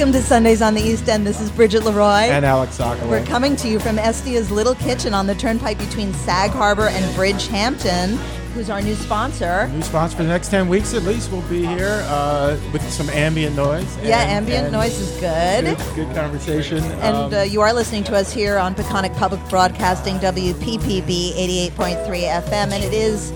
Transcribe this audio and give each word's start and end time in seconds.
Welcome 0.00 0.18
to 0.18 0.26
Sundays 0.26 0.62
on 0.62 0.72
the 0.72 0.80
East 0.80 1.10
End. 1.10 1.26
This 1.26 1.42
is 1.42 1.50
Bridget 1.50 1.84
Leroy. 1.84 2.30
and 2.30 2.42
Alec 2.42 2.70
Sokolow. 2.70 3.10
We're 3.10 3.26
coming 3.26 3.54
to 3.56 3.68
you 3.68 3.78
from 3.78 3.98
Estia's 3.98 4.50
Little 4.50 4.74
Kitchen 4.74 5.12
on 5.12 5.26
the 5.26 5.34
turnpike 5.34 5.76
between 5.76 6.14
Sag 6.14 6.52
Harbor 6.52 6.88
and 6.88 7.04
Bridgehampton, 7.14 8.16
who's 8.54 8.70
our 8.70 8.80
new 8.80 8.94
sponsor. 8.94 9.68
New 9.68 9.82
sponsor 9.82 10.16
for 10.16 10.22
the 10.22 10.30
next 10.30 10.48
10 10.48 10.68
weeks 10.70 10.94
at 10.94 11.02
least. 11.02 11.30
We'll 11.30 11.46
be 11.50 11.66
here 11.66 12.02
uh, 12.06 12.58
with 12.72 12.80
some 12.90 13.10
ambient 13.10 13.54
noise. 13.56 13.94
Yeah, 13.98 14.20
ambient 14.20 14.72
noise 14.72 14.98
is 14.98 15.20
good. 15.20 15.76
Good, 15.76 16.06
good 16.06 16.16
conversation. 16.16 16.78
And 16.78 17.16
Um, 17.16 17.34
uh, 17.34 17.42
you 17.42 17.60
are 17.60 17.74
listening 17.74 18.04
to 18.04 18.16
us 18.16 18.32
here 18.32 18.56
on 18.56 18.74
Peconic 18.74 19.14
Public 19.16 19.46
Broadcasting, 19.50 20.16
WPPB 20.20 21.34
88.3 21.76 22.42
FM, 22.42 22.72
and 22.72 22.82
it 22.82 22.94
is 22.94 23.32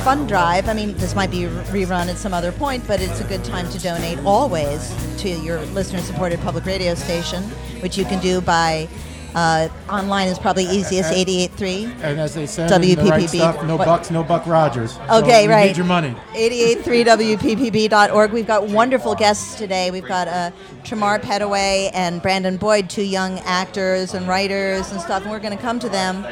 Fund 0.00 0.28
Drive. 0.28 0.68
I 0.68 0.74
mean, 0.74 0.94
this 0.96 1.14
might 1.14 1.30
be 1.30 1.42
rerun 1.70 2.08
at 2.08 2.16
some 2.16 2.32
other 2.32 2.52
point, 2.52 2.86
but 2.86 3.00
it's 3.00 3.20
a 3.20 3.24
good 3.24 3.44
time 3.44 3.68
to 3.70 3.78
donate 3.78 4.18
always 4.20 4.94
to 5.18 5.28
your 5.28 5.60
listener-supported 5.66 6.40
public 6.40 6.64
radio 6.64 6.94
station, 6.94 7.42
which 7.82 7.98
you 7.98 8.04
can 8.04 8.20
do 8.20 8.40
by 8.40 8.88
uh, 9.34 9.68
online 9.90 10.28
is 10.28 10.38
probably 10.38 10.64
easiest, 10.64 11.12
88.3. 11.12 11.84
and 12.02 12.18
as 12.20 12.34
they 12.34 12.46
said, 12.46 12.70
in 12.72 12.80
the 12.80 12.96
right 12.96 13.22
WPPB. 13.22 13.28
stuff, 13.28 13.62
no 13.64 13.76
What- 13.76 13.86
bucks, 13.86 14.10
no 14.10 14.22
buck 14.22 14.46
Rogers. 14.46 14.92
So 15.08 15.18
Okay, 15.22 15.46
we 15.46 15.52
right. 15.52 15.66
Need 15.68 15.76
your 15.76 15.86
money. 15.86 16.14
883wppb.org. 16.34 18.32
We've 18.32 18.46
got 18.46 18.66
wonderful 18.68 19.14
guests 19.14 19.54
today. 19.56 19.90
We've 19.90 20.06
got 20.06 20.28
uh, 20.28 20.50
Tremar 20.84 21.20
Petaway 21.20 21.90
and 21.94 22.20
Brandon 22.22 22.56
Boyd, 22.56 22.88
two 22.90 23.02
young 23.02 23.38
actors 23.40 24.14
and 24.14 24.26
writers 24.28 24.90
and 24.92 25.00
stuff, 25.00 25.22
and 25.22 25.30
we're 25.30 25.38
going 25.40 25.56
to 25.56 25.62
come 25.62 25.78
to 25.80 25.88
them. 25.88 26.26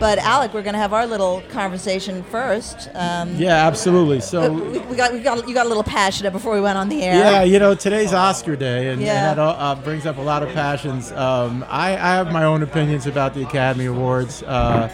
But 0.00 0.18
Alec, 0.18 0.54
we're 0.54 0.62
going 0.62 0.74
to 0.74 0.78
have 0.78 0.92
our 0.92 1.06
little 1.06 1.42
conversation 1.50 2.22
first. 2.24 2.88
Um, 2.94 3.34
Yeah, 3.34 3.66
absolutely. 3.66 4.20
So. 4.20 4.52
we, 4.52 4.78
we 4.78 4.94
got, 4.96 5.12
we 5.12 5.18
got, 5.20 5.48
you 5.48 5.52
got 5.54 5.66
a 5.66 5.68
little 5.68 5.82
passionate 5.82 6.30
before 6.32 6.54
we 6.54 6.60
went 6.60 6.78
on 6.78 6.88
the 6.88 7.02
air. 7.02 7.14
Yeah, 7.16 7.42
you 7.42 7.58
know, 7.58 7.74
today's 7.74 8.12
Oscar 8.12 8.54
Day, 8.54 8.90
and, 8.92 9.02
Yeah. 9.02 9.30
and 9.30 9.38
that 9.38 9.42
uh, 9.42 9.74
brings 9.74 10.06
up 10.06 10.18
a 10.18 10.22
lot 10.22 10.44
of 10.44 10.50
passions. 10.54 11.10
Um, 11.10 11.64
I, 11.68 11.94
I 11.94 12.14
have 12.14 12.30
my 12.30 12.37
own 12.44 12.62
opinions 12.62 13.06
about 13.06 13.34
the 13.34 13.42
Academy 13.42 13.86
Awards. 13.86 14.42
Uh, 14.42 14.92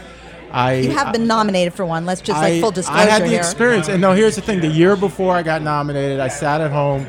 I 0.51 0.75
You 0.75 0.91
have 0.93 1.13
been 1.13 1.27
nominated 1.27 1.75
for 1.75 1.85
one. 1.85 2.07
Let's 2.07 2.21
just 2.21 2.39
like 2.41 2.55
I, 2.55 2.61
full 2.61 2.71
disclosure 2.71 3.01
I 3.01 3.11
had 3.11 3.23
the 3.23 3.29
here. 3.29 3.39
experience, 3.39 3.89
and 3.89 4.01
no, 4.01 4.13
here's 4.13 4.37
the 4.37 4.43
thing: 4.43 4.61
the 4.61 4.69
year 4.69 4.95
before 4.97 5.35
I 5.35 5.43
got 5.43 5.63
nominated, 5.63 6.21
I 6.21 6.29
sat 6.29 6.61
at 6.61 6.71
home, 6.71 7.07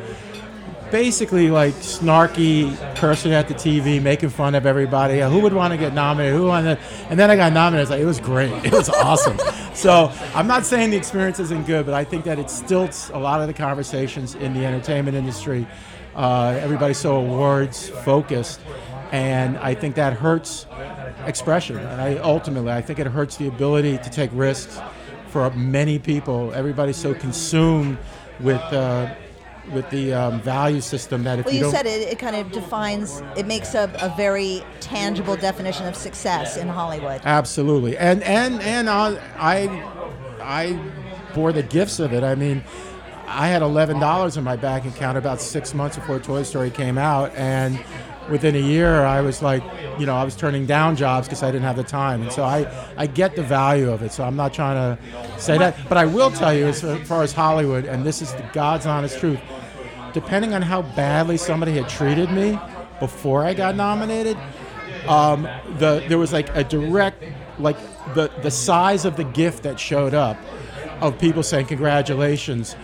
basically 0.92 1.50
like 1.52 1.74
snarky, 1.76 2.76
cursing 2.96 3.34
at 3.34 3.48
the 3.48 3.54
TV, 3.54 4.02
making 4.02 4.30
fun 4.30 4.56
of 4.56 4.66
everybody. 4.66 5.20
Who 5.20 5.40
would 5.42 5.54
want 5.54 5.74
to 5.74 5.78
get 5.78 5.94
nominated? 5.94 6.36
Who 6.36 6.48
wanted? 6.48 6.80
And 7.10 7.20
then 7.20 7.30
I 7.30 7.36
got 7.36 7.54
nominated. 7.54 7.84
It's 7.84 7.92
like 7.92 8.02
it 8.02 8.06
was 8.06 8.20
great. 8.20 8.52
It 8.66 8.72
was 8.72 8.90
awesome. 8.90 9.38
So 9.76 10.12
I'm 10.34 10.48
not 10.48 10.66
saying 10.66 10.90
the 10.90 10.98
experience 10.98 11.40
isn't 11.40 11.68
good, 11.68 11.86
but 11.86 11.94
I 11.94 12.04
think 12.04 12.26
that 12.26 12.40
it 12.40 12.50
stilts 12.50 13.10
a 13.10 13.18
lot 13.20 13.42
of 13.42 13.48
the 13.48 13.54
conversations 13.54 14.34
in 14.36 14.54
the 14.54 14.66
entertainment 14.66 15.16
industry. 15.18 15.68
Uh, 16.16 16.58
everybody's 16.62 16.98
so 16.98 17.18
awards 17.18 17.90
focused, 17.90 18.62
and 19.12 19.58
I 19.58 19.74
think 19.76 19.96
that 19.96 20.14
hurts 20.14 20.66
expression. 21.26 21.78
And 21.78 22.02
I 22.02 22.18
ultimately, 22.18 22.72
I 22.72 22.82
think 22.82 23.00
it 23.00 23.08
hurts 23.08 23.38
the 23.38 23.48
ability 23.48 23.98
to 24.00 24.10
take 24.10 24.30
risks 24.34 24.80
for 25.28 25.50
many 25.52 26.00
people. 26.00 26.54
Everybody's 26.54 26.98
so 26.98 27.14
consumed 27.14 27.98
with 28.40 28.62
uh, 28.74 29.14
with 29.74 29.90
the 29.90 30.14
um, 30.14 30.42
value 30.42 30.82
system 30.82 31.24
that 31.24 31.40
if 31.40 31.46
Well, 31.46 31.56
you, 31.56 31.66
you 31.66 31.72
said 31.72 31.86
it, 31.88 32.08
it 32.08 32.20
kind 32.20 32.36
of 32.36 32.52
defines, 32.52 33.24
it 33.36 33.48
makes 33.48 33.74
a, 33.74 33.92
a 34.00 34.14
very 34.16 34.64
tangible 34.80 35.36
definition 35.36 35.88
of 35.88 35.96
success 35.96 36.56
in 36.56 36.68
Hollywood. 36.68 37.22
absolutely, 37.26 37.98
and 37.98 38.22
and 38.24 38.62
and 38.62 38.90
I 38.90 39.18
I 39.38 39.68
I 40.42 40.80
bore 41.34 41.52
the 41.52 41.64
gifts 41.64 42.00
of 42.00 42.14
it. 42.14 42.24
I 42.24 42.36
mean. 42.36 42.64
I 43.28 43.48
had 43.48 43.64
eleven 43.64 44.00
dollars 44.00 44.38
in 44.38 44.44
my 44.44 44.56
bank 44.56 44.86
account 44.86 45.18
about 45.18 45.42
six 45.42 45.74
months 45.74 45.96
before 45.96 46.20
Toy 46.20 46.44
Story 46.44 46.70
came 46.70 46.98
out, 47.00 47.34
and 47.36 47.84
within 48.30 48.56
a 48.56 48.60
year, 48.60 49.04
I 49.04 49.22
was 49.22 49.42
like, 49.42 49.64
you 50.00 50.06
know, 50.06 50.16
I 50.16 50.24
was 50.24 50.36
turning 50.36 50.66
down 50.66 50.96
jobs 50.96 51.28
because 51.28 51.44
I 51.44 51.52
didn't 51.52 51.64
have 51.64 51.76
the 51.76 51.84
time, 51.84 52.22
and 52.22 52.32
so 52.32 52.44
I, 52.44 52.70
I 52.98 53.08
get 53.08 53.36
the 53.36 53.44
value 53.44 53.92
of 53.92 54.02
it. 54.02 54.12
So 54.12 54.24
I'm 54.24 54.36
not 54.36 54.54
trying 54.54 54.98
to 54.98 55.40
say 55.40 55.58
that, 55.58 55.78
but 55.88 55.98
I 55.98 56.06
will 56.06 56.32
tell 56.32 56.54
you, 56.54 56.68
as 56.68 56.82
far 57.08 57.24
as 57.24 57.32
Hollywood, 57.32 57.86
and 57.86 58.06
this 58.06 58.22
is 58.22 58.34
the 58.34 58.50
God's 58.54 58.86
honest 58.86 59.20
truth, 59.20 59.40
depending 60.14 60.54
on 60.54 60.62
how 60.62 60.82
badly 60.82 61.38
somebody 61.38 61.74
had 61.74 61.90
treated 61.90 62.32
me 62.32 62.60
before 63.00 63.44
I 63.44 63.54
got 63.54 63.76
nominated, 63.76 64.38
um, 65.08 65.44
the 65.78 66.04
there 66.08 66.18
was 66.18 66.34
like 66.34 66.54
a 66.56 66.64
direct, 66.64 67.24
like 67.60 67.78
the 68.16 68.32
the 68.42 68.52
size 68.52 69.06
of 69.06 69.18
the 69.18 69.24
gift 69.24 69.64
that 69.64 69.80
showed 69.80 70.14
up, 70.14 70.38
of 71.02 71.20
people 71.20 71.44
saying 71.44 71.68
congratulations. 71.68 72.76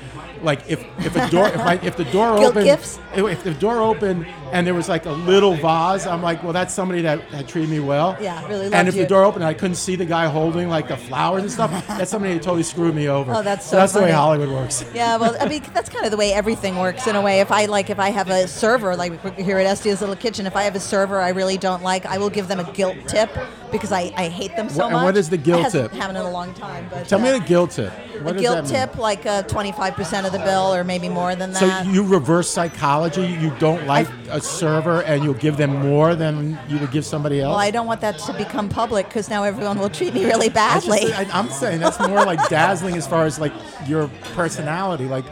Like 0.44 0.68
if, 0.68 0.84
if 1.06 1.16
a 1.16 1.30
door 1.30 1.48
if, 1.48 1.60
I, 1.60 1.76
if 1.76 1.98
the 1.98 2.06
door 2.06 2.38
opened 2.40 2.66
gifts? 2.66 3.00
If 3.14 3.44
the 3.44 3.54
door 3.54 3.80
opened 3.82 4.26
and 4.52 4.66
there 4.66 4.74
was 4.74 4.88
like 4.90 5.06
a 5.06 5.12
little 5.12 5.54
vase, 5.56 6.06
I'm 6.06 6.22
like, 6.22 6.44
well, 6.44 6.54
that's 6.54 6.74
somebody 6.74 7.02
that 7.02 7.22
had 7.24 7.48
treated 7.48 7.70
me 7.70 7.80
well. 7.80 8.18
Yeah, 8.22 8.42
really 8.48 8.64
loved 8.64 8.76
And 8.76 8.88
if 8.88 8.96
you. 8.96 9.02
the 9.04 9.08
door 9.08 9.24
opened 9.24 9.44
and 9.44 9.50
I 9.50 9.54
couldn't 9.54 9.76
see 9.76 9.96
the 9.96 10.06
guy 10.06 10.28
holding 10.28 10.70
like 10.70 10.88
the 10.88 10.98
flowers 10.98 11.44
and 11.44 11.52
stuff, 11.52 11.70
that's 11.88 12.12
somebody 12.12 12.34
that 12.34 12.44
totally 12.44 12.64
screwed 12.64 12.96
me 12.96 13.08
over. 13.10 13.32
Oh, 13.42 13.42
that's 13.44 13.66
so 13.66 13.78
that's 13.78 13.94
the 13.94 14.02
way. 14.02 14.12
Hollywood 14.12 14.50
works. 14.50 14.84
Yeah, 14.94 15.18
well, 15.18 15.36
I 15.40 15.48
mean, 15.48 15.64
that's 15.74 15.90
kind 15.90 16.06
of 16.06 16.12
the 16.12 16.18
way 16.18 16.34
everything 16.34 16.78
works 16.78 17.08
in 17.08 17.16
a 17.16 17.22
way. 17.22 17.40
If 17.40 17.52
I 17.52 17.66
like, 17.66 17.90
if 17.90 17.98
I 18.00 18.10
have 18.10 18.30
a 18.30 18.48
server, 18.48 18.96
like 18.96 19.38
here 19.38 19.58
at 19.58 19.66
Estia's 19.66 20.02
Little 20.02 20.16
Kitchen, 20.18 20.46
if 20.46 20.56
I 20.56 20.64
have 20.64 20.76
a 20.76 20.80
server 20.80 21.20
I 21.22 21.30
really 21.30 21.58
don't 21.58 21.82
like, 21.82 22.06
I 22.06 22.18
will 22.18 22.30
give 22.30 22.48
them 22.48 22.60
a 22.60 22.72
guilt 22.74 22.98
tip 23.08 23.30
because 23.72 23.92
I, 23.92 24.12
I 24.18 24.28
hate 24.28 24.56
them 24.58 24.68
so 24.70 24.80
Wha- 24.80 24.84
and 24.86 24.94
much. 24.94 25.04
what 25.06 25.18
is 25.18 25.30
the 25.30 25.38
guilt 25.38 25.64
hasn't 25.64 25.92
tip? 25.92 26.00
happened 26.00 26.18
in 26.18 26.26
a 26.26 26.32
long 26.32 26.54
time, 26.54 26.88
but 26.92 27.08
Tell 27.08 27.20
me 27.20 27.30
uh, 27.30 27.40
the 27.40 27.46
guilt 27.46 27.72
tip. 27.72 27.92
What 28.22 28.36
a 28.36 28.40
guilt 28.40 28.66
tip, 28.68 28.98
like 28.98 29.26
uh, 29.26 29.44
25% 29.44 30.26
of 30.26 30.32
the 30.32 30.40
bill 30.40 30.74
or 30.74 30.84
maybe 30.84 31.10
more 31.10 31.34
than 31.36 31.52
that. 31.54 31.86
So 31.86 31.92
you 31.92 32.04
reverse 32.06 32.50
psychology. 32.50 33.01
You 33.10 33.54
don't 33.60 33.86
like 33.88 34.08
a 34.30 34.40
server, 34.42 35.04
and 35.04 35.24
you'll 35.24 35.34
give 35.34 35.58
them 35.58 35.76
more 35.76 36.16
than 36.16 36.58
you 36.68 36.78
would 36.80 36.92
give 36.92 37.06
somebody 37.06 37.42
else. 37.42 37.52
well, 37.52 37.60
I 37.60 37.72
don't 37.72 37.88
want 37.88 38.02
that 38.02 38.18
to 38.20 38.34
become 38.34 38.70
public 38.70 39.08
because 39.08 39.30
now 39.30 39.44
everyone 39.44 39.80
will 39.80 39.90
treat 39.90 40.14
me 40.14 40.26
really 40.26 40.50
badly. 40.50 41.14
I, 41.14 41.28
I'm 41.34 41.50
saying 41.50 41.80
that's 41.80 42.00
more 42.00 42.26
like 42.26 42.48
dazzling 42.50 42.96
as 42.96 43.08
far 43.08 43.26
as 43.26 43.40
like 43.40 43.54
your 43.88 44.10
personality. 44.34 45.06
Like, 45.06 45.26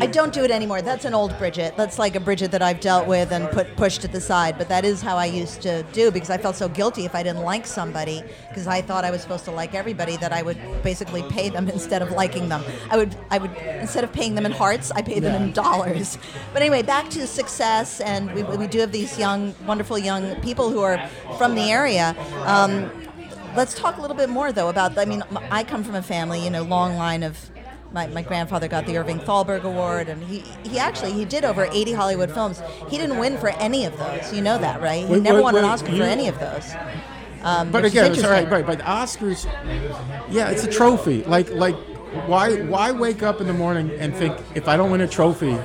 I 0.00 0.06
don't 0.06 0.32
do 0.32 0.42
it 0.42 0.50
anymore. 0.50 0.82
That's 0.82 1.04
an 1.04 1.14
old 1.14 1.36
Bridget. 1.38 1.76
That's 1.76 1.98
like 1.98 2.16
a 2.16 2.20
Bridget 2.20 2.50
that 2.50 2.60
I've 2.60 2.80
dealt 2.80 3.06
with 3.06 3.32
and 3.32 3.48
put 3.50 3.76
pushed 3.76 4.00
to 4.02 4.08
the 4.08 4.20
side. 4.20 4.58
But 4.58 4.68
that 4.68 4.84
is 4.84 5.00
how 5.00 5.16
I 5.16 5.26
used 5.26 5.62
to 5.62 5.84
do 5.92 6.10
because 6.10 6.28
I 6.28 6.38
felt 6.38 6.56
so 6.56 6.68
guilty 6.68 7.04
if 7.04 7.14
I 7.14 7.22
didn't 7.22 7.42
like 7.42 7.66
somebody 7.66 8.22
because 8.48 8.66
I 8.66 8.82
thought 8.82 9.04
I 9.04 9.10
was 9.10 9.22
supposed 9.22 9.44
to 9.44 9.52
like 9.52 9.74
everybody 9.74 10.16
that 10.18 10.32
I 10.32 10.42
would 10.42 10.58
basically 10.82 11.22
pay 11.24 11.48
them 11.50 11.68
instead 11.76 12.02
of 12.02 12.10
liking 12.10 12.48
them. 12.48 12.64
I 12.90 12.96
would 12.96 13.16
I 13.30 13.38
would 13.38 13.52
instead 13.56 14.04
of 14.04 14.12
paying 14.12 14.34
them 14.34 14.44
in 14.44 14.52
hearts, 14.52 14.90
I 14.90 15.02
paid 15.02 15.22
them 15.22 15.40
in 15.40 15.52
dollars. 15.52 16.18
But 16.52 16.62
anyway, 16.62 16.82
back 16.82 17.08
to 17.10 17.26
success, 17.26 18.00
and 18.00 18.32
we, 18.34 18.42
we 18.42 18.66
do 18.66 18.80
have 18.80 18.92
these 18.92 19.18
young, 19.18 19.54
wonderful 19.66 19.98
young 19.98 20.34
people 20.40 20.70
who 20.70 20.80
are 20.80 20.98
from 21.38 21.54
the 21.54 21.70
area. 21.70 22.16
Um, 22.44 22.90
let's 23.56 23.74
talk 23.74 23.98
a 23.98 24.00
little 24.00 24.16
bit 24.16 24.28
more 24.28 24.52
though 24.52 24.68
about. 24.68 24.98
I 24.98 25.04
mean, 25.04 25.22
I 25.50 25.62
come 25.64 25.84
from 25.84 25.94
a 25.94 26.02
family, 26.02 26.42
you 26.42 26.50
know, 26.50 26.62
long 26.62 26.96
line 26.96 27.22
of 27.22 27.50
my, 27.92 28.06
my 28.08 28.22
grandfather 28.22 28.68
got 28.68 28.86
the 28.86 28.98
Irving 28.98 29.18
Thalberg 29.18 29.64
Award, 29.64 30.08
and 30.08 30.22
he, 30.24 30.40
he 30.68 30.78
actually 30.78 31.12
he 31.12 31.24
did 31.24 31.44
over 31.44 31.64
80 31.70 31.92
Hollywood 31.92 32.30
films. 32.30 32.60
He 32.88 32.98
didn't 32.98 33.18
win 33.18 33.38
for 33.38 33.48
any 33.50 33.84
of 33.84 33.96
those. 33.98 34.32
You 34.32 34.42
know 34.42 34.58
that, 34.58 34.80
right? 34.82 35.04
He 35.06 35.12
Wait, 35.12 35.22
never 35.22 35.36
wait, 35.38 35.44
won 35.44 35.56
an 35.56 35.64
Oscar 35.64 35.90
you- 35.90 35.98
for 35.98 36.04
any 36.04 36.28
of 36.28 36.38
those. 36.38 36.72
Um, 37.42 37.70
but 37.70 37.84
again, 37.84 38.10
it's 38.10 38.24
all 38.24 38.30
right, 38.30 38.50
right. 38.50 38.66
But 38.66 38.80
Oscars, 38.80 39.44
yeah, 40.28 40.48
it's 40.50 40.64
a 40.64 40.70
trophy. 40.70 41.22
Like, 41.24 41.48
like, 41.50 41.76
why, 42.26 42.60
why 42.62 42.90
wake 42.90 43.22
up 43.22 43.40
in 43.40 43.46
the 43.46 43.52
morning 43.52 43.90
and 44.00 44.12
think 44.16 44.36
if 44.56 44.66
I 44.66 44.76
don't 44.76 44.90
win 44.90 45.00
a 45.00 45.06
trophy, 45.06 45.56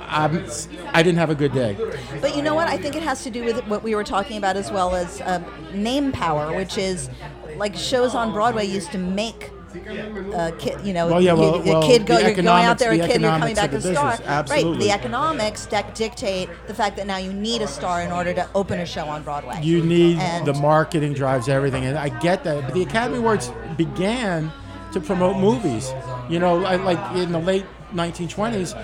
I'm, 0.00 0.44
I 0.92 1.02
didn't 1.02 1.16
have 1.18 1.30
a 1.30 1.34
good 1.34 1.52
day. 1.52 1.76
But 2.20 2.36
you 2.36 2.42
know 2.42 2.54
what? 2.54 2.68
I 2.68 2.76
think 2.76 2.94
it 2.94 3.02
has 3.02 3.24
to 3.24 3.30
do 3.30 3.42
with 3.44 3.66
what 3.68 3.82
we 3.82 3.94
were 3.94 4.04
talking 4.04 4.36
about 4.36 4.56
as 4.56 4.70
well 4.70 4.94
as 4.94 5.20
uh, 5.22 5.42
name 5.72 6.12
power, 6.12 6.54
which 6.54 6.76
is 6.76 7.08
like 7.56 7.74
shows 7.74 8.14
on 8.14 8.32
Broadway 8.32 8.66
used 8.66 8.92
to 8.92 8.98
make. 8.98 9.50
Uh, 9.74 10.50
kid, 10.58 10.78
you 10.84 10.92
know, 10.92 11.08
Well, 11.08 11.20
yeah, 11.20 11.34
you- 11.34 11.40
well- 11.40 11.54
a 11.56 11.58
well, 11.62 11.82
kid 11.82 12.06
go, 12.06 12.16
the 12.16 12.22
you're 12.22 12.34
going 12.34 12.46
out 12.64 12.78
there, 12.78 12.92
a 12.92 12.96
the 12.98 13.06
kid, 13.06 13.20
you're 13.20 13.30
coming 13.30 13.54
back 13.54 13.72
a 13.72 13.80
star. 13.80 14.12
business, 14.12 14.50
Right. 14.50 14.78
The 14.78 14.90
economics 14.92 15.66
dec- 15.70 15.94
dictate 15.94 16.48
the 16.68 16.74
fact 16.74 16.96
that 16.96 17.06
now 17.06 17.16
you 17.16 17.32
need 17.32 17.60
a 17.62 17.66
star 17.66 18.00
in 18.02 18.12
order 18.12 18.32
to 18.34 18.46
open 18.54 18.78
a 18.80 18.86
show 18.86 19.06
on 19.06 19.22
Broadway. 19.22 19.58
You 19.62 19.82
need 19.82 20.18
And- 20.18 20.46
the 20.46 20.54
marketing 20.54 21.12
drives 21.14 21.48
everything, 21.48 21.84
and 21.84 21.98
I 21.98 22.08
get 22.08 22.44
that. 22.44 22.62
But 22.66 22.74
the 22.74 22.82
Academy 22.82 23.18
Awards 23.18 23.50
began 23.76 24.52
to 24.92 25.00
promote 25.00 25.36
movies. 25.38 25.92
You 26.28 26.38
know, 26.38 26.54
like 26.56 26.98
in 27.16 27.32
the 27.32 27.40
late 27.40 27.66
1920s, 27.94 28.74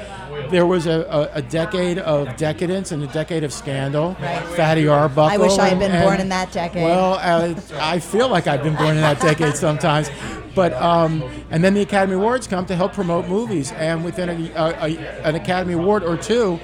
there 0.51 0.67
was 0.67 0.87
a, 0.87 1.29
a, 1.35 1.39
a 1.39 1.43
decade 1.43 1.99
of 1.99 2.37
decadence 2.37 2.93
and 2.93 3.03
a 3.03 3.07
decade 3.09 3.43
of 3.45 3.53
scandal. 3.53 4.17
Right. 4.21 4.43
Fatty 4.57 4.87
Arbuckle. 4.89 5.33
I 5.33 5.37
wish 5.37 5.59
I 5.59 5.69
had 5.69 5.79
been 5.79 5.91
and- 5.93 6.05
born 6.05 6.21
in 6.21 6.29
that 6.31 6.53
decade. 6.53 6.85
Well, 6.85 7.15
uh, 7.15 7.55
I 7.81 7.99
feel 7.99 8.29
like 8.29 8.47
I've 8.47 8.63
been 8.63 8.77
born 8.77 8.91
in 8.97 9.01
that 9.03 9.21
decade 9.21 9.57
sometimes. 9.57 10.11
But 10.55 10.73
um, 10.75 11.23
and 11.51 11.63
then 11.63 11.75
the 11.75 11.83
Academy 11.83 12.15
Awards 12.17 12.47
come 12.47 12.67
to 12.67 12.77
help 12.77 12.93
promote 12.93 13.29
movies, 13.29 13.73
and 13.73 14.05
within 14.05 14.29
a, 14.29 14.51
a, 14.55 14.69
a, 14.85 14.99
an 15.25 15.35
Academy 15.35 15.75
Award 15.75 16.03
or 16.03 16.17
two, 16.17 16.59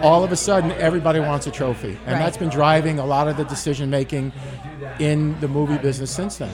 all 0.00 0.22
of 0.24 0.30
a 0.32 0.36
sudden 0.36 0.72
everybody 0.72 1.20
wants 1.20 1.46
a 1.46 1.50
trophy, 1.50 1.98
and 2.06 2.12
Right. 2.14 2.18
that's 2.18 2.36
been 2.36 2.48
driving 2.50 2.98
a 2.98 3.06
lot 3.06 3.28
of 3.28 3.36
the 3.36 3.44
decision 3.44 3.90
making 3.90 4.32
in 4.98 5.38
the 5.40 5.48
movie 5.48 5.78
business 5.78 6.10
since 6.10 6.36
then. 6.38 6.50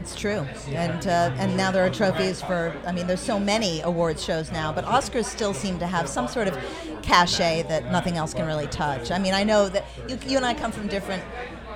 It's 0.00 0.14
true, 0.14 0.46
and 0.68 1.06
uh, 1.06 1.32
and 1.36 1.56
now 1.56 1.70
there 1.72 1.84
are 1.84 1.90
trophies 1.90 2.40
for. 2.40 2.72
I 2.86 2.92
mean, 2.92 3.06
there's 3.08 3.20
so 3.20 3.40
many 3.40 3.80
awards 3.80 4.22
shows 4.22 4.52
now, 4.52 4.72
but 4.72 4.84
Oscars 4.84 5.24
still 5.24 5.52
seem 5.52 5.80
to 5.80 5.86
have 5.86 6.08
some 6.08 6.28
sort 6.28 6.46
of 6.46 6.56
cachet 7.02 7.62
that 7.68 7.90
nothing 7.90 8.16
else 8.16 8.32
can 8.32 8.46
really 8.46 8.68
touch. 8.68 9.10
I 9.10 9.18
mean, 9.18 9.34
I 9.34 9.42
know 9.42 9.68
that 9.68 9.84
you, 10.08 10.16
you 10.26 10.36
and 10.36 10.46
I 10.46 10.54
come 10.54 10.70
from 10.70 10.86
different 10.86 11.24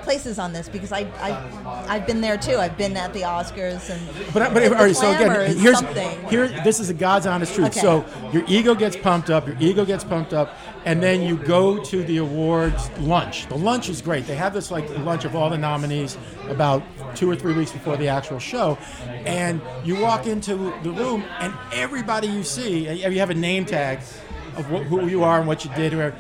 places 0.03 0.39
on 0.39 0.53
this 0.53 0.69
because 0.69 0.93
I, 0.93 1.01
I 1.21 1.87
I've 1.97 2.07
been 2.07 2.21
there 2.21 2.37
too. 2.37 2.57
I've 2.57 2.77
been 2.77 2.97
at 2.97 3.13
the 3.13 3.23
Oscars 3.23 3.91
and 3.91 4.33
But, 4.35 4.53
but 4.55 4.63
all 4.65 4.71
right, 4.85 4.95
so 4.97 5.11
again, 5.13 5.57
here's 5.57 5.79
something. 5.79 6.29
here. 6.29 6.49
This 6.65 6.81
is 6.81 6.91
a 6.91 6.95
God's 6.95 7.27
honest 7.27 7.55
truth. 7.55 7.69
Okay. 7.69 7.81
So 7.81 8.05
your 8.33 8.45
ego 8.49 8.75
gets 8.75 8.97
pumped 8.97 9.31
up, 9.31 9.47
your 9.47 9.57
ego 9.61 9.85
gets 9.85 10.05
pumped 10.05 10.33
up, 10.33 10.57
and 10.85 11.03
then 11.03 11.23
you 11.23 11.37
go 11.37 11.83
to 11.85 12.03
the 12.05 12.19
awards 12.19 12.91
lunch. 12.99 13.47
The 13.49 13.57
lunch 13.57 13.89
is 13.89 14.01
great. 14.03 14.27
They 14.27 14.37
have 14.37 14.53
this 14.55 14.71
like 14.71 14.89
lunch 14.99 15.25
of 15.25 15.35
all 15.37 15.51
the 15.51 15.59
nominees 15.59 16.17
about 16.49 16.83
two 17.15 17.31
or 17.31 17.37
three 17.37 17.53
weeks 17.55 17.73
before 17.73 17.97
the 17.97 18.09
actual 18.09 18.39
show, 18.39 18.79
and 19.27 19.61
you 19.85 20.01
walk 20.01 20.27
into 20.27 20.73
the 20.83 20.91
room, 20.91 21.25
and 21.41 21.53
everybody 21.73 22.27
you 22.29 22.43
see, 22.43 22.89
you 22.91 23.19
have 23.21 23.31
a 23.31 23.35
name 23.35 23.65
tag 23.65 23.99
of 24.57 24.65
wh- 24.67 24.83
who 24.85 25.07
you 25.07 25.23
are 25.23 25.39
and 25.39 25.47
what 25.47 25.65
you 25.65 25.71
did. 25.75 25.93
Or, 25.95 26.15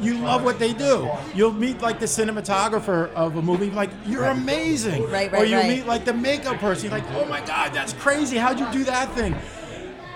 you 0.00 0.18
love 0.18 0.44
what 0.44 0.58
they 0.58 0.72
do. 0.72 1.10
You'll 1.34 1.52
meet 1.52 1.80
like 1.80 2.00
the 2.00 2.06
cinematographer 2.06 3.12
of 3.14 3.36
a 3.36 3.42
movie, 3.42 3.70
like 3.70 3.90
you're 4.06 4.24
amazing. 4.24 5.10
Right, 5.10 5.32
Or 5.32 5.36
right, 5.38 5.48
you 5.48 5.56
right. 5.56 5.68
meet 5.68 5.86
like 5.86 6.04
the 6.04 6.14
makeup 6.14 6.58
person, 6.58 6.90
like, 6.90 7.04
oh 7.12 7.24
my 7.26 7.40
god, 7.44 7.72
that's 7.72 7.92
crazy. 7.94 8.36
How'd 8.36 8.58
you 8.60 8.70
do 8.72 8.84
that 8.84 9.12
thing? 9.14 9.34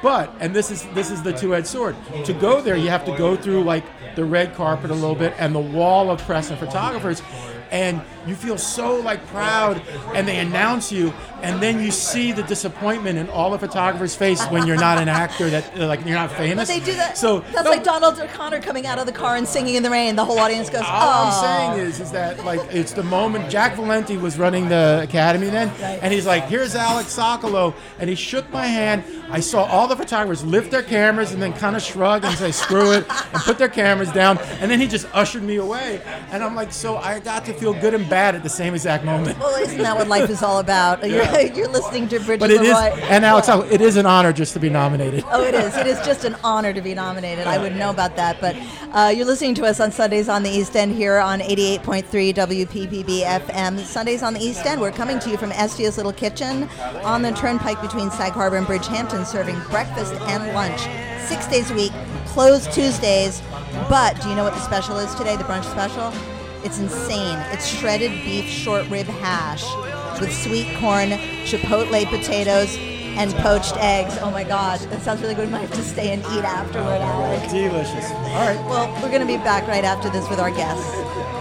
But 0.02 0.34
and 0.40 0.54
this 0.54 0.70
is 0.70 0.86
this 0.94 1.10
is 1.10 1.22
the 1.22 1.32
two-edged 1.32 1.66
sword. 1.66 1.94
To 2.24 2.32
go 2.32 2.60
there, 2.62 2.76
you 2.76 2.88
have 2.88 3.04
to 3.04 3.16
go 3.16 3.36
through 3.36 3.64
like 3.64 3.84
the 4.16 4.24
red 4.24 4.54
carpet 4.54 4.90
a 4.90 4.94
little 4.94 5.14
bit 5.14 5.34
and 5.38 5.54
the 5.54 5.60
wall 5.60 6.10
of 6.10 6.20
press 6.22 6.50
and 6.50 6.58
photographers, 6.58 7.22
and 7.70 8.00
you 8.26 8.34
feel 8.34 8.58
so 8.58 8.96
like 8.96 9.24
proud. 9.28 9.82
And 10.14 10.26
they 10.26 10.38
announce 10.38 10.92
you, 10.92 11.12
and 11.42 11.62
then 11.62 11.82
you 11.82 11.90
see 11.90 12.32
the 12.32 12.42
disappointment 12.42 13.18
in 13.18 13.28
all 13.30 13.50
the 13.50 13.58
photographers' 13.58 14.14
face 14.14 14.44
when 14.46 14.66
you're 14.66 14.76
not 14.76 14.98
an 14.98 15.08
actor 15.08 15.48
that 15.50 15.76
like 15.78 16.04
you're 16.04 16.14
not 16.14 16.30
famous. 16.32 16.68
But 16.68 16.74
they 16.74 16.84
do 16.84 16.96
that. 16.96 17.16
So 17.16 17.40
that's 17.40 17.64
no, 17.64 17.70
like 17.70 17.84
Donald 17.84 18.18
O'Connor 18.18 18.60
coming 18.60 18.86
out 18.86 18.98
of 18.98 19.06
the 19.06 19.12
car 19.12 19.36
and 19.36 19.46
singing 19.46 19.74
in 19.76 19.82
the 19.82 19.90
rain. 19.90 20.16
The 20.16 20.24
whole 20.24 20.38
audience 20.38 20.68
goes, 20.68 20.82
All 20.82 20.88
"Oh." 20.88 21.26
I'm 21.30 21.76
saying 21.76 21.86
is, 21.86 22.00
is 22.00 22.10
that 22.12 22.44
like 22.44 22.60
it's 22.74 22.92
the 22.92 23.02
moment 23.02 23.50
Jack 23.50 23.76
Valenti 23.76 24.16
was 24.16 24.38
running 24.38 24.68
the 24.68 25.00
academy 25.02 25.48
then, 25.48 25.68
Right. 25.80 25.98
and 26.02 26.12
he's 26.12 26.26
like, 26.26 26.44
"Here's 26.44 26.74
Alec 26.74 27.06
Sokolow," 27.06 27.74
and 27.98 28.08
he 28.10 28.16
shook 28.16 28.50
my 28.52 28.66
hand. 28.66 29.04
I 29.30 29.40
saw 29.40 29.64
all 29.64 29.86
the 29.86 29.96
photographers 29.96 30.44
lift 30.44 30.70
their 30.72 30.82
cameras 30.82 31.32
and 31.32 31.40
then 31.40 31.52
kind 31.52 31.76
of 31.76 31.82
shrug 31.82 32.24
and 32.24 32.36
say, 32.36 32.50
"Screw 32.52 32.92
it," 32.92 33.06
and 33.08 33.42
put 33.42 33.58
their 33.58 33.68
cameras 33.68 34.10
down, 34.12 34.38
and 34.60 34.70
then 34.70 34.80
he 34.80 34.88
just 34.88 35.06
ushered 35.14 35.42
me 35.44 35.56
away, 35.56 36.00
and 36.32 36.42
I'm 36.42 36.54
like, 36.56 36.72
so 36.72 36.96
I 36.96 37.20
got 37.20 37.44
to 37.46 37.52
feel 37.54 37.72
good 37.72 37.94
and 37.94 38.08
bad 38.10 38.34
at 38.34 38.42
the 38.42 38.48
same 38.48 38.74
exact 38.74 39.04
moment. 39.04 39.38
Well, 39.38 39.62
isn't 39.62 39.78
that 39.78 39.96
what 39.96 40.08
life 40.08 40.28
is 40.28 40.42
all 40.42 40.58
about? 40.58 41.02
You're, 41.08 41.40
you're 41.54 41.68
listening 41.68 42.08
to 42.08 42.18
Bridget 42.20 42.40
But 42.40 42.50
it 42.50 42.62
is, 42.62 42.76
and 42.76 43.24
Alex, 43.24 43.48
it 43.72 43.80
is 43.80 43.96
an 43.96 44.06
honor 44.06 44.32
just 44.32 44.52
to 44.54 44.60
be 44.60 44.68
nominated. 44.68 45.24
Oh, 45.28 45.42
it 45.42 45.54
is. 45.54 45.76
It 45.76 45.86
is 45.86 45.98
just 46.04 46.24
an 46.24 46.36
honor 46.44 46.72
to 46.72 46.80
be 46.80 46.94
nominated. 46.94 47.46
I 47.46 47.58
wouldn't 47.58 47.78
know 47.78 47.90
about 47.90 48.16
that. 48.16 48.40
But 48.40 48.56
uh, 48.92 49.12
you're 49.14 49.26
listening 49.26 49.54
to 49.56 49.64
us 49.64 49.80
on 49.80 49.92
Sundays 49.92 50.28
on 50.28 50.42
the 50.42 50.50
East 50.50 50.76
End 50.76 50.94
here 50.94 51.18
on 51.18 51.40
88.3 51.40 52.34
WPPB 52.34 53.22
FM. 53.22 53.78
Sundays 53.80 54.22
on 54.22 54.34
the 54.34 54.40
East 54.40 54.66
End. 54.66 54.80
We're 54.80 54.92
coming 54.92 55.18
to 55.20 55.30
you 55.30 55.36
from 55.36 55.52
Estia's 55.52 55.96
Little 55.96 56.12
Kitchen 56.12 56.64
on 57.02 57.22
the 57.22 57.32
turnpike 57.32 57.80
between 57.80 58.10
Sag 58.10 58.32
Harbor 58.32 58.56
and 58.56 58.66
Bridgehampton, 58.66 59.24
serving 59.24 59.58
breakfast 59.70 60.12
and 60.12 60.52
lunch 60.52 60.80
six 61.26 61.46
days 61.46 61.70
a 61.70 61.74
week, 61.74 61.92
closed 62.26 62.72
Tuesdays. 62.72 63.40
But 63.88 64.20
do 64.20 64.28
you 64.28 64.34
know 64.34 64.44
what 64.44 64.54
the 64.54 64.60
special 64.60 64.98
is 64.98 65.14
today, 65.14 65.36
the 65.36 65.44
brunch 65.44 65.64
special? 65.70 66.12
It's 66.62 66.78
insane. 66.78 67.38
It's 67.52 67.66
shredded 67.66 68.12
beef 68.24 68.44
short 68.44 68.86
rib 68.88 69.06
hash 69.06 69.64
with 70.20 70.32
sweet 70.32 70.76
corn, 70.76 71.10
chipotle 71.44 72.04
potatoes, 72.06 72.76
and 72.78 73.32
poached 73.36 73.76
eggs. 73.78 74.18
Oh 74.20 74.30
my 74.30 74.44
God, 74.44 74.78
that 74.80 75.00
sounds 75.02 75.22
really 75.22 75.34
good. 75.34 75.46
We 75.46 75.52
might 75.52 75.62
have 75.62 75.72
to 75.72 75.82
stay 75.82 76.12
and 76.12 76.22
eat 76.22 76.44
afterward, 76.44 77.00
Alex. 77.00 77.52
Delicious. 77.52 78.10
All 78.10 78.46
right. 78.46 78.60
Well, 78.68 78.92
we're 79.02 79.08
going 79.08 79.22
to 79.22 79.26
be 79.26 79.38
back 79.38 79.66
right 79.66 79.84
after 79.84 80.10
this 80.10 80.28
with 80.28 80.38
our 80.38 80.50
guests. 80.50 81.39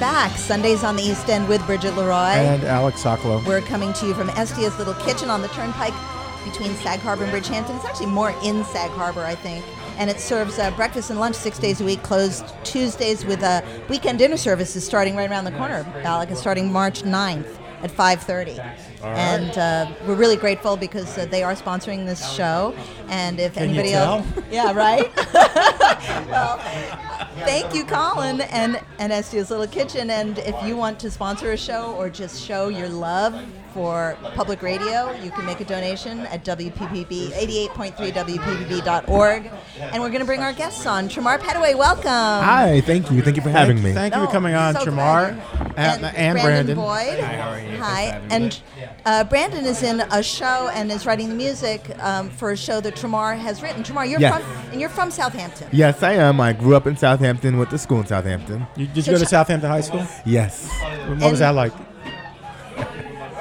Back. 0.00 0.38
Sundays 0.38 0.82
on 0.82 0.96
the 0.96 1.02
East 1.02 1.28
End 1.28 1.46
with 1.46 1.64
Bridget 1.66 1.94
Leroy. 1.94 2.14
And 2.14 2.64
Alec 2.64 2.94
Sokolow. 2.94 3.46
We're 3.46 3.60
coming 3.60 3.92
to 3.92 4.06
you 4.06 4.14
from 4.14 4.30
Estia's 4.30 4.78
Little 4.78 4.94
Kitchen 4.94 5.28
on 5.28 5.42
the 5.42 5.48
turnpike 5.48 5.92
between 6.42 6.74
Sag 6.76 7.00
Harbor 7.00 7.24
and 7.24 7.32
Bridgehampton. 7.32 7.76
It's 7.76 7.84
actually 7.84 8.06
more 8.06 8.30
in 8.42 8.64
Sag 8.64 8.90
Harbor, 8.92 9.20
I 9.20 9.34
think. 9.34 9.62
And 9.98 10.08
it 10.08 10.18
serves 10.18 10.58
uh, 10.58 10.70
breakfast 10.70 11.10
and 11.10 11.20
lunch 11.20 11.36
six 11.36 11.58
days 11.58 11.82
a 11.82 11.84
week, 11.84 12.02
closed 12.02 12.46
Tuesdays 12.64 13.26
with 13.26 13.42
uh, 13.42 13.60
weekend 13.90 14.18
dinner 14.18 14.38
services 14.38 14.86
starting 14.86 15.16
right 15.16 15.30
around 15.30 15.44
the 15.44 15.52
corner. 15.52 15.86
Alec 16.02 16.30
is 16.30 16.38
starting 16.38 16.72
March 16.72 17.02
9th 17.02 17.59
at 17.82 17.90
5.30. 17.90 18.58
And 19.02 19.56
uh, 19.56 19.92
we're 20.06 20.14
really 20.14 20.36
grateful 20.36 20.76
because 20.76 21.16
uh, 21.16 21.26
they 21.26 21.42
are 21.42 21.54
sponsoring 21.54 22.06
this 22.06 22.32
show. 22.32 22.74
And 23.08 23.40
if 23.40 23.54
Can 23.54 23.64
anybody 23.64 23.92
else... 23.92 24.26
Yeah, 24.50 24.72
right? 24.72 25.14
well, 26.28 26.58
thank 27.44 27.72
you, 27.72 27.84
Colin, 27.84 28.40
and, 28.40 28.80
and 28.98 29.12
Estia's 29.12 29.50
Little 29.50 29.68
Kitchen. 29.68 30.10
And 30.10 30.38
if 30.38 30.60
you 30.64 30.76
want 30.76 30.98
to 31.00 31.10
sponsor 31.10 31.52
a 31.52 31.56
show 31.56 31.94
or 31.94 32.10
just 32.10 32.42
show 32.42 32.68
your 32.68 32.88
love 32.88 33.40
for 33.72 34.16
public 34.34 34.62
radio, 34.62 35.12
you 35.22 35.30
can 35.30 35.44
make 35.46 35.60
a 35.60 35.64
donation 35.64 36.20
at 36.26 36.44
WPPB, 36.44 37.30
88.3 37.32 37.94
WPPB.org. 38.12 39.50
And 39.80 40.02
we're 40.02 40.08
going 40.08 40.20
to 40.20 40.24
bring 40.26 40.40
our 40.40 40.52
guests 40.52 40.86
on. 40.86 41.08
Tramar 41.08 41.38
Petaway, 41.38 41.74
welcome. 41.76 42.04
Hi, 42.10 42.80
thank 42.82 43.10
you. 43.10 43.22
Thank 43.22 43.36
you 43.36 43.42
for 43.42 43.50
having 43.50 43.82
me. 43.82 43.92
Thank 43.92 44.14
you 44.14 44.20
Oh, 44.20 44.26
for 44.26 44.32
coming 44.32 44.54
on, 44.54 44.74
so 44.74 44.80
Tramar 44.84 45.34
glad. 45.56 45.72
and, 45.76 46.04
and 46.16 46.38
Brandon. 46.40 46.76
Boyd. 46.76 47.20
Hi, 47.20 47.36
how 47.36 47.50
are 47.50 47.60
you? 47.60 47.76
Hi. 47.78 48.20
Thanks 48.28 48.56
for 48.58 48.70
having 48.74 48.82
me. 48.82 48.86
And 48.86 48.96
uh, 49.06 49.24
Brandon 49.24 49.64
is 49.64 49.82
in 49.82 50.00
a 50.00 50.22
show 50.22 50.68
and 50.74 50.90
is 50.92 51.06
writing 51.06 51.28
the 51.28 51.34
music 51.34 51.90
um, 52.00 52.28
for 52.30 52.50
a 52.52 52.56
show 52.56 52.80
that 52.80 52.94
Tramar 52.96 53.38
has 53.38 53.62
written. 53.62 53.82
Tramar, 53.82 54.08
you're 54.08 54.20
Yes. 54.20 54.42
from 54.42 54.52
and 54.72 54.80
you're 54.80 54.90
from 54.90 55.10
Southampton. 55.10 55.68
Yes, 55.72 56.02
I 56.02 56.12
am. 56.14 56.40
I 56.40 56.52
grew 56.52 56.76
up 56.76 56.86
in 56.86 56.96
Southampton, 56.96 57.56
went 57.58 57.70
to 57.70 57.78
school 57.78 58.00
in 58.00 58.06
Southampton. 58.06 58.66
You, 58.76 58.86
did 58.86 59.06
you 59.06 59.12
go 59.14 59.18
to 59.18 59.26
Southampton 59.26 59.70
High 59.70 59.80
School? 59.80 60.06
Yes. 60.26 60.68
What 61.18 61.30
was 61.30 61.38
that 61.40 61.54
like? 61.54 61.72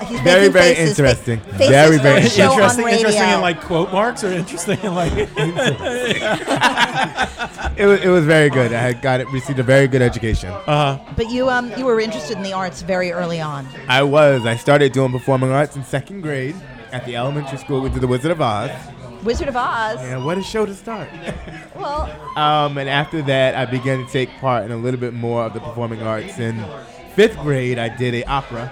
He's 0.07 0.19
Very, 0.21 0.47
very 0.47 0.75
faces, 0.75 0.97
interesting. 0.99 1.39
fa- 1.39 1.53
faces 1.53 1.69
Very, 1.69 1.97
very 1.97 2.21
a 2.21 2.29
show 2.29 2.51
interesting, 2.53 2.87
interesting 2.87 3.29
in 3.29 3.41
like 3.41 3.61
quote 3.61 3.91
marks, 3.91 4.23
or 4.23 4.31
interesting 4.31 4.79
in 4.81 4.95
like. 4.95 5.11
It 7.77 7.85
was, 7.85 8.01
it 8.01 8.09
was 8.09 8.25
very 8.25 8.49
good. 8.49 8.73
I 8.73 8.81
had 8.81 9.01
got 9.01 9.21
it, 9.21 9.27
received 9.31 9.57
a 9.59 9.63
very 9.63 9.87
good 9.87 10.01
education. 10.01 10.49
Uh 10.51 10.97
huh. 10.97 11.13
But 11.15 11.29
you 11.31 11.49
um 11.49 11.71
you 11.77 11.85
were 11.85 11.99
interested 12.01 12.35
in 12.35 12.43
the 12.43 12.51
arts 12.51 12.81
very 12.81 13.11
early 13.13 13.39
on. 13.39 13.65
I 13.87 14.03
was. 14.03 14.45
I 14.45 14.57
started 14.57 14.91
doing 14.91 15.11
performing 15.13 15.51
arts 15.51 15.77
in 15.77 15.85
second 15.85 16.21
grade 16.21 16.55
at 16.91 17.05
the 17.05 17.15
elementary 17.15 17.57
school. 17.57 17.79
We 17.81 17.89
did 17.89 18.01
The 18.01 18.07
Wizard 18.07 18.31
of 18.31 18.41
Oz. 18.41 18.71
Wizard 19.23 19.47
of 19.47 19.55
Oz. 19.55 19.97
And 20.01 20.25
what 20.25 20.37
a 20.37 20.43
show 20.43 20.65
to 20.65 20.73
start. 20.75 21.09
Well, 21.75 22.09
Um, 22.35 22.77
and 22.77 22.89
after 22.89 23.21
that, 23.21 23.55
I 23.55 23.63
began 23.65 24.05
to 24.05 24.11
take 24.11 24.29
part 24.41 24.65
in 24.65 24.71
a 24.73 24.75
little 24.77 24.99
bit 24.99 25.13
more 25.13 25.43
of 25.45 25.53
the 25.53 25.61
performing 25.61 26.01
arts. 26.03 26.37
In 26.37 26.61
fifth 27.15 27.37
grade, 27.37 27.79
I 27.79 27.87
did 27.87 28.13
a 28.15 28.25
opera. 28.25 28.69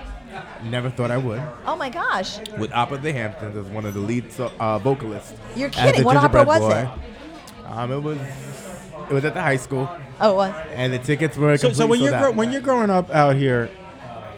Never 0.64 0.90
thought 0.90 1.12
I 1.12 1.18
would. 1.18 1.42
oh 1.66 1.76
my 1.76 1.90
gosh, 1.90 2.40
With 2.58 2.72
Opera 2.74 2.98
the 2.98 3.14
Hamptons 3.14 3.56
as 3.56 3.66
one 3.68 3.86
of 3.86 3.94
the 3.94 4.00
lead 4.00 4.32
so, 4.32 4.52
uh, 4.60 4.80
vocalists. 4.80 5.34
You're 5.56 5.70
kidding. 5.70 6.04
What 6.04 6.18
opera 6.18 6.44
was 6.44 6.60
boy. 6.60 6.90
Um, 7.66 7.92
it 7.92 8.00
was 8.00 8.18
It 9.10 9.14
was 9.14 9.24
at 9.26 9.34
the 9.34 9.42
high 9.42 9.58
school, 9.58 9.90
Oh, 10.20 10.32
it 10.32 10.36
was. 10.36 10.54
and 10.74 10.92
the 10.94 11.00
tickets 11.00 11.38
were 11.38 11.58
So, 11.58 11.72
so 11.72 11.86
when 11.88 12.00
you're 12.02 12.12
sold 12.12 12.22
gro- 12.24 12.32
when 12.32 12.52
you're 12.52 12.62
growing 12.62 12.90
up 12.90 13.10
out 13.12 13.36
here, 13.36 13.70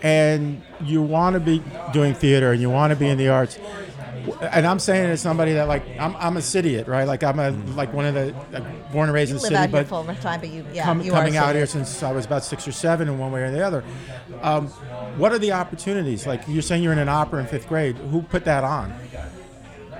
and 0.03 0.61
you 0.83 1.01
want 1.01 1.33
to 1.33 1.39
be 1.39 1.61
doing 1.91 2.13
theater 2.13 2.51
and 2.51 2.61
you 2.61 2.69
want 2.69 2.91
to 2.91 2.95
be 2.95 3.07
in 3.07 3.17
the 3.17 3.29
arts, 3.29 3.55
w- 3.57 3.75
and 4.41 4.65
I'm 4.65 4.79
saying 4.79 5.09
it 5.09 5.13
as 5.13 5.21
somebody 5.21 5.53
that 5.53 5.67
like 5.67 5.83
I'm, 5.99 6.15
I'm 6.17 6.37
a 6.37 6.41
city 6.41 6.81
right? 6.83 7.05
Like 7.05 7.23
I'm 7.23 7.39
a 7.39 7.51
like 7.75 7.93
one 7.93 8.05
of 8.05 8.13
the 8.13 8.33
like, 8.51 8.91
born 8.91 9.09
and 9.09 9.13
raised 9.13 9.29
You 9.29 9.35
in 9.37 9.41
the 9.41 9.47
city, 9.47 9.55
here 9.57 9.67
but 9.67 9.87
full 9.87 10.03
time, 10.03 10.39
but 10.39 10.49
you, 10.49 10.65
yeah, 10.73 10.83
com- 10.85 11.01
you 11.01 11.11
coming 11.11 11.37
are 11.37 11.45
out 11.45 11.55
here 11.55 11.65
since 11.65 12.01
I 12.03 12.11
was 12.11 12.25
about 12.25 12.43
six 12.43 12.67
or 12.67 12.71
seven 12.71 13.07
in 13.07 13.17
one 13.17 13.31
way 13.31 13.41
or 13.43 13.51
the 13.51 13.65
other. 13.65 13.83
Um, 14.41 14.67
what 15.17 15.31
are 15.31 15.39
the 15.39 15.51
opportunities? 15.51 16.25
Like 16.27 16.43
you're 16.47 16.61
saying 16.61 16.83
you're 16.83 16.93
in 16.93 16.99
an 16.99 17.09
opera 17.09 17.41
in 17.41 17.47
fifth 17.47 17.67
grade. 17.67 17.97
Who 17.97 18.21
put 18.21 18.45
that 18.45 18.63
on? 18.63 18.93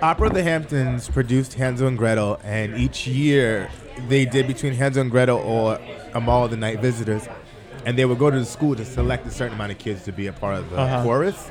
Opera 0.02 0.28
of 0.28 0.34
the 0.34 0.44
Hamptons 0.44 1.10
produced 1.10 1.56
Hansel 1.56 1.88
and 1.88 1.98
Gretel, 1.98 2.40
and 2.44 2.76
each 2.78 3.06
year 3.06 3.70
they 4.08 4.26
did 4.26 4.48
between 4.48 4.74
Hansel 4.74 5.02
and 5.02 5.12
Gretel 5.12 5.38
or 5.40 5.74
A 5.76 6.12
Amahl 6.16 6.46
and 6.46 6.54
the 6.54 6.58
Night 6.58 6.80
Visitors, 6.80 7.28
and 7.86 7.98
they 7.98 8.06
would 8.06 8.18
go 8.18 8.32
to 8.32 8.40
the 8.40 8.46
school 8.46 8.76
to 8.76 8.86
select 8.86 9.28
a 9.28 9.32
certain 9.32 9.56
amount 9.56 9.74
of 9.74 9.78
kids 9.78 10.04
to 10.06 10.14
be 10.14 10.28
a 10.28 10.34
part 10.34 10.56
of 10.56 10.70
the 10.70 10.78
Uh-huh. 10.78 11.04
chorus. 11.04 11.50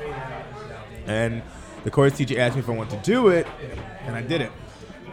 And 1.05 1.43
the 1.83 1.91
chorus 1.91 2.17
teacher 2.17 2.39
asked 2.39 2.55
me 2.55 2.61
if 2.61 2.69
I 2.69 2.73
wanted 2.73 3.03
to 3.03 3.11
do 3.11 3.29
it, 3.29 3.47
and 4.05 4.15
I 4.15 4.21
did 4.21 4.41
it. 4.41 4.51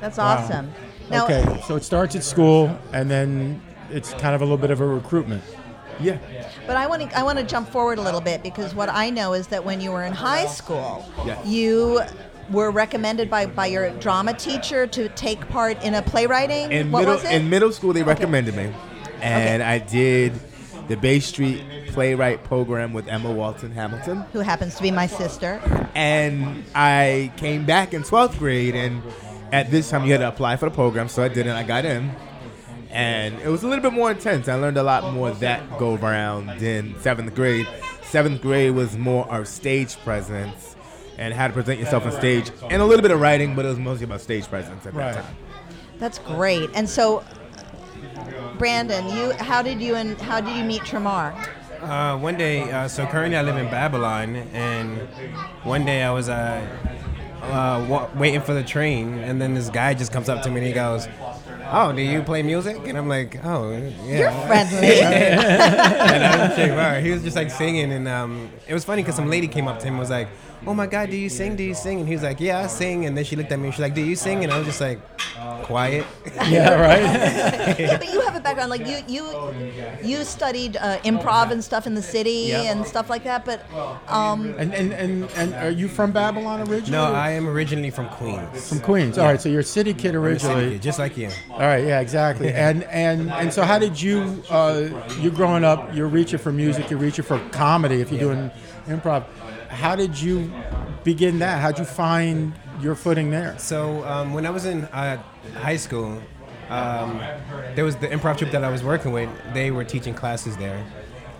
That's 0.00 0.18
um, 0.18 0.26
awesome. 0.26 0.72
Now, 1.10 1.24
okay, 1.24 1.60
so 1.66 1.76
it 1.76 1.84
starts 1.84 2.16
at 2.16 2.24
school, 2.24 2.76
and 2.92 3.10
then 3.10 3.62
it's 3.90 4.12
kind 4.14 4.34
of 4.34 4.40
a 4.40 4.44
little 4.44 4.58
bit 4.58 4.70
of 4.70 4.80
a 4.80 4.86
recruitment. 4.86 5.42
Yeah. 6.00 6.18
But 6.66 6.76
I 6.76 6.86
want 6.86 7.08
to 7.08 7.18
I 7.18 7.22
want 7.22 7.38
to 7.38 7.44
jump 7.44 7.70
forward 7.70 7.98
a 7.98 8.02
little 8.02 8.20
bit 8.20 8.42
because 8.42 8.74
what 8.74 8.88
I 8.88 9.08
know 9.08 9.32
is 9.32 9.46
that 9.48 9.64
when 9.64 9.80
you 9.80 9.92
were 9.92 10.04
in 10.04 10.12
high 10.12 10.46
school, 10.46 11.06
Yes. 11.24 11.46
you 11.46 12.02
were 12.50 12.70
recommended 12.70 13.30
by, 13.30 13.46
by 13.46 13.66
your 13.66 13.90
drama 13.98 14.34
teacher 14.34 14.86
to 14.86 15.08
take 15.10 15.48
part 15.48 15.82
in 15.82 15.94
a 15.94 16.02
playwriting. 16.02 16.70
In 16.70 16.92
what 16.92 17.00
middle 17.00 17.14
was 17.14 17.24
it? 17.24 17.32
in 17.32 17.48
middle 17.48 17.72
school, 17.72 17.92
they 17.92 18.02
recommended 18.02 18.54
me, 18.54 18.72
and 19.20 19.62
I 19.62 19.78
did 19.78 20.32
the 20.88 20.96
Bay 20.96 21.20
Street 21.20 21.62
Playwright 21.88 22.44
program 22.44 22.92
with 22.92 23.08
Emma 23.08 23.30
Walton 23.32 23.72
Hamilton. 23.72 24.24
Who 24.32 24.40
happens 24.40 24.74
to 24.76 24.82
be 24.82 24.90
my 24.90 25.06
sister. 25.06 25.60
and 25.94 26.64
I 26.74 27.32
came 27.36 27.64
back 27.64 27.94
in 27.94 28.02
12th 28.02 28.38
grade, 28.38 28.74
and 28.74 29.02
at 29.52 29.70
this 29.70 29.88
time 29.90 30.04
you 30.04 30.12
had 30.12 30.18
to 30.20 30.28
apply 30.28 30.56
for 30.56 30.68
the 30.68 30.74
program, 30.74 31.08
so 31.08 31.22
I 31.22 31.28
did, 31.28 31.46
and 31.46 31.56
I 31.56 31.62
got 31.62 31.84
in. 31.84 32.10
And 32.90 33.34
it 33.40 33.48
was 33.48 33.62
a 33.62 33.68
little 33.68 33.82
bit 33.82 33.92
more 33.92 34.10
intense. 34.10 34.48
I 34.48 34.54
learned 34.54 34.78
a 34.78 34.82
lot 34.82 35.12
more 35.12 35.30
that 35.32 35.78
go 35.78 35.96
round 35.96 36.62
in 36.62 36.98
seventh 37.00 37.34
grade. 37.34 37.66
Seventh 38.04 38.40
grade 38.40 38.72
was 38.74 38.96
more 38.96 39.28
our 39.30 39.44
stage 39.44 39.96
presence 39.98 40.76
and 41.18 41.34
how 41.34 41.46
to 41.48 41.52
present 41.52 41.80
yourself 41.80 42.04
on 42.06 42.12
stage, 42.12 42.50
and 42.70 42.80
a 42.80 42.84
little 42.84 43.02
bit 43.02 43.10
of 43.10 43.20
writing, 43.20 43.54
but 43.56 43.64
it 43.64 43.68
was 43.68 43.78
mostly 43.78 44.04
about 44.04 44.20
stage 44.20 44.46
presence 44.48 44.86
at 44.86 44.94
Right. 44.94 45.14
that 45.14 45.24
time. 45.24 45.36
That's 45.98 46.18
great. 46.18 46.68
And 46.74 46.88
so, 46.88 47.24
Brandon, 48.58 49.08
you 49.08 49.32
how 49.32 49.62
did 49.62 49.80
you 49.80 49.94
and 49.94 50.20
how 50.20 50.40
did 50.40 50.56
you 50.56 50.64
meet 50.64 50.82
Tremar? 50.82 51.34
Uh, 51.80 52.16
one 52.18 52.36
day, 52.36 52.62
uh, 52.70 52.88
so 52.88 53.06
currently 53.06 53.36
I 53.36 53.42
live 53.42 53.56
in 53.56 53.66
Babylon, 53.70 54.36
and 54.54 54.98
one 55.62 55.84
day 55.84 56.02
I 56.02 56.10
was 56.10 56.28
uh, 56.28 56.66
uh, 57.42 57.86
wa- 57.88 58.08
waiting 58.16 58.40
for 58.40 58.54
the 58.54 58.64
train, 58.64 59.18
and 59.18 59.40
then 59.40 59.54
this 59.54 59.68
guy 59.68 59.92
just 59.94 60.10
comes 60.10 60.28
up 60.28 60.42
to 60.42 60.50
me 60.50 60.56
and 60.58 60.66
he 60.66 60.72
goes, 60.72 61.06
"Oh, 61.70 61.92
do 61.92 62.00
you 62.02 62.22
play 62.22 62.42
music?" 62.42 62.78
And 62.88 62.96
I'm 62.96 63.08
like, 63.08 63.38
"Oh, 63.44 63.72
yeah." 63.72 64.18
You're 64.18 64.46
friendly. 64.46 65.00
and 65.00 66.24
I 66.24 66.48
was 66.48 66.58
like, 66.58 66.70
wow. 66.72 66.98
He 66.98 67.10
was 67.10 67.22
just 67.22 67.36
like 67.36 67.50
singing, 67.50 67.92
and 67.92 68.08
um, 68.08 68.50
it 68.66 68.72
was 68.74 68.84
funny 68.84 69.02
because 69.02 69.16
some 69.16 69.28
lady 69.28 69.46
came 69.48 69.68
up 69.68 69.78
to 69.80 69.86
him 69.86 69.94
and 69.94 70.00
was 70.00 70.10
like, 70.10 70.28
"Oh 70.66 70.74
my 70.74 70.86
God, 70.86 71.10
do 71.10 71.16
you 71.16 71.28
sing? 71.28 71.56
Do 71.56 71.62
you 71.62 71.74
sing?" 71.74 71.98
And 72.00 72.08
he 72.08 72.14
was 72.14 72.22
like, 72.22 72.40
"Yeah, 72.40 72.60
I 72.60 72.66
sing." 72.68 73.06
And 73.06 73.16
then 73.16 73.24
she 73.24 73.36
looked 73.36 73.50
at 73.52 73.58
me 73.58 73.66
and 73.66 73.74
she's 73.74 73.80
like, 73.82 73.94
"Do 73.94 74.02
you 74.02 74.16
sing?" 74.16 74.44
And 74.44 74.52
I 74.52 74.58
was 74.58 74.66
just 74.66 74.80
like, 74.80 75.00
quiet. 75.64 76.06
Yeah, 76.48 76.74
right. 76.74 77.78
yeah, 77.78 77.96
but 78.02 78.12
you 78.12 78.20
have 78.20 78.36
a 78.36 78.40
background 78.40 78.70
like 78.70 78.86
you 78.86 78.98
you 79.08 79.24
you 80.02 80.22
studied 80.24 80.76
uh, 80.76 80.98
improv 80.98 81.50
and 81.50 81.62
stuff 81.64 81.86
in 81.86 81.94
the 81.94 82.02
city 82.02 82.46
Yeah. 82.50 82.70
and 82.70 82.86
stuff 82.86 83.10
like 83.10 83.24
that. 83.24 83.44
But 83.44 83.66
um, 84.08 84.54
and, 84.58 84.72
and 84.74 84.92
and 84.92 85.30
and 85.36 85.54
are 85.54 85.70
you 85.70 85.88
from 85.88 86.12
Babylon 86.12 86.60
originally? 86.60 86.92
No, 86.92 87.12
I 87.12 87.30
am 87.30 87.48
originally 87.48 87.90
from 87.90 88.08
Queens. 88.10 88.68
from 88.68 88.80
Queens. 88.80 89.18
All 89.18 89.24
right, 89.26 89.40
so 89.40 89.48
you're 89.48 89.60
a 89.60 89.64
city 89.64 89.92
kid 89.92 90.14
I'm 90.14 90.22
city 90.22 90.46
originally. 90.46 90.70
kid, 90.72 90.82
just 90.82 90.98
like 90.98 91.16
you. 91.16 91.30
All 91.50 91.58
right, 91.60 91.84
yeah, 91.84 92.00
exactly. 92.00 92.52
And 92.52 92.84
and 92.84 93.30
and 93.30 93.52
so, 93.52 93.62
how 93.62 93.78
did 93.78 94.00
you? 94.00 94.42
Uh, 94.50 94.88
you 95.20 95.30
growing 95.30 95.64
up, 95.64 95.94
you're 95.94 96.08
reaching 96.08 96.38
for 96.38 96.52
music, 96.52 96.90
you're 96.90 97.00
reaching 97.00 97.24
for 97.24 97.38
comedy. 97.50 98.00
If 98.00 98.10
you're 98.12 98.20
doing 98.20 98.50
improv, 98.86 99.24
how 99.76 99.94
did 99.94 100.18
you 100.18 100.50
begin 101.04 101.38
that? 101.40 101.60
How'd 101.60 101.78
you 101.78 101.84
find 101.84 102.54
your 102.80 102.94
footing 102.94 103.30
there? 103.30 103.58
So 103.58 104.04
um, 104.04 104.32
when 104.32 104.46
I 104.46 104.50
was 104.50 104.64
in 104.64 104.84
uh, 104.86 105.22
high 105.54 105.76
school, 105.76 106.20
um, 106.68 107.18
there 107.74 107.84
was 107.84 107.96
the 107.96 108.08
improv 108.08 108.38
troupe 108.38 108.50
that 108.52 108.64
I 108.64 108.70
was 108.70 108.82
working 108.82 109.12
with. 109.12 109.28
They 109.52 109.70
were 109.70 109.84
teaching 109.84 110.14
classes 110.14 110.56
there, 110.56 110.84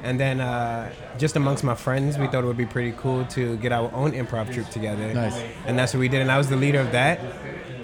and 0.02 0.20
then 0.20 0.40
uh, 0.40 0.92
just 1.18 1.34
amongst 1.34 1.64
my 1.64 1.74
friends, 1.74 2.18
we 2.18 2.26
thought 2.26 2.44
it 2.44 2.46
would 2.46 2.56
be 2.56 2.66
pretty 2.66 2.92
cool 2.96 3.24
to 3.26 3.56
get 3.56 3.72
our 3.72 3.92
own 3.92 4.12
improv 4.12 4.52
troupe 4.52 4.68
together. 4.70 5.12
Nice. 5.12 5.42
And 5.66 5.78
that's 5.78 5.94
what 5.94 6.00
we 6.00 6.08
did. 6.08 6.20
And 6.20 6.30
I 6.30 6.38
was 6.38 6.48
the 6.48 6.56
leader 6.56 6.78
of 6.78 6.92
that. 6.92 7.18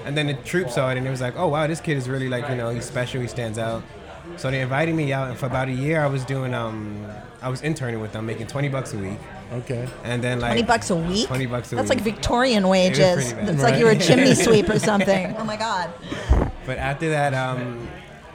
And 0.04 0.16
then 0.16 0.26
the 0.26 0.35
troupe 0.35 0.68
saw 0.68 0.90
it, 0.90 0.99
and 0.99 1.06
it 1.06 1.11
was 1.11 1.21
like, 1.21 1.35
oh 1.37 1.49
wow, 1.49 1.66
this 1.66 1.80
kid 1.80 1.97
is 1.97 2.09
really 2.09 2.28
like 2.28 2.49
you 2.49 2.56
know 2.56 2.71
he's 2.71 2.85
special, 2.85 3.21
he 3.21 3.26
stands 3.26 3.59
out. 3.59 3.82
So 4.37 4.50
they 4.50 4.61
invited 4.61 4.94
me 4.94 5.12
out, 5.12 5.30
and 5.30 5.38
for 5.38 5.47
about 5.47 5.68
a 5.68 5.73
year, 5.73 6.00
I 6.02 6.06
was 6.06 6.25
doing 6.25 6.54
um, 6.54 7.06
I 7.42 7.49
was 7.49 7.62
interning 7.62 8.00
with 8.00 8.12
them, 8.12 8.25
making 8.25 8.46
twenty 8.46 8.68
bucks 8.68 8.94
a 8.94 8.99
week. 8.99 9.18
Okay. 9.52 9.88
And 10.04 10.22
then 10.22 10.40
like 10.40 10.50
twenty 10.50 10.62
bucks 10.62 10.90
a 10.90 10.96
week. 10.96 11.26
20 11.26 11.46
bucks 11.46 11.72
a 11.72 11.76
That's 11.76 11.90
week. 11.90 11.99
That's 11.99 12.06
like 12.06 12.14
Victorian 12.14 12.68
wages. 12.68 13.32
pretty 13.32 13.46
bad. 13.46 13.54
It's 13.54 13.62
like 13.62 13.78
you 13.78 13.84
were 13.84 13.90
a 13.90 13.99
chimney 13.99 14.34
sweep 14.46 14.68
or 14.68 14.78
something. 14.78 15.34
Oh 15.37 15.44
my 15.44 15.56
God. 15.56 15.92
But 16.64 16.78
after 16.78 17.11
that, 17.11 17.34
um, 17.34 17.88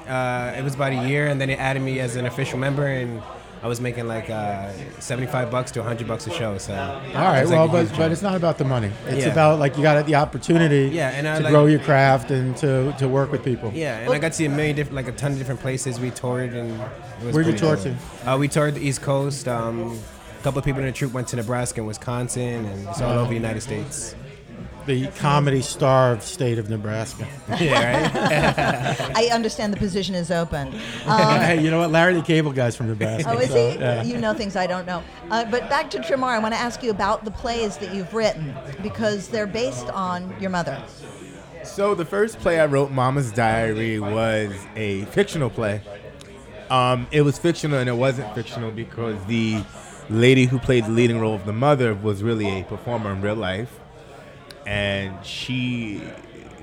uh, 0.08 0.54
it 0.58 0.64
was 0.64 0.76
about 0.76 0.92
a 0.92 1.08
year, 1.08 1.28
and 1.28 1.40
then 1.40 1.50
it 1.50 1.60
added 1.60 1.82
me 1.82 2.00
as 2.00 2.18
an 2.18 2.26
official 2.26 2.60
member, 2.60 2.86
and 2.86 3.22
I 3.64 3.68
was 3.68 3.82
making 3.82 4.08
like 4.08 4.30
uh, 4.30 4.72
seventy-five 5.00 5.50
bucks 5.50 5.72
to 5.72 5.84
hundred 5.84 6.08
bucks 6.08 6.28
a 6.28 6.32
show. 6.32 6.58
So 6.58 6.74
All 6.74 7.14
right. 7.14 7.42
was, 7.42 7.50
like, 7.52 7.58
Well, 7.72 7.86
but 7.86 7.98
but 7.98 8.12
it's 8.12 8.22
not 8.22 8.36
about 8.36 8.58
the 8.58 8.66
money. 8.66 8.92
It's 9.08 9.26
Yeah. 9.26 9.32
about 9.32 9.60
like 9.60 9.76
you 9.78 9.84
got 9.84 10.06
the 10.06 10.16
opportunity. 10.16 10.90
Yeah, 10.94 11.10
and 11.10 11.28
I 11.28 11.38
to 11.38 11.44
like- 11.44 11.52
grow 11.52 11.66
your 11.66 11.80
craft 11.80 12.30
and 12.32 12.56
to 12.58 12.94
to 13.00 13.08
work 13.08 13.32
with 13.32 13.44
people. 13.44 13.72
yeah, 13.74 13.98
and 14.00 14.14
I 14.14 14.20
got 14.20 14.30
to 14.34 14.38
see 14.38 14.46
a 14.46 14.50
million 14.50 14.76
different, 14.76 14.96
like 14.96 15.08
a 15.08 15.12
ton 15.12 15.32
of 15.32 15.38
different 15.38 15.60
places. 15.62 16.00
We 16.00 16.12
toured, 16.12 16.54
and 16.54 16.80
Where'd 17.34 17.48
you 17.48 17.54
tour 17.58 17.78
cool. 17.78 17.94
Uh, 18.26 18.38
we 18.38 18.48
toured 18.48 18.76
the 18.76 18.82
East 18.88 19.02
Coast. 19.02 19.48
Um, 19.48 20.00
a 20.40 20.44
couple 20.44 20.60
of 20.60 20.66
people 20.66 20.82
in 20.82 20.86
the 20.86 20.92
troupe 20.94 21.14
went 21.14 21.28
to 21.30 21.36
Nebraska 21.36 21.80
and 21.82 21.88
Wisconsin, 21.88 22.66
and 22.66 22.88
it's 22.88 23.02
all 23.02 23.18
over 23.18 23.30
the 23.30 23.34
United 23.36 23.62
States. 23.62 24.14
The 24.88 25.08
comedy 25.18 25.62
starved 25.62 26.24
state 26.24 26.58
of 26.58 26.70
Nebraska. 26.70 27.28
Yeah, 27.60 28.04
right. 28.04 29.12
I 29.18 29.26
understand 29.34 29.74
the 29.74 29.78
position 29.78 30.16
is 30.16 30.32
open. 30.32 30.74
Um, 31.08 31.40
hey, 31.40 31.64
you 31.64 31.72
know 31.72 31.80
what? 31.80 31.92
Larry 31.92 32.16
the 32.16 32.22
Cable 32.22 32.52
Guy's 32.52 32.76
from 32.76 32.88
Nebraska. 32.88 33.32
Oh, 33.32 33.38
is 33.38 33.50
so, 33.50 33.72
he? 33.72 33.78
yeah. 33.78 34.04
You 34.04 34.18
know 34.18 34.34
things 34.34 34.56
I 34.56 34.68
don't 34.68 34.86
know. 34.86 35.04
Uh, 35.32 35.46
but 35.46 35.70
back 35.70 35.90
to 35.92 36.00
Tremar, 36.00 36.30
I 36.30 36.40
want 36.40 36.54
to 36.54 36.60
ask 36.60 36.84
you 36.84 36.92
about 36.92 37.24
the 37.24 37.32
plays 37.32 37.78
that 37.78 37.94
you've 37.96 38.14
written 38.14 38.54
because 38.84 39.30
they're 39.30 39.48
based 39.48 39.88
on 39.90 40.36
your 40.40 40.50
mother. 40.50 40.82
So 41.64 41.96
the 41.96 42.06
first 42.06 42.40
play 42.40 42.60
I 42.60 42.66
wrote, 42.66 42.92
Mama's 42.92 43.32
Diary, 43.32 44.00
was 44.00 44.54
a 44.76 45.06
fictional 45.06 45.50
play. 45.50 45.82
Um, 46.70 47.08
it 47.12 47.22
was 47.22 47.38
fictional 47.38 47.80
and 47.80 47.90
it 47.90 47.96
wasn't 47.96 48.34
fictional 48.36 48.72
because 48.72 49.24
the 49.26 49.64
lady 50.10 50.46
who 50.46 50.60
played 50.60 50.86
the 50.86 50.92
leading 50.92 51.20
role 51.20 51.36
of 51.36 51.46
the 51.46 51.54
mother 51.54 51.94
was 51.94 52.24
really 52.24 52.60
a 52.60 52.64
performer 52.64 53.12
in 53.12 53.22
real 53.22 53.36
life, 53.36 53.80
and 54.68 55.26
she 55.26 56.02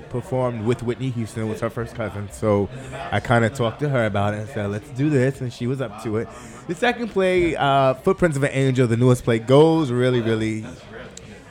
performed 0.09 0.63
with 0.65 0.83
Whitney 0.83 1.09
Houston. 1.09 1.49
Was 1.49 1.59
her 1.61 1.69
first 1.69 1.95
cousin, 1.95 2.29
so 2.31 2.69
I 3.11 3.19
kind 3.19 3.43
of 3.43 3.53
talked 3.53 3.79
to 3.81 3.89
her 3.89 4.05
about 4.05 4.33
it 4.33 4.41
and 4.41 4.49
said, 4.49 4.69
"Let's 4.69 4.89
do 4.91 5.09
this," 5.09 5.41
and 5.41 5.51
she 5.51 5.67
was 5.67 5.81
up 5.81 6.03
to 6.03 6.17
it. 6.17 6.29
The 6.67 6.75
second 6.75 7.09
play, 7.09 7.55
uh, 7.55 7.95
Footprints 7.95 8.37
of 8.37 8.43
an 8.43 8.51
Angel, 8.53 8.87
the 8.87 8.97
newest 8.97 9.23
play, 9.23 9.39
goes 9.39 9.91
really, 9.91 10.21
really 10.21 10.65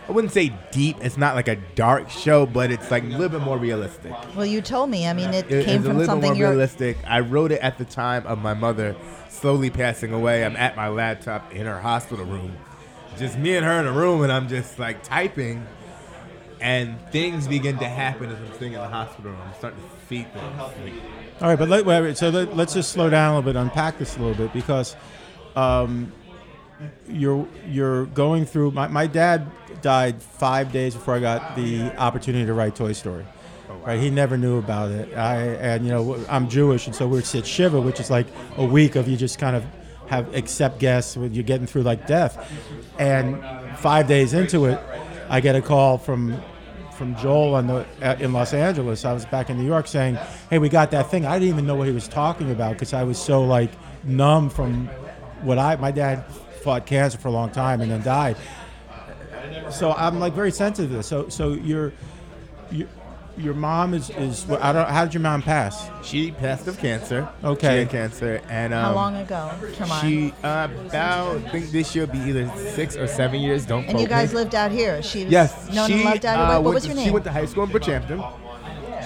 I 0.08 0.12
wouldn't 0.12 0.34
say 0.34 0.52
deep. 0.70 0.98
It's 1.00 1.16
not 1.16 1.34
like 1.34 1.48
a 1.48 1.56
dark 1.74 2.10
show, 2.10 2.44
but 2.44 2.70
it's 2.70 2.90
like 2.90 3.04
a 3.04 3.06
little 3.06 3.30
bit 3.30 3.40
more 3.40 3.56
realistic. 3.56 4.12
Well, 4.36 4.44
you 4.44 4.60
told 4.60 4.90
me. 4.90 5.08
I 5.08 5.14
mean, 5.14 5.30
it, 5.32 5.50
It- 5.50 5.64
came 5.64 5.78
it's 5.80 5.86
a 5.86 5.94
from 5.94 6.04
something 6.04 6.30
more 6.32 6.36
you're. 6.36 6.50
realistic. 6.50 6.98
I 7.06 7.20
wrote 7.20 7.52
it 7.52 7.60
at 7.62 7.78
the 7.78 7.86
time 7.86 8.26
of 8.26 8.38
my 8.38 8.52
mother 8.52 8.94
slowly 9.30 9.70
passing 9.70 10.12
away. 10.12 10.44
I'm 10.44 10.56
at 10.56 10.76
my 10.76 10.88
laptop 10.88 11.52
in 11.54 11.64
her 11.66 11.80
hospital 11.80 12.26
room, 12.26 12.52
just 13.18 13.38
me 13.38 13.56
and 13.56 13.64
her 13.64 13.80
in 13.80 13.86
a 13.86 13.92
room, 13.92 14.22
and 14.22 14.30
I'm 14.30 14.46
just 14.46 14.78
like 14.78 15.02
typing, 15.02 15.66
and 16.64 16.98
things 17.10 17.46
begin 17.46 17.76
to 17.78 17.86
happen 17.86 18.30
as 18.30 18.38
I'm 18.38 18.52
sitting 18.54 18.72
in 18.72 18.80
the 18.80 18.88
hospital 18.88 19.32
room. 19.32 19.40
I'm 19.46 19.52
starting 19.52 19.80
to 19.80 20.06
see 20.08 20.22
things. 20.22 20.58
Like, 20.58 20.94
All 21.42 21.48
right, 21.48 21.58
but 21.58 21.68
let, 21.68 21.84
wait, 21.84 22.16
so 22.16 22.30
let, 22.30 22.56
let's 22.56 22.72
just 22.72 22.90
slow 22.90 23.10
down 23.10 23.32
a 23.32 23.36
little 23.36 23.52
bit, 23.52 23.60
unpack 23.60 23.98
this 23.98 24.16
a 24.16 24.20
little 24.20 24.34
bit, 24.34 24.50
because 24.54 24.96
um, 25.56 26.10
you're 27.06 27.46
you're 27.68 28.06
going 28.06 28.46
through. 28.46 28.70
My, 28.70 28.88
my 28.88 29.06
dad 29.06 29.46
died 29.82 30.22
five 30.22 30.72
days 30.72 30.94
before 30.94 31.14
I 31.14 31.20
got 31.20 31.54
the 31.54 31.94
opportunity 31.98 32.46
to 32.46 32.54
write 32.54 32.74
Toy 32.74 32.92
Story. 32.92 33.26
Right, 33.84 34.00
he 34.00 34.08
never 34.08 34.38
knew 34.38 34.56
about 34.56 34.90
it. 34.90 35.14
I 35.14 35.42
and 35.42 35.84
you 35.84 35.90
know 35.90 36.24
I'm 36.30 36.48
Jewish, 36.48 36.86
and 36.86 36.96
so 36.96 37.06
we're 37.06 37.20
sit 37.20 37.46
shiva, 37.46 37.78
which 37.78 38.00
is 38.00 38.10
like 38.10 38.26
a 38.56 38.64
week 38.64 38.96
of 38.96 39.06
you 39.06 39.18
just 39.18 39.38
kind 39.38 39.54
of 39.54 39.64
have 40.06 40.34
accept 40.34 40.78
guests 40.78 41.14
when 41.14 41.34
you're 41.34 41.44
getting 41.44 41.66
through 41.66 41.82
like 41.82 42.06
death. 42.06 42.50
And 42.98 43.42
five 43.76 44.08
days 44.08 44.32
into 44.32 44.64
it, 44.64 44.80
I 45.28 45.40
get 45.40 45.56
a 45.56 45.60
call 45.60 45.98
from 45.98 46.40
from 46.94 47.16
Joel 47.16 47.60
the 47.62 47.86
in 48.20 48.32
Los 48.32 48.52
Angeles. 48.52 49.04
I 49.04 49.12
was 49.12 49.24
back 49.26 49.50
in 49.50 49.58
New 49.58 49.66
York 49.66 49.86
saying, 49.86 50.18
"Hey, 50.50 50.58
we 50.58 50.68
got 50.68 50.90
that 50.92 51.10
thing." 51.10 51.26
I 51.26 51.38
didn't 51.38 51.48
even 51.48 51.66
know 51.66 51.74
what 51.74 51.86
he 51.86 51.92
was 51.92 52.08
talking 52.08 52.50
about 52.50 52.74
because 52.74 52.92
I 52.92 53.04
was 53.04 53.18
so 53.18 53.44
like 53.44 53.70
numb 54.04 54.50
from 54.50 54.88
what 55.42 55.58
I. 55.58 55.76
My 55.76 55.90
dad 55.90 56.24
fought 56.62 56.86
cancer 56.86 57.18
for 57.18 57.28
a 57.28 57.32
long 57.32 57.50
time 57.50 57.80
and 57.80 57.90
then 57.90 58.02
died. 58.02 58.36
So 59.70 59.92
I'm 59.92 60.18
like 60.18 60.32
very 60.32 60.50
sensitive 60.50 60.90
to 60.90 60.96
this. 60.98 61.06
So 61.06 61.28
so 61.28 61.52
your 61.52 61.92
your 62.70 62.88
your 63.36 63.54
mom 63.54 63.94
is 63.94 64.10
is 64.10 64.48
I 64.50 64.72
don't. 64.72 64.88
How 64.88 65.04
did 65.04 65.14
your 65.14 65.20
mom 65.22 65.42
pass? 65.42 65.88
She 66.02 66.30
passed 66.30 66.66
of 66.68 66.78
cancer. 66.78 67.28
Okay. 67.42 67.68
She 67.74 67.78
had 67.80 67.90
cancer, 67.90 68.40
and 68.48 68.72
um, 68.72 68.84
How 68.84 68.94
long 68.94 69.16
ago, 69.16 69.50
Tremar? 69.72 70.00
She 70.00 70.32
uh, 70.42 70.68
about 70.88 71.36
I 71.36 71.48
think 71.50 71.70
this 71.70 71.94
year 71.94 72.06
will 72.06 72.12
be 72.12 72.18
either 72.20 72.48
six 72.74 72.96
or 72.96 73.06
seven 73.06 73.40
years. 73.40 73.66
Don't 73.66 73.84
and 73.86 73.98
you 74.00 74.06
guys 74.06 74.30
me. 74.32 74.36
lived 74.40 74.54
out 74.54 74.70
here. 74.70 75.02
She 75.02 75.24
was 75.24 75.32
Yes, 75.32 75.70
known 75.72 75.88
she 75.88 75.94
and 75.94 76.04
loved 76.04 76.24
out 76.26 76.36
here. 76.36 76.44
uh, 76.46 76.48
What, 76.60 76.64
what 76.64 76.74
was 76.74 76.84
to- 76.84 76.94
name? 76.94 77.04
She 77.06 77.10
went 77.10 77.24
to 77.24 77.32
high 77.32 77.46
school 77.46 77.64
in 77.64 77.70
Bridgehampton. 77.70 78.24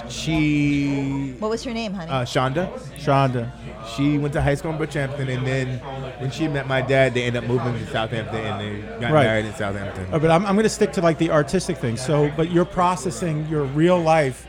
She 0.09 1.33
what 1.39 1.49
was 1.51 1.63
her 1.63 1.73
name, 1.73 1.93
honey? 1.93 2.11
uh, 2.11 2.23
Shonda. 2.25 2.71
Shonda. 2.97 3.51
She 3.95 4.17
went 4.17 4.33
to 4.33 4.41
high 4.41 4.55
school 4.55 4.71
in 4.71 4.77
Bridgehampton, 4.77 5.29
and 5.35 5.45
then 5.47 5.79
when 6.19 6.31
she 6.31 6.47
met 6.47 6.67
my 6.67 6.81
dad, 6.81 7.13
they 7.13 7.23
ended 7.23 7.43
up 7.43 7.49
moving 7.49 7.73
to 7.73 7.91
Southampton, 7.91 8.35
and 8.37 8.59
they 8.61 8.81
got 8.99 9.11
Right. 9.11 9.23
married 9.23 9.45
in 9.45 9.53
Southampton. 9.55 10.07
Oh, 10.11 10.19
but 10.19 10.29
I'm, 10.31 10.45
I'm 10.45 10.55
going 10.55 10.63
to 10.63 10.69
stick 10.69 10.91
to 10.93 11.01
like 11.01 11.17
the 11.17 11.31
artistic 11.31 11.77
thing. 11.77 11.97
So, 11.97 12.31
but 12.37 12.51
you're 12.51 12.65
processing 12.65 13.47
your 13.47 13.63
real 13.63 13.99
life 13.99 14.47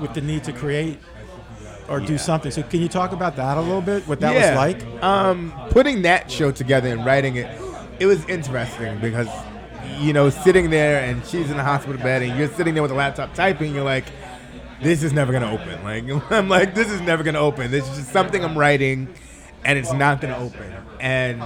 with 0.00 0.14
the 0.14 0.20
need 0.20 0.44
to 0.44 0.52
create 0.52 0.98
or 1.88 2.00
do 2.00 2.18
something. 2.18 2.50
So, 2.50 2.62
can 2.62 2.80
you 2.80 2.88
talk 2.88 3.12
about 3.12 3.36
that 3.36 3.56
a 3.58 3.60
little 3.60 3.82
bit? 3.82 4.06
What 4.08 4.20
that 4.20 4.34
was 4.34 4.56
like? 4.56 5.02
Um, 5.02 5.52
putting 5.70 6.02
that 6.02 6.30
show 6.30 6.50
together 6.50 6.88
and 6.88 7.04
writing 7.04 7.36
it, 7.36 7.46
it 7.98 8.06
was 8.06 8.26
interesting 8.28 8.98
because, 9.00 9.28
you 9.98 10.12
know, 10.12 10.30
sitting 10.30 10.70
there 10.70 11.02
and 11.02 11.24
she's 11.26 11.50
in 11.50 11.56
the 11.56 11.62
hospital 11.64 12.00
bed 12.02 12.22
and 12.22 12.38
you're 12.38 12.48
sitting 12.48 12.74
there 12.74 12.82
with 12.82 12.92
a 12.92 12.94
laptop 12.94 13.34
typing, 13.34 13.74
you're 13.74 13.84
like, 13.84 14.04
this 14.82 15.02
is 15.02 15.12
never 15.12 15.32
gonna 15.32 15.50
open. 15.50 15.82
Like 15.84 16.04
I'm 16.30 16.48
like, 16.48 16.74
this 16.74 16.90
is 16.90 17.00
never 17.00 17.22
gonna 17.22 17.38
open. 17.40 17.70
This 17.70 17.88
is 17.88 17.96
just 17.98 18.12
something 18.12 18.44
I'm 18.44 18.56
writing, 18.56 19.08
and 19.64 19.78
it's 19.78 19.92
not 19.92 20.20
gonna 20.20 20.38
open. 20.38 20.72
And 21.00 21.42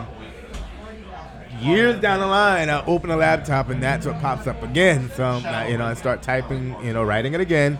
years 1.60 2.00
down 2.00 2.20
the 2.20 2.26
line, 2.26 2.70
I 2.70 2.84
open 2.86 3.10
a 3.10 3.16
laptop 3.16 3.68
and 3.68 3.82
that's 3.82 4.06
what 4.06 4.20
pops 4.20 4.46
up 4.46 4.62
again. 4.62 5.10
So 5.14 5.24
I- 5.44 5.68
you 5.68 5.78
know, 5.78 5.84
I 5.86 5.94
start 5.94 6.22
typing, 6.22 6.74
you 6.84 6.92
know, 6.92 7.02
writing 7.02 7.34
it 7.34 7.40
again, 7.40 7.78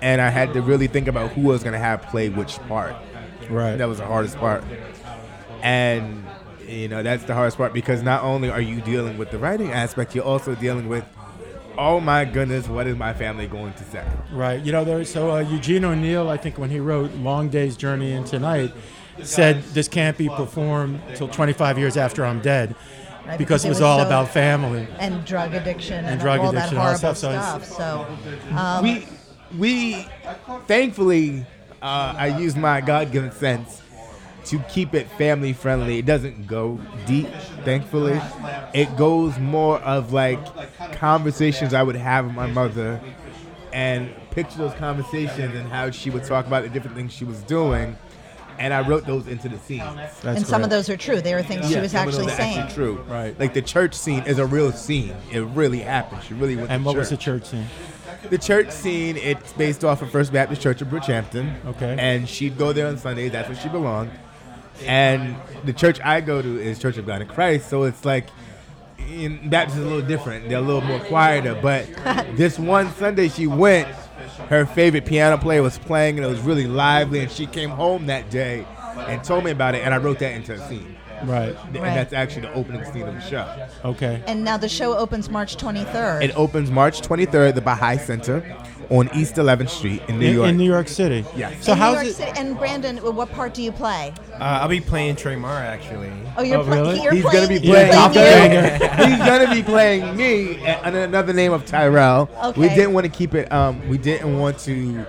and 0.00 0.20
I 0.20 0.30
had 0.30 0.52
to 0.54 0.62
really 0.62 0.86
think 0.86 1.08
about 1.08 1.32
who 1.32 1.42
I 1.50 1.52
was 1.52 1.62
gonna 1.62 1.78
have 1.78 2.02
play 2.02 2.28
which 2.28 2.58
part. 2.68 2.94
Right. 3.50 3.76
That 3.76 3.88
was 3.88 3.98
the 3.98 4.06
hardest 4.06 4.38
part. 4.38 4.64
And 5.62 6.24
you 6.66 6.88
know, 6.88 7.02
that's 7.02 7.24
the 7.24 7.34
hardest 7.34 7.58
part 7.58 7.74
because 7.74 8.02
not 8.02 8.22
only 8.22 8.48
are 8.50 8.60
you 8.60 8.80
dealing 8.80 9.18
with 9.18 9.30
the 9.30 9.38
writing 9.38 9.70
aspect, 9.72 10.14
you're 10.14 10.24
also 10.24 10.54
dealing 10.54 10.88
with 10.88 11.04
oh 11.78 12.00
my 12.00 12.24
goodness, 12.24 12.68
what 12.68 12.86
is 12.86 12.96
my 12.96 13.12
family 13.14 13.46
going 13.46 13.72
to 13.74 13.84
say? 13.84 14.04
Right. 14.32 14.62
You 14.64 14.72
know, 14.72 14.84
there. 14.84 15.04
So 15.04 15.30
uh, 15.32 15.38
Eugene 15.40 15.84
O'Neill, 15.84 16.28
I 16.28 16.36
think, 16.36 16.58
when 16.58 16.70
he 16.70 16.80
wrote 16.80 17.12
"Long 17.14 17.48
Day's 17.48 17.76
Journey 17.76 18.12
into 18.12 18.38
Night," 18.38 18.72
said 19.22 19.62
this 19.74 19.88
can't 19.88 20.16
be 20.18 20.28
performed 20.28 21.00
till 21.14 21.28
25 21.28 21.78
years 21.78 21.96
after 21.96 22.24
I'm 22.24 22.40
dead, 22.40 22.74
Right, 23.26 23.38
because 23.38 23.62
because 23.62 23.64
it 23.64 23.68
it 23.68 23.70
was 23.70 23.76
was 23.78 23.82
all 23.82 23.98
so- 24.00 24.06
about 24.06 24.28
family. 24.30 24.86
and 24.98 25.24
drug 25.24 25.54
addiction 25.54 26.04
and, 26.04 26.20
drug 26.20 26.40
all 26.40 26.50
addiction, 26.50 26.74
that 26.74 26.80
horrible 26.80 27.00
that 27.00 27.16
stuff, 27.16 27.64
stuff. 27.64 27.64
so 27.64 28.16
So, 28.50 28.56
um, 28.56 28.82
we 28.84 29.06
we 29.58 30.06
thankfully 30.66 31.46
uh, 31.82 32.14
I 32.16 32.38
use 32.38 32.56
my 32.56 32.80
God 32.80 33.12
given 33.12 33.30
sense 33.32 33.82
to 34.46 34.58
keep 34.70 34.94
it 34.94 35.08
family 35.12 35.52
friendly. 35.52 35.98
It 35.98 36.06
doesn't 36.06 36.46
go 36.46 36.78
deep, 37.06 37.28
thankfully. 37.64 38.20
It 38.72 38.96
goes 38.96 39.38
more 39.38 39.78
of 39.80 40.12
like 40.12 40.38
conversations 40.94 41.74
I 41.74 41.82
would 41.82 41.96
have 41.96 42.26
with 42.26 42.34
my 42.34 42.46
mother 42.46 43.00
and 43.72 44.14
picture 44.30 44.58
those 44.58 44.74
conversations 44.74 45.54
and 45.54 45.68
how 45.68 45.90
she 45.90 46.10
would 46.10 46.24
talk 46.24 46.46
about 46.46 46.62
the 46.62 46.68
different 46.68 46.96
things 46.96 47.12
she 47.12 47.24
was 47.24 47.40
doing. 47.42 47.96
And 48.56 48.72
I 48.72 48.86
wrote 48.86 49.04
those 49.04 49.26
into 49.26 49.48
the 49.48 49.58
scenes. 49.58 49.82
That's 50.22 50.24
and 50.24 50.46
some 50.46 50.62
of 50.62 50.70
those 50.70 50.88
are 50.88 50.96
true. 50.96 51.20
They 51.20 51.34
were 51.34 51.42
things 51.42 51.68
she 51.68 51.80
was 51.80 51.90
some 51.90 52.06
of 52.06 52.14
those 52.14 52.28
actually 52.28 52.32
are 52.32 52.36
saying. 52.36 52.68
true. 52.72 53.04
Right. 53.08 53.38
Like 53.38 53.52
the 53.52 53.62
church 53.62 53.94
scene 53.94 54.22
is 54.26 54.38
a 54.38 54.46
real 54.46 54.70
scene. 54.70 55.14
It 55.32 55.40
really 55.40 55.80
happened. 55.80 56.22
She 56.22 56.34
really 56.34 56.54
went 56.54 56.70
And 56.70 56.82
to 56.82 56.86
what 56.86 56.92
church. 56.92 57.00
was 57.00 57.10
the 57.10 57.16
church 57.16 57.46
scene? 57.46 57.66
The 58.30 58.38
church 58.38 58.70
scene, 58.70 59.16
it's 59.16 59.52
based 59.54 59.84
off 59.84 60.02
of 60.02 60.10
First 60.10 60.32
Baptist 60.32 60.62
Church 60.62 60.80
of 60.80 60.88
Bridgehampton. 60.88 61.64
Okay. 61.66 61.96
And 61.98 62.28
she'd 62.28 62.56
go 62.56 62.72
there 62.72 62.86
on 62.86 62.96
Sundays. 62.96 63.32
That's 63.32 63.48
where 63.48 63.58
she 63.58 63.68
belonged. 63.68 64.12
And 64.84 65.36
the 65.64 65.72
church 65.72 66.00
I 66.02 66.20
go 66.20 66.42
to 66.42 66.60
is 66.60 66.78
Church 66.78 66.96
of 66.98 67.06
God 67.06 67.22
in 67.22 67.28
Christ. 67.28 67.68
So 67.68 67.84
it's 67.84 68.04
like, 68.04 68.26
in 68.98 69.48
Baptist 69.50 69.78
is 69.78 69.84
a 69.84 69.88
little 69.88 70.06
different. 70.06 70.48
They're 70.48 70.58
a 70.58 70.62
little 70.62 70.80
more 70.80 71.00
quieter. 71.00 71.58
But 71.60 71.86
this 72.36 72.58
one 72.58 72.92
Sunday 72.94 73.28
she 73.28 73.46
went, 73.46 73.88
her 74.48 74.66
favorite 74.66 75.06
piano 75.06 75.38
player 75.38 75.62
was 75.62 75.78
playing, 75.78 76.18
and 76.18 76.26
it 76.26 76.28
was 76.28 76.40
really 76.40 76.66
lively. 76.66 77.20
And 77.20 77.30
she 77.30 77.46
came 77.46 77.70
home 77.70 78.06
that 78.06 78.30
day 78.30 78.66
and 78.96 79.22
told 79.22 79.44
me 79.44 79.50
about 79.50 79.74
it, 79.74 79.82
and 79.84 79.92
I 79.94 79.98
wrote 79.98 80.18
that 80.20 80.32
into 80.32 80.54
a 80.54 80.68
scene. 80.68 80.96
Right. 81.24 81.56
And 81.66 81.76
Right. 81.76 81.94
that's 81.94 82.12
actually 82.12 82.42
the 82.42 82.52
opening 82.54 82.84
scene 82.92 83.02
of 83.02 83.14
the 83.14 83.20
show. 83.20 83.68
Okay. 83.84 84.22
And 84.26 84.44
now 84.44 84.56
the 84.56 84.68
show 84.68 84.96
opens 84.96 85.30
March 85.30 85.56
23rd. 85.56 86.22
It 86.22 86.36
opens 86.36 86.70
March 86.70 87.00
23rd 87.00 87.48
at 87.50 87.54
the 87.54 87.60
Baha'i 87.60 87.96
Center 87.98 88.40
on 88.90 89.08
East 89.14 89.36
11th 89.36 89.68
Street 89.70 90.02
in 90.08 90.18
New 90.18 90.26
in, 90.28 90.34
York. 90.34 90.48
in 90.48 90.56
New 90.56 90.64
York 90.70 90.88
City. 90.88 91.24
Yes. 91.36 91.64
So 91.64 91.72
in 91.72 91.78
New 91.78 91.84
how's 91.84 91.94
York 91.94 92.06
it? 92.06 92.14
City. 92.14 92.32
And 92.36 92.58
Brandon, 92.58 92.96
what 92.98 93.30
part 93.32 93.54
do 93.54 93.62
you 93.62 93.72
play? 93.72 94.12
Uh, 94.32 94.36
I'll 94.62 94.68
be 94.68 94.80
playing 94.80 95.16
Tremar 95.16 95.60
actually. 95.60 96.12
Oh, 96.36 96.42
you're, 96.42 96.58
Oh, 96.58 96.64
play- 96.64 96.80
really? 96.80 97.02
you're 97.02 97.12
He's 97.12 97.22
playing. 97.22 97.36
gonna 97.48 97.60
be 97.60 97.66
you're 97.66 97.74
playing. 97.88 98.12
playing 98.12 99.08
He's 99.10 99.18
gonna 99.18 99.54
be 99.54 99.62
playing 99.62 100.16
me 100.16 100.64
a- 100.64 100.80
under 100.86 101.00
another 101.04 101.32
name 101.32 101.52
of 101.52 101.64
Tyrell. 101.66 102.28
Okay. 102.44 102.60
We 102.60 102.68
didn't 102.68 102.92
want 102.92 103.04
to 103.06 103.10
keep 103.12 103.34
it. 103.34 103.50
Um, 103.52 103.86
we 103.88 103.98
didn't 103.98 104.38
want 104.38 104.58
to 104.60 105.06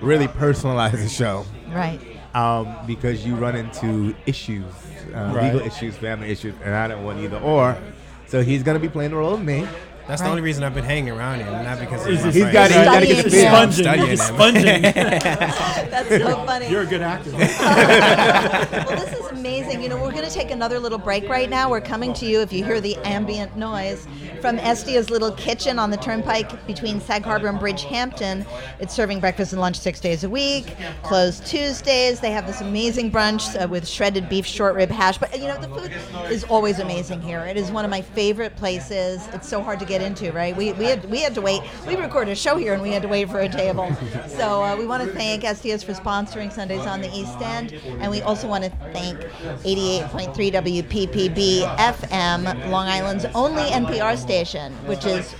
really 0.00 0.28
personalize 0.28 0.92
the 0.92 1.08
show 1.08 1.46
Right. 1.72 1.98
um, 2.34 2.76
because 2.86 3.24
you 3.26 3.34
run 3.36 3.56
into 3.56 4.14
issues, 4.26 4.64
uh, 5.14 5.32
Right. 5.34 5.52
legal 5.54 5.66
issues, 5.66 5.96
family 5.96 6.30
issues, 6.30 6.54
and 6.64 6.74
I 6.74 6.88
don't 6.88 7.04
want 7.04 7.20
either 7.20 7.38
or. 7.38 7.76
So 8.26 8.42
he's 8.42 8.62
gonna 8.62 8.78
be 8.78 8.88
playing 8.88 9.10
the 9.12 9.16
role 9.16 9.34
of 9.34 9.42
me. 9.42 9.66
That's 10.06 10.20
Right. 10.20 10.26
the 10.26 10.30
only 10.32 10.42
reason 10.42 10.64
I've 10.64 10.74
been 10.74 10.84
hanging 10.84 11.10
around 11.10 11.38
here, 11.40 11.46
not 11.50 11.80
because 11.80 12.04
he's, 12.04 12.22
my 12.22 12.30
He's 12.30 12.40
friend. 12.42 12.52
got 12.52 12.70
he's 12.70 12.84
got 12.84 13.00
to 13.00 13.06
get 13.06 13.24
the 13.24 13.30
Studying 13.30 13.50
feel. 13.50 13.62
him. 13.62 13.72
Studying 13.72 14.08
He's 14.10 14.22
sponging. 14.22 14.82
That's 15.90 16.08
so 16.08 16.44
funny. 16.44 16.68
You're 16.68 16.82
a 16.82 16.86
good 16.86 17.00
actor. 17.02 17.30
Well, 17.34 18.96
this 19.06 19.12
is 19.18 19.26
amazing. 19.30 19.82
You 19.82 19.88
know, 19.88 19.96
we're 19.96 20.12
going 20.12 20.24
to 20.24 20.30
take 20.30 20.50
another 20.50 20.78
little 20.78 20.98
break 20.98 21.28
right 21.28 21.48
now. 21.48 21.70
We're 21.70 21.80
coming 21.80 22.12
to 22.14 22.26
you, 22.26 22.40
if 22.40 22.52
you 22.52 22.64
hear 22.64 22.80
the 22.80 22.96
ambient 22.98 23.56
noise, 23.56 24.06
from 24.44 24.58
Estia's 24.58 25.08
Little 25.08 25.32
Kitchen 25.32 25.78
on 25.78 25.90
the 25.90 25.96
Turnpike 25.96 26.66
between 26.66 27.00
Sag 27.00 27.22
Harbor 27.22 27.48
and 27.48 27.58
Bridgehampton. 27.58 28.44
It's 28.78 28.92
serving 28.92 29.18
breakfast 29.18 29.52
and 29.52 29.60
lunch 29.62 29.78
six 29.78 30.00
days 30.00 30.22
a 30.22 30.28
week, 30.28 30.66
closed 31.02 31.46
Tuesdays. 31.46 32.20
They 32.20 32.30
have 32.30 32.46
this 32.46 32.60
amazing 32.60 33.10
brunch 33.10 33.58
uh, 33.58 33.66
with 33.66 33.88
shredded 33.88 34.28
beef 34.28 34.44
short 34.44 34.74
rib 34.74 34.90
hash. 34.90 35.16
But, 35.16 35.38
you 35.38 35.46
know, 35.46 35.58
the 35.58 35.68
food 35.68 35.90
is 36.30 36.44
always 36.44 36.78
amazing 36.78 37.22
here. 37.22 37.40
It 37.40 37.56
is 37.56 37.70
one 37.70 37.86
of 37.86 37.90
my 37.90 38.02
favorite 38.02 38.54
places. 38.56 39.26
It's 39.32 39.48
so 39.48 39.62
hard 39.62 39.78
to 39.78 39.86
get 39.86 40.02
into, 40.02 40.30
right? 40.32 40.54
We, 40.54 40.74
we, 40.74 40.84
had, 40.84 41.10
we 41.10 41.22
had 41.22 41.34
to 41.36 41.40
wait. 41.40 41.62
We 41.86 41.96
recorded 41.96 42.32
a 42.32 42.36
show 42.36 42.58
here 42.58 42.74
and 42.74 42.82
we 42.82 42.90
had 42.90 43.00
to 43.00 43.08
wait 43.08 43.30
for 43.30 43.40
a 43.40 43.48
table. 43.48 43.96
So 44.28 44.62
uh, 44.62 44.76
we 44.76 44.84
want 44.84 45.02
to 45.04 45.08
thank 45.14 45.42
Estia's 45.42 45.82
for 45.82 45.94
sponsoring 45.94 46.52
Sundays 46.52 46.84
on 46.84 47.00
the 47.00 47.10
East 47.16 47.40
End. 47.40 47.72
And 47.72 48.10
we 48.10 48.20
also 48.20 48.46
want 48.46 48.64
to 48.64 48.70
thank 48.92 49.20
88.3 49.62 50.52
WPPB 50.52 51.76
FM, 51.78 52.70
Long 52.70 52.88
Island's 52.88 53.24
only 53.34 53.62
NPR 53.62 54.18
station, 54.18 54.33
which 54.86 55.04
is 55.04 55.32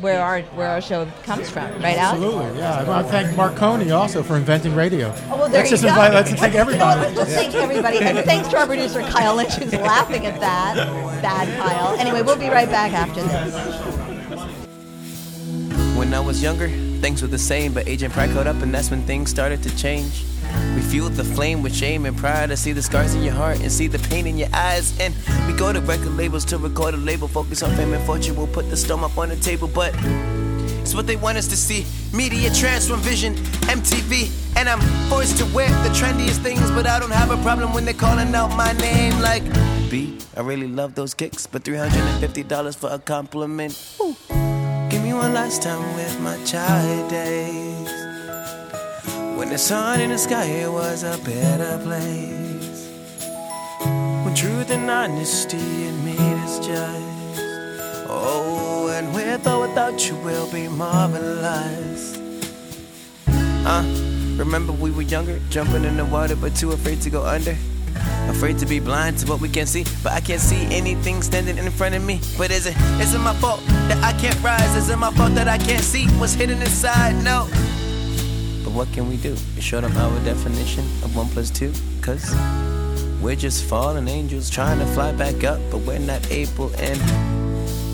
where 0.00 0.20
our 0.20 0.42
where 0.56 0.68
our 0.68 0.80
show 0.80 1.06
comes 1.22 1.48
from, 1.48 1.70
right, 1.82 1.96
Alex? 1.96 2.22
Absolutely. 2.24 2.58
Yeah. 2.58 2.80
I 2.80 2.84
want 2.84 3.06
to 3.06 3.12
thank 3.12 3.36
Marconi 3.36 3.90
also 3.90 4.22
for 4.22 4.36
inventing 4.36 4.74
radio. 4.74 5.14
Oh, 5.30 5.36
well, 5.36 5.48
there 5.48 5.60
let's 5.60 5.70
you 5.70 5.76
just 5.76 5.82
go. 5.82 5.88
invite. 5.90 6.12
Let's 6.12 6.30
thank 6.32 6.54
everybody. 6.54 6.72
You 6.74 6.78
know 6.78 6.86
what, 6.86 6.98
everybody. 6.98 7.16
Let's 7.16 7.30
just 7.30 7.52
thank 7.52 7.54
everybody. 7.54 7.98
And 7.98 8.18
thanks 8.24 8.48
to 8.48 8.58
our 8.58 8.66
producer, 8.66 9.02
Kyle 9.02 9.34
Lynch, 9.36 9.54
who's 9.54 9.72
laughing 9.72 10.26
at 10.26 10.40
that. 10.40 10.74
Bad 11.22 11.48
Kyle. 11.60 11.98
Anyway, 11.98 12.22
we'll 12.22 12.36
be 12.36 12.48
right 12.48 12.68
back 12.68 12.92
after 12.92 13.22
this. 13.22 13.54
When 15.96 16.14
I 16.14 16.20
was 16.20 16.42
younger, 16.42 16.68
things 17.00 17.22
were 17.22 17.28
the 17.28 17.38
same, 17.38 17.72
but 17.74 17.86
Agent 17.86 18.12
Pride 18.14 18.30
caught 18.30 18.46
up, 18.46 18.62
and 18.62 18.74
that's 18.74 18.90
when 18.90 19.02
things 19.02 19.30
started 19.30 19.62
to 19.62 19.76
change. 19.76 20.24
We 20.74 20.80
fueled 20.82 21.14
the 21.14 21.24
flame 21.24 21.62
with 21.62 21.74
shame 21.74 22.06
and 22.06 22.16
pride 22.16 22.50
to 22.50 22.56
see 22.56 22.72
the 22.72 22.82
scars 22.82 23.14
in 23.14 23.22
your 23.22 23.34
heart 23.34 23.60
and 23.60 23.70
see 23.70 23.86
the 23.86 23.98
pain 24.08 24.26
in 24.26 24.38
your 24.38 24.48
eyes. 24.52 24.98
And 25.00 25.14
we 25.46 25.58
go 25.58 25.72
to 25.72 25.80
record 25.80 26.16
labels 26.16 26.44
to 26.46 26.58
record 26.58 26.94
a 26.94 26.96
label, 26.96 27.28
focus 27.28 27.62
on 27.62 27.74
fame 27.76 27.92
and 27.92 28.04
fortune. 28.04 28.36
We'll 28.36 28.46
put 28.46 28.70
the 28.70 28.76
stone 28.76 29.04
up 29.04 29.16
on 29.18 29.28
the 29.28 29.36
table, 29.36 29.68
but 29.68 29.94
it's 30.80 30.94
what 30.94 31.06
they 31.06 31.16
want 31.16 31.38
us 31.38 31.46
to 31.48 31.56
see. 31.56 31.86
Media 32.16 32.50
transform 32.52 33.00
vision, 33.00 33.34
MTV. 33.70 34.30
And 34.56 34.68
I'm 34.68 34.80
forced 35.08 35.38
to 35.38 35.46
wear 35.54 35.68
the 35.84 35.90
trendiest 35.90 36.42
things, 36.42 36.70
but 36.72 36.86
I 36.86 36.98
don't 36.98 37.12
have 37.12 37.30
a 37.30 37.40
problem 37.42 37.72
when 37.72 37.84
they're 37.84 37.94
calling 37.94 38.34
out 38.34 38.48
my 38.56 38.72
name 38.72 39.18
like 39.20 39.44
B. 39.90 40.18
I 40.36 40.40
really 40.40 40.68
love 40.68 40.94
those 40.94 41.14
kicks, 41.14 41.46
but 41.46 41.64
$350 41.64 42.76
for 42.76 42.90
a 42.90 42.98
compliment. 42.98 43.72
Ooh. 44.00 44.16
Give 44.90 45.02
me 45.02 45.12
one 45.12 45.32
last 45.34 45.62
time 45.62 45.94
with 45.94 46.20
my 46.20 46.36
child 46.44 47.10
days. 47.10 47.99
When 49.40 49.48
the 49.48 49.56
sun 49.56 50.02
in 50.02 50.10
the 50.10 50.18
sky, 50.18 50.68
was 50.68 51.02
a 51.02 51.16
better 51.24 51.78
place. 51.82 52.90
When 53.80 54.34
truth 54.34 54.70
and 54.70 54.90
honesty 54.90 55.56
it 55.56 55.94
made 56.04 56.36
us 56.44 56.58
just 56.58 57.40
Oh, 58.06 58.92
and 58.94 59.14
with 59.14 59.46
or 59.46 59.62
without 59.62 60.06
you, 60.06 60.16
will 60.16 60.52
be 60.52 60.68
marvelous. 60.68 62.18
Uh, 63.64 63.82
remember 64.36 64.74
we 64.74 64.90
were 64.90 65.08
younger, 65.08 65.40
jumping 65.48 65.84
in 65.84 65.96
the 65.96 66.04
water, 66.04 66.36
but 66.36 66.54
too 66.54 66.72
afraid 66.72 67.00
to 67.00 67.08
go 67.08 67.24
under. 67.24 67.56
Afraid 68.28 68.58
to 68.58 68.66
be 68.66 68.78
blind 68.78 69.16
to 69.20 69.26
what 69.26 69.40
we 69.40 69.48
can 69.48 69.64
see, 69.64 69.86
but 70.02 70.12
I 70.12 70.20
can't 70.20 70.42
see 70.42 70.66
anything 70.66 71.22
standing 71.22 71.56
in 71.56 71.70
front 71.70 71.94
of 71.94 72.04
me. 72.04 72.20
But 72.36 72.50
is 72.50 72.66
it, 72.66 72.76
is 73.00 73.14
it 73.14 73.20
my 73.20 73.34
fault 73.36 73.60
that 73.88 74.04
I 74.04 74.12
can't 74.20 74.38
rise? 74.42 74.76
Is 74.76 74.90
it 74.90 74.98
my 74.98 75.10
fault 75.12 75.34
that 75.34 75.48
I 75.48 75.56
can't 75.56 75.82
see 75.82 76.08
what's 76.18 76.34
hidden 76.34 76.60
inside? 76.60 77.14
No. 77.24 77.48
But 78.70 78.86
what 78.86 78.92
can 78.92 79.08
we 79.08 79.16
do? 79.16 79.34
You 79.56 79.62
showed 79.62 79.82
them 79.82 79.96
our 79.96 80.24
definition 80.24 80.84
of 81.02 81.16
one 81.16 81.26
plus 81.28 81.50
two, 81.50 81.72
cause 82.02 82.32
we're 83.20 83.34
just 83.34 83.64
fallen 83.64 84.06
angels 84.06 84.48
trying 84.48 84.78
to 84.78 84.86
fly 84.86 85.10
back 85.10 85.42
up, 85.42 85.58
but 85.72 85.78
we're 85.78 85.98
not 85.98 86.30
able. 86.30 86.70
And 86.76 87.00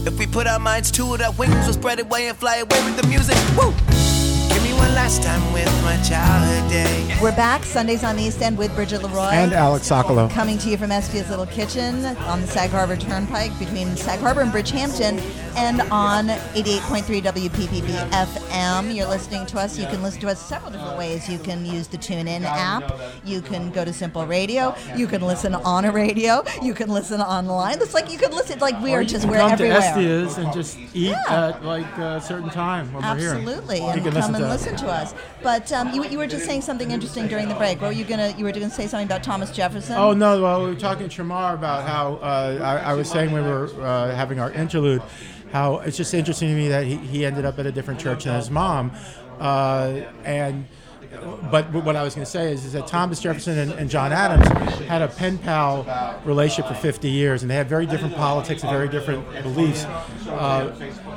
if 0.07 0.19
we 0.19 0.27
put 0.27 0.47
our 0.47 0.59
minds 0.59 0.91
to 0.93 1.15
it, 1.15 1.23
our 1.23 1.33
wings 1.33 1.67
will 1.67 1.73
spread 1.73 1.99
away 1.99 2.29
and 2.29 2.37
fly 2.37 2.57
away 2.57 2.85
with 2.85 3.01
the 3.01 3.07
music. 3.09 3.37
Woo! 3.57 3.73
Give 4.53 4.62
me 4.62 4.75
one 4.75 4.95
last 4.95 5.23
time 5.23 5.41
with 5.55 5.65
my 5.83 5.97
childhood 6.03 6.71
day. 6.71 7.19
We're 7.23 7.35
back 7.35 7.65
Sundays 7.65 8.05
on 8.05 8.17
the 8.17 8.25
East 8.25 8.43
End 8.43 8.59
with 8.59 8.75
Bridget 8.75 9.03
Leroy. 9.03 9.31
And 9.31 9.55
Alec 9.55 9.83
Sokolow. 9.83 10.31
Coming 10.31 10.59
to 10.59 10.69
you 10.69 10.77
from 10.77 10.93
Estia's 10.93 11.31
Little 11.31 11.47
Kitchen 11.47 12.05
on 12.05 12.43
the 12.43 12.47
Sag 12.47 12.69
Harbor 12.69 12.97
Turnpike 12.97 13.59
between 13.59 13.97
Sag 13.97 14.21
Harbor 14.21 14.43
and 14.43 14.53
Bridgehampton 14.53 15.23
and 15.57 15.81
on 15.90 16.27
88.3 16.29 17.23
WPPB 17.23 18.11
FM. 18.11 18.95
You're 18.95 19.09
listening 19.09 19.47
to 19.47 19.59
us. 19.59 19.79
You 19.79 19.87
can 19.87 20.03
listen 20.03 20.21
to 20.21 20.29
us 20.29 20.40
several 20.40 20.71
different 20.71 20.99
ways. 20.99 21.29
You 21.29 21.38
can 21.38 21.64
use 21.64 21.87
the 21.88 21.97
TuneIn 21.97 22.42
app. 22.42 22.92
You 23.25 23.40
can 23.40 23.71
go 23.71 23.85
to 23.85 23.92
Simple 23.92 24.27
Radio. 24.27 24.75
You 24.95 25.07
can 25.07 25.23
listen 25.23 25.55
on 25.55 25.85
a 25.87 25.92
radio. 25.92 26.45
You 26.62 26.75
can 26.75 26.90
listen 26.90 27.21
online. 27.21 27.81
It's 27.81 27.95
like 27.95 28.11
you 28.12 28.19
can 28.19 28.33
listen, 28.33 28.59
like 28.59 28.81
we 28.83 28.92
are 28.95 29.03
just, 29.05 29.27
we're 29.27 29.38
come 29.38 29.53
everywhere. 29.53 29.81
to 29.81 29.87
Estia's 29.87 30.37
and 30.38 30.53
just 30.53 30.79
eat 30.95 31.11
Yeah. 31.11 31.23
at 31.29 31.64
like 31.64 31.87
a 31.99 32.21
certain 32.21 32.51
time 32.51 32.92
when 32.92 33.03
we're 33.03 33.16
here. 33.19 33.35
Absolutely, 33.35 33.79
You 33.79 33.87
and 33.87 34.03
can 34.03 34.12
come 34.12 34.14
listen 34.14 34.35
and 34.35 34.45
us. 34.45 34.61
listen 34.66 34.77
to 34.77 34.92
us. 34.92 35.14
But 35.42 35.73
um, 35.73 35.92
you, 35.95 36.05
you 36.05 36.19
were 36.19 36.27
just 36.27 36.45
saying 36.45 36.62
something 36.62 36.90
interesting 36.90 37.29
during 37.29 37.49
the 37.49 37.55
break. 37.55 37.81
What 37.81 37.88
were 37.88 37.92
you 37.92 38.05
gonna? 38.05 38.35
You 38.37 38.45
were 38.45 38.53
going 38.53 38.69
to 38.69 38.75
say 38.75 38.87
something 38.87 39.07
about 39.07 39.23
Thomas 39.23 39.51
Jefferson. 39.51 39.97
Oh 39.97 40.12
no! 40.12 40.42
Well, 40.42 40.64
we 40.64 40.71
were 40.71 40.75
talking 40.81 41.09
to 41.09 41.23
Tramar 41.23 41.55
about 41.55 41.87
how 41.88 42.14
uh, 42.16 42.59
I, 42.85 42.90
I 42.90 42.95
was 42.95 43.09
saying 43.11 43.33
we 43.33 43.40
were 43.40 43.69
uh, 43.81 44.14
having 44.14 44.38
our 44.40 44.51
interlude, 44.53 45.03
how 45.53 45.79
it's 45.79 45.97
just 45.97 46.13
interesting 46.15 46.49
to 46.49 46.55
me 46.55 46.69
that 46.69 46.85
he, 46.85 46.97
he 46.97 47.27
ended 47.27 47.45
up 47.45 47.59
at 47.59 47.67
a 47.67 47.73
different 47.73 48.01
church 48.01 48.25
than 48.25 48.35
his 48.37 48.51
mom, 48.51 48.93
uh, 49.41 50.01
and. 50.25 50.67
But 51.51 51.73
what 51.73 51.97
I 51.97 52.03
was 52.03 52.15
going 52.15 52.27
to 52.27 52.31
say 52.31 52.53
is, 52.53 52.65
is 52.67 52.73
that 52.75 52.89
Thomas 52.89 53.21
Jefferson 53.21 53.57
and, 53.57 53.73
and 53.73 53.89
John 53.89 54.13
Adams 54.13 54.47
had 54.81 55.01
a 55.01 55.09
pen 55.09 55.39
pal 55.39 56.21
relationship 56.27 56.67
for 56.71 56.75
50 56.79 57.09
years, 57.09 57.43
and 57.43 57.51
they 57.51 57.55
had 57.55 57.69
very 57.69 57.87
different 57.87 58.17
politics 58.17 58.63
and 58.63 58.71
very 58.71 58.89
different 58.89 59.25
beliefs. 59.43 59.85
Uh, 60.27 60.75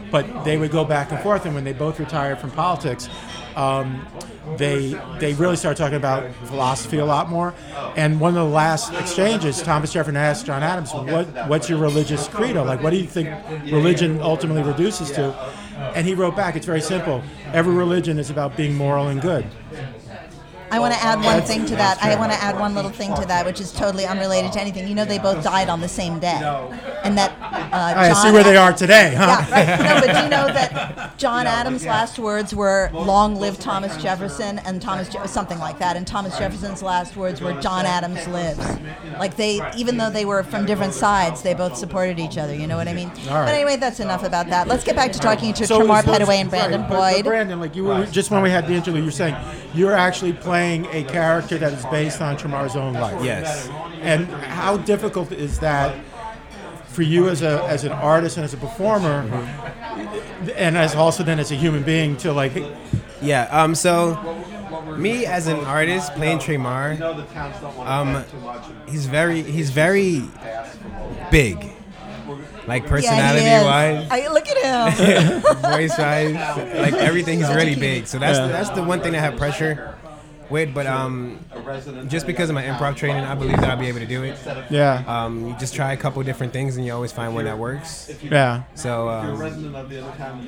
but 0.10 0.44
they 0.46 0.58
would 0.58 0.72
go 0.72 0.86
back 0.86 1.12
and 1.12 1.20
forth, 1.22 1.46
and 1.46 1.54
when 1.54 1.66
they 1.66 1.74
both 1.74 2.00
retired 2.00 2.40
from 2.40 2.52
politics, 2.52 3.10
um, 3.56 4.06
they 4.58 5.00
they 5.20 5.34
really 5.34 5.56
started 5.56 5.78
talking 5.78 5.98
about 5.98 6.34
philosophy 6.46 6.98
a 6.98 7.06
lot 7.06 7.30
more. 7.30 7.54
And 7.96 8.20
one 8.20 8.30
of 8.30 8.36
the 8.36 8.54
last 8.54 8.94
exchanges, 8.94 9.62
Thomas 9.62 9.94
Jefferson 9.94 10.18
asked 10.18 10.46
John 10.46 10.64
Adams, 10.64 10.94
"What 10.94 11.28
what's 11.48 11.70
your 11.70 11.80
religious 11.80 12.28
credo? 12.28 12.64
Like, 12.64 12.82
what 12.82 12.92
do 12.92 12.98
you 12.98 13.08
think 13.08 13.30
religion 13.72 14.22
ultimately 14.22 14.64
reduces 14.64 15.12
to?" 15.12 15.34
And 15.96 16.06
he 16.06 16.14
wrote 16.14 16.36
back, 16.36 16.56
"It's 16.56 16.66
very 16.66 16.82
simple. 16.82 17.22
Every 17.54 17.74
religion 17.74 18.20
is 18.20 18.30
about 18.30 18.58
being 18.58 18.76
moral 18.76 19.08
and 19.08 19.22
good." 19.22 19.46
I 20.72 20.80
want 20.80 20.94
to 20.94 21.00
add 21.02 21.24
one 21.24 21.42
thing 21.42 21.66
to 21.66 21.76
that. 21.76 22.02
I 22.04 22.16
want 22.16 22.32
to 22.32 22.38
add 22.42 22.60
one 22.60 22.76
little 22.76 22.92
thing 22.92 23.14
to 23.16 23.26
that, 23.26 23.46
which 23.46 23.60
is 23.60 23.72
totally 23.72 24.06
unrelated 24.06 24.52
to 24.54 24.62
anything. 24.62 24.88
You 24.88 24.96
know, 24.96 25.06
they 25.06 25.18
both 25.20 25.44
died 25.44 25.70
on 25.70 25.82
the 25.82 25.88
same 25.88 26.20
day, 26.20 26.40
and 27.04 27.18
that 27.18 27.32
uh, 27.42 27.94
I 28.00 28.14
see 28.14 28.32
where 28.32 28.44
they 28.44 28.58
are 28.58 28.74
today, 28.74 29.14
huh? 29.16 29.46
Yeah, 29.50 29.72
right. 29.72 29.80
No, 29.84 30.08
but 30.08 30.14
do 30.18 30.24
you 30.24 30.30
know 30.30 30.48
that 30.48 31.14
John 31.18 31.48
Adams' 31.48 31.86
last 31.86 32.20
words 32.20 32.54
were 32.54 32.90
"Long 32.94 33.36
live 33.36 33.60
Thomas 33.60 33.96
Jefferson" 33.98 34.60
and 34.60 34.82
Thomas 34.82 35.10
Je- 35.10 35.26
something 35.28 35.60
like 35.60 35.80
that, 35.80 35.96
and 35.98 36.06
Thomas 36.06 36.38
Jefferson's 36.38 36.82
last 36.84 37.16
words 37.18 37.42
were 37.42 37.54
"John 37.62 37.86
Adams 37.86 38.28
lives." 38.28 38.60
Like 39.18 39.36
they, 39.36 39.62
even 39.76 39.98
though 39.98 40.10
they 40.10 40.26
were 40.26 40.44
from 40.44 40.66
different 40.66 40.94
sides, 40.94 41.42
they 41.42 41.54
both 41.54 41.78
supported 41.78 42.20
each 42.20 42.38
other. 42.38 42.54
You 42.56 42.68
know 42.68 42.78
what 42.78 42.88
I 42.88 42.94
mean? 42.94 43.10
All 43.10 43.36
right. 43.36 43.46
But 43.46 43.56
anyway, 43.56 43.78
that's 43.78 44.00
enough 44.00 44.24
about 44.24 44.48
that. 44.50 44.68
Let's 44.68 44.84
get 44.84 44.96
back 44.96 45.12
to 45.14 45.20
talking 45.20 45.54
to 45.54 45.66
So 45.68 45.80
Tramar 45.82 46.00
is 46.00 46.06
those- 46.06 46.20
Petaway 46.20 46.36
and 46.36 46.50
Brandon 46.50 46.82
right, 46.82 46.90
but- 46.90 46.96
but 47.00 47.14
Boyd. 47.16 47.26
Brandon, 47.26 47.60
like 47.60 47.76
you 47.76 47.86
were 47.86 48.06
just 48.06 48.30
when 48.32 48.42
we 48.44 48.50
had 48.52 48.68
the 48.68 48.74
interview, 48.74 49.02
you're 49.02 49.12
saying 49.12 49.36
you're 49.74 49.94
actually 49.96 50.34
playing 50.34 50.59
a 50.88 51.04
character 51.04 51.58
that 51.58 51.74
is 51.74 51.86
based 51.88 52.22
on 52.22 52.38
Tramar's 52.38 52.76
own 52.76 52.94
life. 52.94 53.24
Yes. 53.24 53.68
And 54.02 54.28
how 54.28 54.78
difficult 54.78 55.32
is 55.32 55.60
that 55.60 55.96
for 56.88 57.04
you 57.04 57.30
as 57.30 57.42
a 57.42 57.64
as 57.66 57.84
an 57.84 57.92
artist 57.92 58.38
and 58.38 58.44
as 58.44 58.54
a 58.54 58.58
performer, 58.58 59.22
and 60.56 60.78
as 60.78 60.96
also 60.96 61.24
then 61.24 61.40
as 61.40 61.52
a 61.52 61.56
human 61.56 61.84
being 61.84 62.18
to 62.18 62.34
like 62.34 62.54
Yeah. 63.22 63.48
Um. 63.52 63.76
So, 63.76 64.16
me 64.98 65.26
as 65.26 65.48
an 65.48 65.60
artist 65.66 66.14
playing 66.16 66.40
Tremar, 66.40 67.00
um, 67.86 68.24
he's 68.88 69.06
very 69.06 69.42
he's 69.44 69.70
very 69.70 70.24
big, 71.32 71.58
like 72.68 72.86
personality 72.88 73.44
yeah, 73.46 73.64
wise, 73.64 73.98
he 74.12 74.22
is. 74.22 74.28
I, 74.30 74.34
look 74.34 74.48
at 74.48 74.58
him. 74.58 75.42
voice 75.72 75.98
wise, 75.98 76.34
like 76.76 76.94
everything. 76.94 77.40
He's 77.40 77.50
really 77.54 77.76
big. 77.90 78.08
So 78.08 78.20
that's 78.20 78.38
Yeah. 78.38 78.48
that's 78.48 78.70
the 78.70 78.84
one 78.84 79.02
thing 79.02 79.16
I 79.16 79.20
have 79.20 79.38
pressure 79.38 79.96
with. 80.50 80.74
But 80.74 80.88
um, 80.88 81.40
just 82.08 82.26
because 82.28 82.50
of 82.50 82.56
my 82.56 82.64
improv 82.64 82.96
training, 82.96 83.24
I 83.24 83.36
believe 83.36 83.58
that 83.58 83.70
I'll 83.70 83.78
be 83.78 83.88
able 83.88 84.00
to 84.00 84.06
do 84.06 84.24
it. 84.24 84.38
yeah 84.70 85.04
Um, 85.08 85.48
you 85.48 85.56
just 85.60 85.76
try 85.76 85.94
a 85.94 85.98
couple 85.98 86.22
different 86.24 86.54
things 86.54 86.78
and 86.78 86.86
you 86.86 86.94
always 86.94 87.12
find 87.12 87.34
one 87.34 87.46
that 87.46 87.58
works. 87.58 88.12
yeah. 88.22 88.64
So 88.76 89.10
um, 89.10 89.40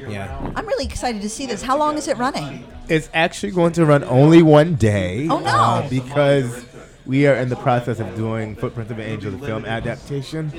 yeah. 0.09 0.51
I'm 0.55 0.65
really 0.67 0.85
excited 0.85 1.21
to 1.21 1.29
see 1.29 1.45
this. 1.45 1.61
How 1.61 1.77
long 1.77 1.97
is 1.97 2.07
it 2.07 2.17
running? 2.17 2.65
It's 2.87 3.09
actually 3.13 3.51
going 3.51 3.73
to 3.73 3.85
run 3.85 4.03
only 4.03 4.41
one 4.43 4.75
day. 4.75 5.27
Oh, 5.29 5.39
no. 5.39 5.49
uh, 5.49 5.89
because 5.89 6.65
we 7.11 7.27
are 7.27 7.35
in 7.35 7.49
the 7.49 7.57
process 7.57 7.99
of 7.99 8.15
doing 8.15 8.55
Footprints 8.55 8.89
of 8.89 8.97
an 8.97 9.05
Angel, 9.05 9.31
the 9.31 9.45
film 9.45 9.65
adaptation. 9.65 10.49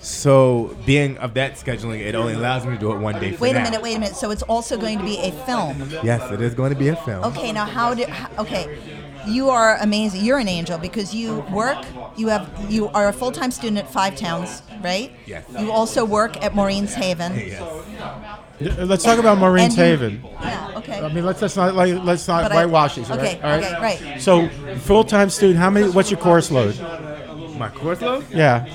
So, 0.00 0.76
being 0.84 1.16
of 1.18 1.34
that 1.34 1.52
scheduling, 1.54 2.00
it 2.00 2.16
only 2.16 2.34
allows 2.34 2.66
me 2.66 2.72
to 2.74 2.78
do 2.78 2.90
it 2.90 2.98
one 2.98 3.20
day. 3.20 3.30
For 3.30 3.42
Wait 3.42 3.50
a 3.54 3.58
now. 3.60 3.64
minute, 3.64 3.82
wait 3.82 3.96
a 3.96 4.00
minute. 4.00 4.16
So 4.16 4.32
it's 4.32 4.42
also 4.42 4.76
going 4.76 4.98
to 4.98 5.04
be 5.04 5.18
a 5.18 5.30
film. 5.46 5.88
Yes, 6.02 6.28
it 6.32 6.40
is 6.40 6.54
going 6.54 6.72
to 6.72 6.78
be 6.78 6.88
a 6.88 6.96
film. 6.96 7.22
Okay, 7.26 7.52
now 7.52 7.66
how 7.66 7.94
did? 7.94 8.08
h- 8.08 8.26
Okay, 8.36 8.64
you 9.28 9.48
are 9.50 9.76
amazing. 9.78 10.24
You're 10.24 10.38
an 10.40 10.48
angel 10.48 10.76
because 10.76 11.14
you 11.14 11.40
work. 11.52 11.78
You 12.16 12.26
have. 12.28 12.50
You 12.68 12.88
are 12.88 13.06
a 13.08 13.12
full-time 13.12 13.52
student 13.52 13.78
at 13.78 13.92
Five 13.92 14.16
Towns, 14.16 14.62
right? 14.82 15.12
Yes. 15.24 15.44
You 15.56 15.70
also 15.70 16.04
work 16.04 16.42
at 16.42 16.52
Maureen's 16.56 16.94
Haven. 16.94 17.32
Yes. 17.52 17.62
Let's 18.78 19.04
talk 19.04 19.18
about 19.18 19.38
Maureen's 19.38 19.76
And 19.78 19.78
you- 19.78 19.84
Haven. 19.84 20.24
Yeah. 20.40 20.70
Okay. 20.76 21.00
I 21.00 21.08
mean, 21.12 21.24
let's 21.24 21.40
let's 21.42 21.56
not 21.56 21.74
like, 21.74 21.94
let's 22.02 22.26
not 22.28 22.42
But 22.44 22.52
I- 22.52 22.54
whitewash 22.56 22.96
these. 22.96 23.10
okay, 23.10 23.40
all 23.42 23.50
right? 23.50 23.64
okay, 23.64 23.80
right. 24.12 24.20
So, 24.20 24.48
full-time 24.80 25.30
student. 25.30 25.58
How 25.58 25.70
many? 25.70 25.88
What's 25.88 26.10
your 26.10 26.20
course 26.20 26.50
load? 26.50 26.78
My 27.58 27.68
course 27.68 28.00
load? 28.00 28.24
Yeah. 28.30 28.66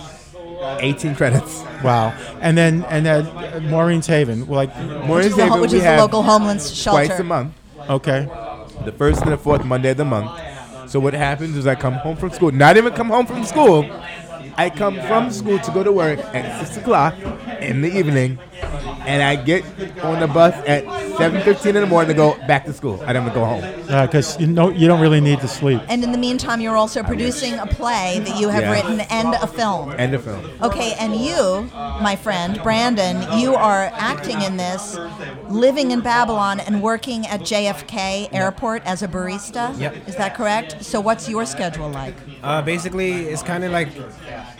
18 0.80 1.15
credits. 1.15 1.63
Wow. 1.84 2.13
And 2.41 2.58
then 2.58 2.84
and 2.89 3.06
then 3.06 3.26
uh, 3.28 3.60
Maureen's 3.69 4.08
Haven. 4.08 4.47
Like, 4.47 4.76
Maureen's 5.06 5.36
The 5.36 5.43
ho- 5.43 5.47
Haven, 5.50 5.62
which 5.62 5.71
we 5.71 5.78
is 5.78 5.84
the 5.84 5.89
have 5.89 6.00
local 6.00 6.23
homeless 6.23 6.73
shelter. 6.73 7.06
twice 7.08 7.19
a 7.19 7.23
month. 7.23 7.54
okay. 7.89 8.28
the 8.86 8.91
first 8.91 9.21
and 9.21 9.32
the 9.32 9.38
fourth 9.38 9.63
Monday 9.65 9.89
of 9.91 9.97
the 9.97 10.06
month. 10.06 10.30
So 10.89 11.00
what 11.00 11.13
happens 11.13 11.58
is 11.58 11.67
I 11.67 11.76
come 11.76 11.93
home 11.95 12.15
from 12.15 12.32
school. 12.32 12.52
Not 12.52 12.78
even 12.78 12.93
come 12.93 13.10
home 13.10 13.26
from 13.26 13.43
school. 13.43 13.86
I 14.56 14.69
come 14.69 14.95
from 15.02 15.30
school 15.32 15.60
to 15.60 15.71
go 15.71 15.84
to 15.84 15.91
work 15.91 16.19
at 16.34 16.65
six 16.65 16.78
o'clock 16.78 17.13
in 17.62 17.82
the 17.82 17.95
evening, 17.95 18.39
and 19.06 19.24
I 19.24 19.36
get 19.36 19.63
on 20.04 20.20
the 20.20 20.28
bus 20.28 20.54
at 20.67 20.84
seven 21.17 21.41
fifteen 21.43 21.76
in 21.76 21.82
the 21.82 21.88
morning 21.88 22.10
to 22.10 22.13
go 22.13 22.36
back 22.48 22.65
to 22.65 22.74
school. 22.74 23.02
I 23.06 23.13
don't 23.13 23.32
go 23.34 23.46
home. 23.46 23.62
Because 24.06 24.39
you 24.39 24.48
know 24.48 24.70
you 24.70 24.88
don't 24.88 25.00
really 25.00 25.22
need 25.22 25.39
to 25.41 25.48
sleep. 25.48 25.82
And 25.89 26.04
in 26.04 26.12
the 26.12 26.17
meantime, 26.17 26.62
you're 26.62 26.76
also 26.78 27.04
producing 27.04 27.54
a 27.56 27.65
play 27.67 28.20
that 28.26 28.39
you 28.39 28.50
have 28.50 28.63
Yeah. 28.63 28.72
written 28.72 29.00
and 29.02 29.34
a 29.36 29.48
film. 29.48 29.93
End 29.98 30.13
of 30.13 30.24
film. 30.24 30.50
Okay, 30.62 30.93
and 31.00 31.15
you, 31.15 31.70
my 32.02 32.15
friend 32.15 32.60
Brandon, 32.63 33.39
you 33.39 33.56
are 33.56 33.91
acting 33.93 34.41
in 34.41 34.58
this, 34.58 34.98
living 35.48 35.91
in 35.91 36.02
Babylon 36.02 36.60
and 36.60 36.82
working 36.82 37.26
at 37.28 37.41
JFK 37.41 38.30
Airport 38.34 38.84
as 38.86 39.02
a 39.04 39.08
barista. 39.08 39.78
Yep. 39.80 40.08
Is 40.08 40.15
that 40.15 40.36
correct? 40.36 40.84
So, 40.84 41.00
what's 41.00 41.30
your 41.30 41.46
schedule 41.46 41.89
like? 41.89 42.15
Uh, 42.43 42.62
basically, 42.62 43.12
it's 43.28 43.43
kind 43.43 43.63
of 43.63 43.72
like 43.72 43.89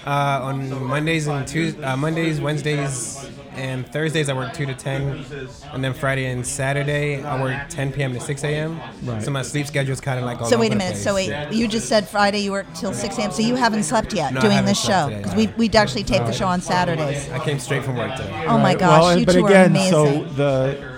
uh, 0.06 0.40
on 0.44 0.84
Mondays 0.86 1.28
and 1.28 1.48
Tuesdays, 1.48 1.84
uh, 1.84 1.98
Mondays, 1.98 2.40
Wednesdays, 2.42 3.30
and 3.58 3.88
Thursdays 3.92 4.30
I 4.30 4.34
work 4.34 4.54
two 4.54 4.66
to 4.66 4.74
ten, 4.74 5.26
and 5.74 5.84
then 5.84 5.94
Friday 5.94 6.26
and 6.28 6.46
Saturday 6.46 7.24
I 7.24 7.42
work 7.42 7.70
10 7.70 7.92
p.m. 7.92 8.14
to 8.14 8.20
6 8.20 8.44
a.m. 8.44 8.80
Right. 9.04 9.22
So 9.24 9.32
my 9.32 9.42
sleep 9.42 9.68
schedule 9.68 9.94
is 9.94 10.02
kind 10.02 10.20
of 10.20 10.26
like 10.26 10.42
all 10.42 10.50
the 10.50 10.56
time. 10.56 10.58
So 10.58 10.60
wait 10.60 10.72
a 10.74 10.76
minute. 10.76 10.98
So 10.98 11.16
wait, 11.16 11.52
you 11.52 11.68
just 11.68 11.88
said 11.90 12.08
Friday 12.08 12.40
you 12.40 12.52
work 12.52 12.68
till 12.76 12.94
6 12.94 13.18
a.m. 13.18 13.32
So 13.32 13.42
you 13.42 13.56
haven't 13.56 13.84
slept 13.84 14.14
yet 14.14 14.34
No, 14.34 14.42
doing 14.42 14.66
this 14.66 14.80
show 14.80 15.10
because 15.10 15.34
no. 15.34 15.38
we 15.40 15.48
we 15.70 15.70
actually 15.78 16.04
tape 16.04 16.26
the 16.26 16.32
show 16.32 16.48
on 16.48 16.62
Saturdays. 16.62 17.30
I 17.30 17.40
came 17.44 17.60
straight 17.60 17.84
from 17.84 17.96
work 17.98 18.16
today. 18.16 18.32
Oh 18.48 18.58
my 18.58 18.68
Right. 18.72 18.80
gosh, 18.80 19.02
Well, 19.04 19.20
you 19.20 19.26
but 19.26 19.32
two 19.34 19.46
again, 19.46 19.76
are 19.76 19.90
so 19.90 20.24
the 20.36 20.98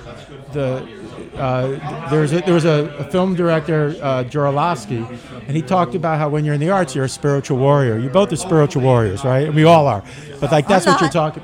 the 0.51 0.99
uh, 1.37 2.09
there's 2.09 2.33
a, 2.33 2.41
there 2.41 2.53
was 2.53 2.65
a, 2.65 2.93
a 2.99 3.03
film 3.05 3.33
director, 3.35 3.95
uh, 4.01 4.23
Jodorowsky, 4.25 5.07
and 5.47 5.55
he 5.55 5.61
talked 5.61 5.95
about 5.95 6.17
how 6.17 6.27
when 6.27 6.43
you're 6.43 6.53
in 6.55 6.59
the 6.59 6.69
arts, 6.69 6.95
you're 6.95 7.05
a 7.05 7.09
spiritual 7.09 7.57
warrior. 7.57 7.97
You 7.97 8.09
both 8.09 8.33
are 8.33 8.35
spiritual 8.35 8.81
warriors, 8.83 9.23
right? 9.23 9.45
And 9.47 9.55
we 9.55 9.63
all 9.63 9.87
are. 9.87 10.03
But 10.41 10.51
like 10.51 10.67
that's 10.67 10.85
what 10.85 10.99
you're 10.99 11.07
not. 11.07 11.13
talking. 11.13 11.43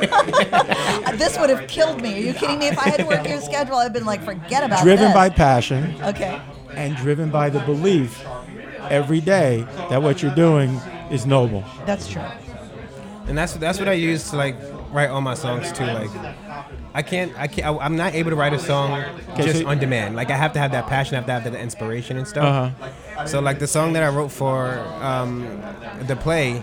this 1.16 1.38
would 1.38 1.50
have 1.50 1.66
killed 1.68 2.00
me. 2.00 2.14
Are 2.14 2.26
you 2.26 2.34
kidding 2.34 2.58
me? 2.58 2.68
If 2.68 2.78
I 2.78 2.88
had 2.90 3.00
to 3.00 3.06
work 3.06 3.26
your 3.28 3.40
schedule, 3.50 3.76
I'd 3.76 3.92
been 3.92 4.04
like, 4.06 4.22
forget 4.22 4.62
about 4.64 4.80
it. 4.80 4.84
driven 4.84 5.06
this. 5.06 5.14
by 5.14 5.28
passion 5.28 5.94
Okay. 6.02 6.40
and 6.74 6.96
driven 6.96 7.30
by 7.30 7.50
the 7.50 7.60
belief 7.60 8.24
every 8.90 9.20
day 9.20 9.66
that 9.90 10.02
what 10.02 10.22
you're 10.22 10.34
doing 10.34 10.70
is 11.10 11.26
noble. 11.26 11.64
That's 11.86 12.08
true. 12.08 12.22
and 13.26 13.36
that's 13.36 13.54
that's 13.54 13.78
what 13.78 13.88
I 13.88 13.92
use 13.94 14.30
to 14.30 14.36
like 14.36 14.56
write 14.92 15.10
all 15.10 15.20
my 15.20 15.34
songs 15.34 15.72
too. 15.72 15.84
Like, 15.84 16.10
I 16.94 17.02
can't, 17.02 17.32
I 17.38 17.46
can't, 17.46 17.66
I, 17.80 17.84
am 17.86 17.96
not 17.96 18.14
able 18.14 18.30
to 18.30 18.36
write 18.36 18.54
a 18.54 18.58
song 18.58 19.04
just 19.36 19.60
so- 19.60 19.66
on 19.66 19.78
demand. 19.78 20.16
Like, 20.16 20.30
I 20.30 20.36
have 20.36 20.52
to 20.54 20.58
have 20.58 20.72
that 20.72 20.86
passion, 20.86 21.14
I 21.14 21.18
have 21.18 21.26
to 21.26 21.32
have 21.32 21.44
that 21.44 21.54
inspiration 21.60 22.16
and 22.16 22.26
stuff. 22.26 22.72
Uh-huh. 22.72 23.26
So, 23.26 23.40
like 23.40 23.58
the 23.58 23.66
song 23.66 23.92
that 23.94 24.02
I 24.02 24.08
wrote 24.08 24.30
for 24.30 24.78
um, 25.02 25.62
the 26.02 26.16
play, 26.16 26.62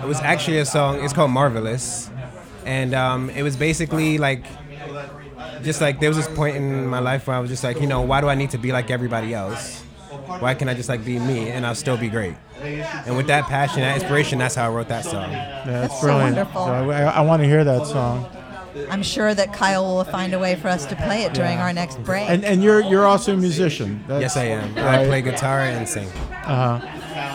it 0.00 0.04
was 0.06 0.20
actually 0.20 0.58
a 0.58 0.64
song. 0.64 1.02
It's 1.02 1.12
called 1.12 1.30
Marvelous, 1.32 2.10
and 2.68 2.94
um, 2.94 3.30
it 3.30 3.42
was 3.42 3.56
basically 3.56 4.18
like. 4.18 4.44
Just 5.62 5.80
like 5.80 5.98
there 5.98 6.08
was 6.08 6.16
this 6.16 6.28
point 6.36 6.56
in 6.56 6.86
my 6.86 7.00
life 7.00 7.26
where 7.26 7.36
I 7.36 7.40
was 7.40 7.50
just 7.50 7.64
like, 7.64 7.80
you 7.80 7.86
know, 7.88 8.00
why 8.02 8.20
do 8.20 8.28
I 8.28 8.36
need 8.36 8.50
to 8.50 8.58
be 8.58 8.70
like 8.70 8.90
everybody 8.92 9.34
else? 9.34 9.80
Why 10.44 10.54
can 10.54 10.68
I 10.68 10.74
just 10.74 10.88
like 10.88 11.04
be 11.04 11.18
me 11.18 11.50
and 11.50 11.66
I'll 11.66 11.74
still 11.74 11.96
be 11.96 12.08
great? 12.08 12.36
And 12.62 13.16
with 13.16 13.26
that 13.26 13.44
passion, 13.46 13.80
that 13.80 13.96
inspiration, 13.98 14.38
that's 14.38 14.54
how 14.54 14.66
I 14.70 14.72
wrote 14.74 14.88
that 14.88 15.04
song. 15.04 15.30
Yeah, 15.32 15.62
That's 15.66 15.92
it's 15.92 16.00
so 16.00 16.06
brilliant. 16.06 16.36
wonderful. 16.36 16.62
I, 16.62 17.02
I 17.02 17.20
want 17.22 17.42
to 17.42 17.48
hear 17.48 17.64
that 17.64 17.86
song. 17.86 18.26
I'm 18.88 19.02
sure 19.02 19.34
that 19.34 19.52
Kyle 19.52 19.84
will 19.84 20.04
find 20.04 20.32
a 20.32 20.38
way 20.38 20.54
for 20.54 20.68
us 20.68 20.86
to 20.86 20.94
play 20.96 21.22
it 21.24 21.34
during 21.34 21.58
our 21.58 21.72
next 21.72 22.02
break. 22.04 22.28
And 22.30 22.44
and 22.44 22.62
you're 22.62 22.82
you're 22.82 23.06
also 23.06 23.34
a 23.34 23.36
musician. 23.36 24.04
That's- 24.06 24.22
Yes, 24.22 24.36
I 24.36 24.44
am. 24.44 24.78
I 24.78 25.06
play 25.06 25.22
guitar 25.22 25.60
and 25.62 25.88
sing. 25.88 26.08
Uh-huh. 26.44 26.78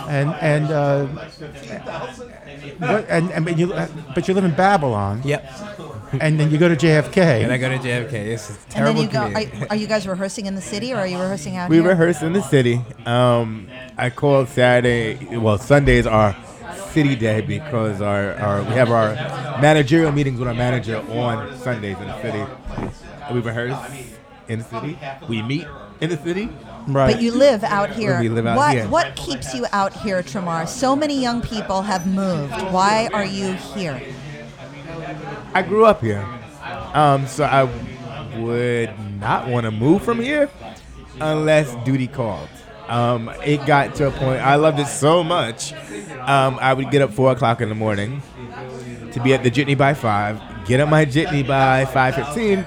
And 0.10 0.30
and 0.40 0.72
uh, 0.72 1.08
what, 2.78 3.06
and, 3.10 3.32
and 3.32 3.46
but 3.46 3.58
you 3.58 3.68
but 3.68 4.28
you 4.28 4.34
live 4.34 4.44
in 4.44 4.56
Babylon. 4.56 5.22
Yep. 5.24 5.44
And 6.22 6.40
then 6.40 6.52
you 6.52 6.60
go 6.60 6.68
to 6.70 6.76
JFK. 6.76 7.44
And 7.44 7.52
I 7.52 7.58
go 7.58 7.70
to 7.70 7.78
JFK. 7.78 8.12
This 8.12 8.50
is 8.52 8.58
And 8.76 8.86
then 8.86 8.98
you 8.98 9.08
go. 9.08 9.22
Are, 9.22 9.68
are 9.72 9.76
you 9.76 9.88
guys 9.88 10.08
rehearsing 10.08 10.46
in 10.46 10.56
the 10.56 10.62
city, 10.62 10.94
or 10.94 10.98
are 10.98 11.08
you 11.08 11.18
rehearsing 11.20 11.56
out 11.56 11.70
We 11.70 11.78
here? 11.78 11.90
rehearse 11.90 12.22
in 12.22 12.34
the 12.34 12.44
city. 12.44 12.82
Um, 13.06 13.68
I 13.98 14.10
call 14.12 14.46
Saturday, 14.46 15.38
well, 15.38 15.58
Sundays 15.58 16.06
are 16.06 16.36
city 16.92 17.16
day 17.16 17.42
because 17.42 18.02
our, 18.02 18.34
our 18.36 18.62
we 18.64 18.74
have 18.74 18.92
our 18.92 19.16
managerial 19.60 20.12
meetings 20.12 20.38
with 20.38 20.48
our 20.48 20.54
manager 20.54 20.98
on 21.10 21.58
Sundays 21.58 21.98
in 21.98 22.06
the 22.06 22.22
city. 22.22 22.44
We 23.34 23.40
rehearse 23.40 23.78
in 24.48 24.60
the 24.60 24.66
city. 24.66 25.00
We 25.28 25.42
meet 25.42 25.66
in 26.02 26.10
the 26.12 26.18
city. 26.18 26.50
Right. 26.88 27.14
But 27.14 27.22
you 27.22 27.32
live 27.32 27.64
out 27.64 27.92
here. 27.92 28.20
We 28.20 28.30
live 28.30 28.46
out 28.46 28.58
what, 28.58 28.74
here. 28.74 28.88
What 28.88 29.16
keeps 29.16 29.54
you 29.54 29.66
out 29.72 29.94
here, 29.94 30.22
Tramar? 30.24 30.68
So 30.68 30.96
many 30.96 31.20
young 31.22 31.42
people 31.42 31.82
have 31.82 32.08
moved. 32.08 32.54
Why 32.72 33.10
are 33.14 33.26
you 33.26 33.54
here? 33.54 34.02
I 35.54 35.62
grew 35.62 35.86
up 35.86 36.02
here, 36.02 36.26
um, 36.94 37.28
so 37.28 37.44
I 37.44 37.64
would 38.40 38.92
not 39.20 39.48
want 39.48 39.66
to 39.66 39.72
move 39.72 40.04
from 40.04 40.20
here 40.20 40.50
unless 41.20 41.74
duty 41.86 42.08
called. 42.08 42.50
Um, 42.88 43.30
it 43.46 43.66
got 43.66 43.96
to 43.96 44.08
a 44.08 44.12
point 44.12 44.42
I 44.42 44.56
loved 44.56 44.80
it 44.80 44.88
so 44.88 45.24
much. 45.24 45.74
Um, 46.20 46.58
I 46.60 46.74
would 46.74 46.92
get 46.92 47.02
up 47.02 47.12
four 47.14 47.32
o'clock 47.32 47.62
in 47.62 47.70
the 47.70 47.76
morning 47.76 48.22
to 49.12 49.22
be 49.22 49.34
at 49.34 49.44
the 49.44 49.52
jitney 49.52 49.78
by 49.78 49.94
five. 49.94 50.42
Get 50.66 50.80
up 50.80 50.90
my 50.90 51.06
jitney 51.06 51.48
by 51.48 51.86
five 51.86 52.16
fifteen. 52.16 52.66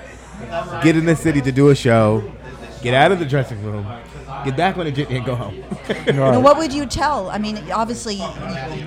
Get 0.82 0.96
in 0.96 1.06
the 1.06 1.16
city 1.16 1.40
to 1.40 1.52
do 1.52 1.68
a 1.70 1.74
show. 1.74 2.32
Get 2.82 2.94
out 2.94 3.10
of 3.12 3.18
the 3.18 3.24
dressing 3.24 3.62
room. 3.64 3.86
Get 4.46 4.56
back 4.56 4.78
on 4.78 4.84
the 4.84 4.92
jitney 4.92 5.16
and 5.16 5.26
go 5.26 5.34
home. 5.34 5.62
Now, 6.06 6.40
what 6.40 6.56
would 6.56 6.72
you 6.72 6.86
tell? 6.86 7.28
I 7.30 7.38
mean, 7.38 7.58
obviously, 7.72 8.14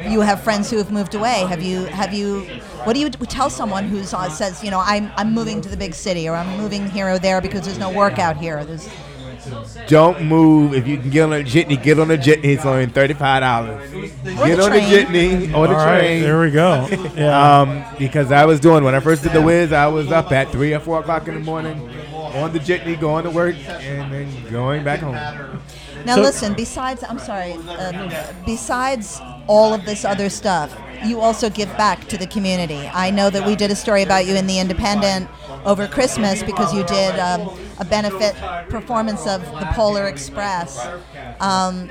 you 0.10 0.22
have 0.22 0.42
friends 0.42 0.70
who 0.70 0.78
have 0.78 0.90
moved 0.92 1.16
away. 1.16 1.46
Have 1.48 1.62
you? 1.62 1.84
Have 1.86 2.14
you? 2.14 2.42
What 2.86 2.94
do 2.94 3.00
you 3.02 3.10
tell 3.10 3.50
someone 3.50 3.86
who 3.86 4.00
uh, 4.00 4.30
says, 4.30 4.64
you 4.64 4.72
know, 4.72 4.82
I'm 4.84 5.12
I'm 5.18 5.34
moving 5.34 5.60
to 5.62 5.70
the 5.70 5.78
big 5.78 5.94
city, 5.94 6.28
or 6.30 6.36
I'm 6.36 6.58
moving 6.58 6.90
here 6.90 7.10
or 7.10 7.20
there 7.20 7.42
because 7.42 7.66
there's 7.66 7.78
no 7.78 7.92
work 7.92 8.20
out 8.20 8.38
here. 8.38 8.64
There's 8.64 8.90
Don't 9.88 10.24
move. 10.26 10.74
If 10.74 10.88
you 10.88 10.98
can 10.98 11.10
get 11.10 11.24
on 11.24 11.34
a 11.34 11.44
jitney, 11.44 11.82
get 11.82 12.00
on 12.00 12.10
a 12.12 12.18
jitney. 12.18 12.46
It's 12.56 12.66
only 12.66 12.86
thirty-five 12.88 13.42
dollars. 13.42 13.92
Get 13.92 14.24
the 14.24 14.32
on 14.34 14.50
the 14.50 14.68
train. 14.68 14.90
jitney 14.90 15.54
or 15.54 15.68
the 15.68 15.76
All 15.76 15.86
right, 15.86 16.00
train. 16.00 16.22
there 16.24 16.40
we 16.42 16.52
go. 16.52 16.88
Yeah. 17.16 17.40
Um, 17.60 17.84
because 17.98 18.32
I 18.32 18.46
was 18.46 18.60
doing 18.60 18.84
when 18.84 18.96
I 18.96 19.00
first 19.00 19.24
did 19.24 19.34
the 19.34 19.42
Wiz, 19.42 19.72
I 19.74 19.88
was 19.88 20.12
up 20.12 20.32
at 20.32 20.52
three 20.52 20.74
or 20.74 20.80
four 20.80 21.00
o'clock 21.00 21.28
in 21.28 21.34
the 21.36 21.40
morning 21.42 21.90
on 22.36 22.54
the 22.54 22.60
jitney, 22.60 23.00
going 23.00 23.24
to 23.24 23.32
work, 23.32 23.56
and 23.68 24.12
then 24.12 24.52
going 24.52 24.84
back 24.84 25.00
home. 25.00 25.16
Now 26.06 26.16
So- 26.16 26.22
listen. 26.22 26.54
Besides, 26.54 27.04
I'm 27.08 27.20
sorry. 27.20 27.54
Um, 27.54 28.12
besides 28.46 29.20
all 29.48 29.74
of 29.74 29.86
this 29.86 30.06
other 30.06 30.30
stuff, 30.30 30.76
you 31.06 31.20
also 31.20 31.50
give 31.50 31.70
back 31.78 32.08
to 32.08 32.18
the 32.18 32.28
community. 32.28 32.90
I 32.94 33.12
know 33.12 33.30
that 33.30 33.46
we 33.46 33.56
did 33.56 33.72
a 33.72 33.76
story 33.76 34.04
about 34.04 34.26
you 34.26 34.36
in 34.36 34.48
the 34.48 34.60
Independent 34.60 35.30
over 35.66 35.88
Christmas 35.88 36.44
because 36.44 36.74
you 36.74 36.84
did 36.86 37.18
um, 37.20 37.50
a 37.80 37.86
benefit 37.86 38.36
performance 38.70 39.28
of 39.28 39.42
the 39.60 39.68
Polar 39.74 40.08
Express, 40.08 40.88
um, 41.40 41.90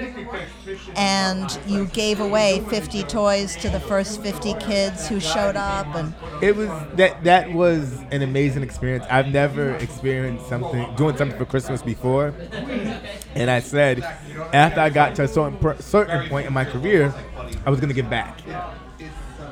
and 0.96 1.58
you 1.66 1.86
gave 1.86 2.20
away 2.20 2.64
50 2.68 3.02
toys 3.04 3.56
to 3.56 3.68
the 3.68 3.80
first 3.80 4.22
50 4.22 4.54
kids 4.54 5.08
who 5.08 5.20
showed 5.20 5.56
up. 5.56 5.86
And 5.94 6.14
It 6.42 6.56
was 6.56 6.68
that 6.94 7.24
that 7.24 7.52
was 7.52 8.00
an 8.10 8.22
amazing 8.22 8.62
experience. 8.62 9.04
I've 9.10 9.28
never 9.28 9.72
experienced 9.76 10.48
something 10.48 10.94
doing 10.96 11.16
something 11.16 11.38
for 11.38 11.44
Christmas 11.44 11.82
before, 11.82 12.34
and 13.34 13.50
I 13.50 13.60
said 13.60 14.02
after 14.52 14.80
I 14.80 14.90
got 14.90 15.14
to 15.16 15.24
a 15.24 15.28
certain 15.28 15.58
certain 15.80 16.28
point 16.28 16.46
in 16.46 16.52
my 16.52 16.64
career, 16.64 17.14
I 17.66 17.70
was 17.70 17.80
gonna 17.80 17.94
give 17.94 18.10
back. 18.10 18.40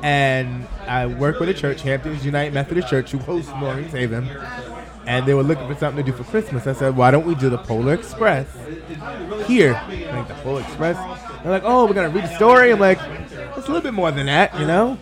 And 0.03 0.67
I 0.87 1.07
work 1.07 1.41
with 1.41 1.49
a 1.49 1.55
church, 1.55 1.83
Hamptons 1.83 2.25
United 2.25 2.55
Methodist 2.55 2.89
Church, 2.89 3.11
who 3.11 3.19
hosts 3.19 3.51
Maureen's 3.57 3.93
Haven, 3.93 4.29
and 5.07 5.27
they 5.27 5.35
were 5.35 5.43
looking 5.43 5.67
for 5.67 5.75
something 5.75 6.05
to 6.05 6.11
do 6.11 6.17
for 6.17 6.25
Christmas. 6.25 6.67
I 6.67 6.73
said, 6.73 6.97
why 6.97 7.11
don't 7.11 7.27
we 7.27 7.35
do 7.35 7.49
the 7.49 7.59
Polar 7.59 7.95
Express 7.95 8.47
here? 9.47 9.73
Like 10.13 10.29
the 10.29 10.35
Polar 10.43 10.63
Express. 10.63 10.97
They're 11.43 11.53
like, 11.53 11.65
oh, 11.65 11.87
we're 11.87 11.95
gonna 11.95 12.09
read 12.11 12.25
a 12.25 12.35
story. 12.37 12.73
I'm 12.73 12.81
like, 12.81 12.99
it's 13.57 13.69
a 13.69 13.73
little 13.73 13.81
bit 13.81 13.95
more 13.95 14.11
than 14.11 14.27
that, 14.27 14.59
you 14.59 14.67
know. 14.67 14.99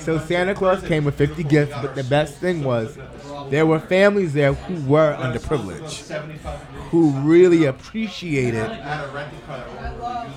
So 0.00 0.18
Santa 0.18 0.54
Claus 0.54 0.82
came 0.82 1.04
with 1.04 1.16
50 1.16 1.42
gifts, 1.44 1.72
but 1.80 1.94
the 1.94 2.04
best 2.04 2.36
thing 2.38 2.62
was 2.62 2.98
there 3.48 3.64
were 3.64 3.78
families 3.78 4.32
there 4.34 4.52
who 4.52 4.84
were 4.90 5.16
underprivileged, 5.16 6.10
who 6.90 7.10
really 7.20 7.64
appreciated 7.64 8.68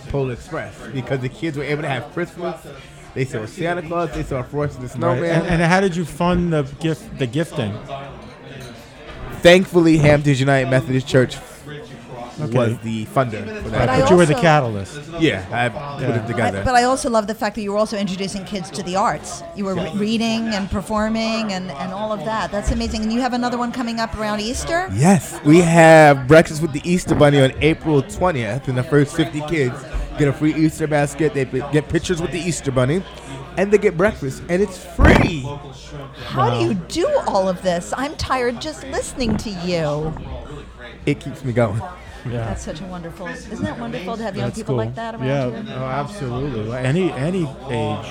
Polar 0.10 0.34
Express 0.34 0.76
because 0.94 1.20
the 1.20 1.30
kids 1.30 1.58
were 1.58 1.64
able 1.64 1.82
to 1.82 1.90
have 1.90 2.12
Christmas. 2.14 2.66
They 3.14 3.26
saw 3.26 3.46
Santa 3.46 3.82
Claus, 3.82 4.12
they 4.14 4.24
saw 4.24 4.44
Frosty 4.44 4.78
the 4.78 4.82
Right. 4.84 4.92
Snowman. 4.92 5.24
And, 5.42 5.48
and 5.48 5.62
how 5.64 5.82
did 5.82 5.96
you 5.96 6.06
fund 6.06 6.54
the 6.54 6.64
gift 6.80 7.18
the 7.18 7.28
gifting? 7.28 7.74
Thankfully, 9.42 9.98
Hamptons 9.98 10.40
United 10.40 10.70
Methodist 10.70 11.08
Church 11.08 11.38
Okay. 12.42 12.58
was 12.58 12.78
the 12.84 13.06
funder 13.08 13.62
for 13.64 13.70
that. 13.70 13.90
I 13.90 14.00
but 14.00 14.10
you 14.10 14.16
were 14.16 14.26
the 14.26 14.34
catalyst. 14.34 14.98
yeah, 15.20 15.44
I 15.52 15.68
put 15.68 16.08
Yeah. 16.08 16.24
it 16.24 16.28
together. 16.28 16.60
I, 16.62 16.64
but 16.64 16.74
I 16.74 16.84
also 16.86 17.10
love 17.10 17.28
the 17.28 17.36
fact 17.36 17.56
that 17.56 17.64
you 17.64 17.74
were 17.74 17.78
also 17.78 17.98
introducing 17.98 18.46
kids 18.46 18.70
to 18.72 18.84
the 18.84 18.96
arts. 18.96 19.44
You 19.58 19.66
were 19.66 19.76
re- 19.76 19.92
reading 19.96 20.48
and 20.48 20.72
performing 20.72 21.52
and, 21.52 21.70
and 21.70 21.92
all 21.92 22.14
of 22.14 22.24
that. 22.24 22.50
That's 22.50 22.72
amazing. 22.72 23.02
And 23.04 23.12
you 23.12 23.20
have 23.20 23.34
another 23.34 23.58
one 23.58 23.74
coming 23.74 24.00
up 24.00 24.18
around 24.18 24.40
Easter? 24.40 24.90
Yes, 24.94 25.38
we 25.44 25.60
have 25.60 26.30
breakfast 26.30 26.62
with 26.62 26.72
the 26.72 26.82
Easter 26.90 27.14
Bunny 27.14 27.42
on 27.42 27.52
April 27.62 28.02
20th, 28.02 28.70
and 28.70 28.78
the 28.78 28.84
first 28.84 29.18
50 29.18 29.42
kids 29.50 29.76
get 30.20 30.28
a 30.28 30.34
free 30.34 30.54
Easter 30.54 30.86
basket. 30.86 31.34
They 31.34 31.46
get 31.46 31.90
pictures 31.90 32.22
with 32.22 32.32
the 32.32 32.40
Easter 32.40 32.72
Bunny, 32.72 33.04
and 33.58 33.72
they 33.72 33.78
get 33.78 33.98
breakfast, 33.98 34.44
and 34.50 34.62
it's 34.62 34.78
free. 34.96 35.42
How 36.26 36.60
do 36.60 36.66
you 36.66 36.74
do 36.76 37.08
all 37.26 37.48
of 37.48 37.62
this? 37.62 37.94
I'm 37.98 38.16
tired 38.18 38.62
just 38.62 38.84
listening 38.88 39.38
to 39.38 39.50
you. 39.50 40.14
It 41.06 41.20
keeps 41.20 41.44
me 41.44 41.54
going. 41.54 41.82
Yeah. 42.26 42.46
That's 42.46 42.64
such 42.64 42.82
a 42.82 42.86
wonderful. 42.86 43.28
Isn't 43.28 43.64
that 43.64 43.80
wonderful 43.80 44.18
to 44.18 44.24
have 44.24 44.36
young 44.36 44.48
That's 44.48 44.58
people 44.58 44.76
cool. 44.76 44.86
like 44.86 44.96
that 44.96 45.16
around 45.16 45.26
yeah, 45.26 45.48
you? 45.48 45.70
oh, 45.72 45.86
absolutely. 45.86 46.78
Any 46.78 47.12
any 47.14 47.48
age. 47.70 48.08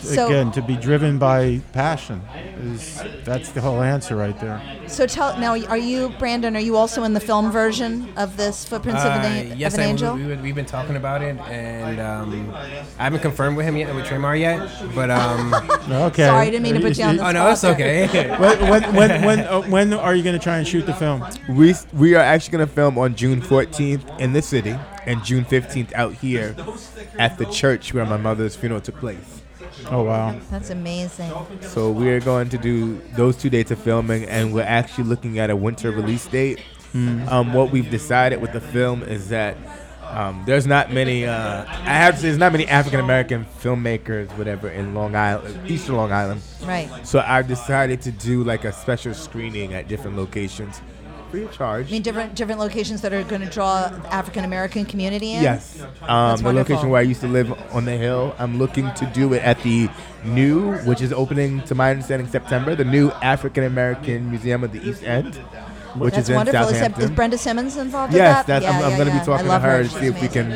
So- 0.00 0.26
Again, 0.26 0.52
to 0.52 0.62
be 0.62 0.76
driven 0.76 1.18
by 1.18 1.60
passion 1.72 2.22
is 2.62 3.00
that's 3.24 3.50
the 3.50 3.60
whole 3.60 3.82
answer 3.82 4.16
right 4.16 4.38
there. 4.40 4.60
So 4.86 5.06
tell 5.06 5.38
now, 5.38 5.56
are 5.66 5.76
you 5.78 6.08
Brandon? 6.18 6.56
Are 6.56 6.60
you 6.60 6.76
also 6.76 7.04
in 7.04 7.12
the 7.12 7.20
film 7.20 7.50
version 7.52 8.08
of 8.16 8.36
this 8.36 8.64
Footprints 8.64 9.02
of 9.02 9.12
an, 9.12 9.20
Uh, 9.20 9.52
A- 9.52 9.56
yes, 9.56 9.74
of 9.74 9.80
an 9.80 9.86
I, 9.86 9.88
Angel? 9.90 10.14
We, 10.16 10.24
we, 10.26 10.36
we've 10.36 10.54
been 10.54 10.64
talking 10.66 10.96
about 10.96 11.22
it, 11.22 11.36
and 11.48 12.00
um, 12.00 12.54
I 12.98 13.04
haven't 13.04 13.20
confirmed 13.20 13.56
with 13.56 13.66
him 13.66 13.76
yet 13.76 13.94
with 13.94 14.06
Tremar 14.06 14.38
yet. 14.38 14.68
But 14.94 15.10
um, 15.10 15.54
Okay. 16.08 16.24
Sorry, 16.26 16.46
I 16.46 16.50
didn't 16.50 16.62
mean 16.62 16.74
to 16.74 16.80
put 16.80 16.96
you 16.98 17.04
on 17.04 17.16
the 17.16 17.26
oh 17.28 17.32
no, 17.32 17.44
that's 17.44 17.60
spot 17.60 17.72
okay. 17.74 18.06
when 18.38 18.70
when 18.70 18.94
when 18.94 19.24
when, 19.24 19.38
uh, 19.40 19.62
when 19.62 19.92
are 19.92 20.14
you 20.14 20.22
going 20.22 20.36
to 20.38 20.42
try 20.42 20.58
and 20.58 20.66
shoot 20.66 20.86
the 20.86 20.94
film? 20.94 21.24
We 21.48 21.74
we 21.92 22.14
are 22.14 22.22
actually 22.22 22.52
going 22.58 22.66
to 22.68 22.72
film 22.72 22.98
on 22.98 23.14
June 23.14 23.40
14th 23.42 24.20
in 24.20 24.32
the 24.32 24.42
city, 24.42 24.74
and 25.06 25.22
June 25.24 25.44
15th 25.44 25.92
out 25.94 26.14
here 26.14 26.54
at 27.18 27.38
the 27.38 27.44
church 27.46 27.92
where 27.94 28.04
my 28.06 28.16
mother's 28.16 28.56
funeral 28.56 28.80
took 28.80 28.96
place. 28.96 29.42
Oh 29.86 30.02
wow. 30.02 30.38
That's 30.50 30.70
amazing. 30.70 31.32
So 31.62 31.90
we're 31.90 32.20
going 32.20 32.48
to 32.50 32.58
do 32.58 33.00
those 33.16 33.36
two 33.36 33.50
dates 33.50 33.70
of 33.70 33.78
filming, 33.78 34.24
and 34.24 34.52
we're 34.52 34.62
actually 34.62 35.04
looking 35.04 35.38
at 35.38 35.50
a 35.50 35.56
winter 35.56 35.90
release 35.90 36.26
date. 36.26 36.60
Um, 36.94 37.52
what 37.52 37.70
we've 37.70 37.90
decided 37.90 38.40
with 38.40 38.52
the 38.52 38.60
film 38.60 39.02
is 39.02 39.28
that 39.28 39.56
Um, 40.08 40.42
there's 40.46 40.66
not 40.66 40.90
many. 40.90 41.26
Uh, 41.26 41.66
I 41.68 41.94
have 42.02 42.14
to 42.14 42.20
say, 42.20 42.28
there's 42.28 42.38
not 42.38 42.50
many 42.50 42.66
African 42.66 42.98
American 42.98 43.44
filmmakers, 43.60 44.28
whatever, 44.38 44.70
in 44.70 44.94
Long 44.94 45.14
Island, 45.14 45.70
Eastern 45.70 45.96
Long 45.96 46.12
Island. 46.12 46.40
Right. 46.64 46.88
So 47.06 47.20
I've 47.20 47.46
decided 47.46 48.00
to 48.02 48.10
do 48.10 48.42
like 48.42 48.64
a 48.64 48.72
special 48.72 49.12
screening 49.12 49.74
at 49.74 49.86
different 49.86 50.16
locations, 50.16 50.80
free 51.30 51.44
of 51.44 51.52
charge. 51.52 51.88
I 51.88 51.90
mean, 51.92 52.02
different 52.02 52.34
different 52.34 52.60
locations 52.60 53.02
that 53.02 53.12
are 53.12 53.22
going 53.24 53.42
to 53.42 53.50
draw 53.50 53.90
African 54.10 54.44
American 54.44 54.84
community 54.84 55.32
in. 55.32 55.42
Yes. 55.42 55.82
Um, 56.02 56.40
the 56.42 56.52
location 56.52 56.90
where 56.90 56.98
I 57.00 57.02
used 57.04 57.20
to 57.20 57.28
live 57.28 57.52
on 57.72 57.84
the 57.84 57.96
hill. 57.96 58.34
I'm 58.38 58.58
looking 58.58 58.92
to 58.94 59.06
do 59.06 59.32
it 59.34 59.42
at 59.42 59.62
the 59.62 59.88
new, 60.24 60.74
which 60.78 61.00
is 61.00 61.12
opening, 61.12 61.62
to 61.62 61.74
my 61.74 61.90
understanding, 61.90 62.28
September. 62.28 62.74
The 62.74 62.84
new 62.84 63.10
African 63.22 63.64
American 63.64 64.30
Museum 64.30 64.64
of 64.64 64.72
the 64.72 64.80
East 64.86 65.02
End, 65.04 65.34
which 65.96 66.14
That's 66.14 66.24
is 66.24 66.30
in 66.30 66.36
wonderful. 66.36 66.60
Is, 66.62 66.72
that, 66.72 66.74
Southampton. 66.78 67.04
is 67.04 67.10
Brenda 67.10 67.38
Simmons 67.38 67.76
involved 67.76 68.12
yes, 68.12 68.38
with 68.38 68.46
that? 68.46 68.60
that's, 68.60 68.74
I'm, 68.74 68.80
Yeah, 68.80 68.86
I'm 68.86 68.96
going 68.96 69.08
to 69.08 69.14
yeah. 69.14 69.20
be 69.20 69.26
talking 69.26 69.44
to 69.46 69.48
love 69.50 69.62
her 69.62 69.82
to 69.82 69.88
She's 69.88 69.98
see 69.98 70.06
if 70.06 70.20
we 70.20 70.28
can 70.28 70.50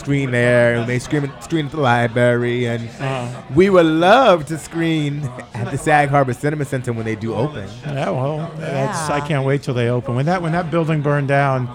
screen 0.00 0.30
there. 0.30 0.74
And 0.76 0.88
they 0.88 0.98
screen, 0.98 1.30
screen 1.40 1.66
at 1.66 1.72
the 1.72 1.80
library, 1.80 2.66
and 2.66 2.88
Uh-huh. 2.88 3.42
we 3.54 3.70
would 3.70 3.86
love 3.86 4.46
to 4.46 4.58
screen 4.58 5.28
at 5.54 5.70
the 5.70 5.78
Sag 5.78 6.08
Harbor 6.08 6.32
Cinema 6.34 6.64
Center 6.64 6.92
when 6.92 7.04
they 7.04 7.16
do 7.16 7.34
open. 7.34 7.68
Yeah, 7.86 8.10
well, 8.10 8.50
that's, 8.58 9.08
I 9.10 9.20
can't 9.20 9.44
wait 9.46 9.62
till 9.62 9.74
they 9.74 9.88
open. 9.88 10.14
When 10.16 10.26
that 10.26 10.42
when 10.42 10.52
that 10.52 10.70
building 10.70 11.02
burned 11.02 11.28
down, 11.28 11.68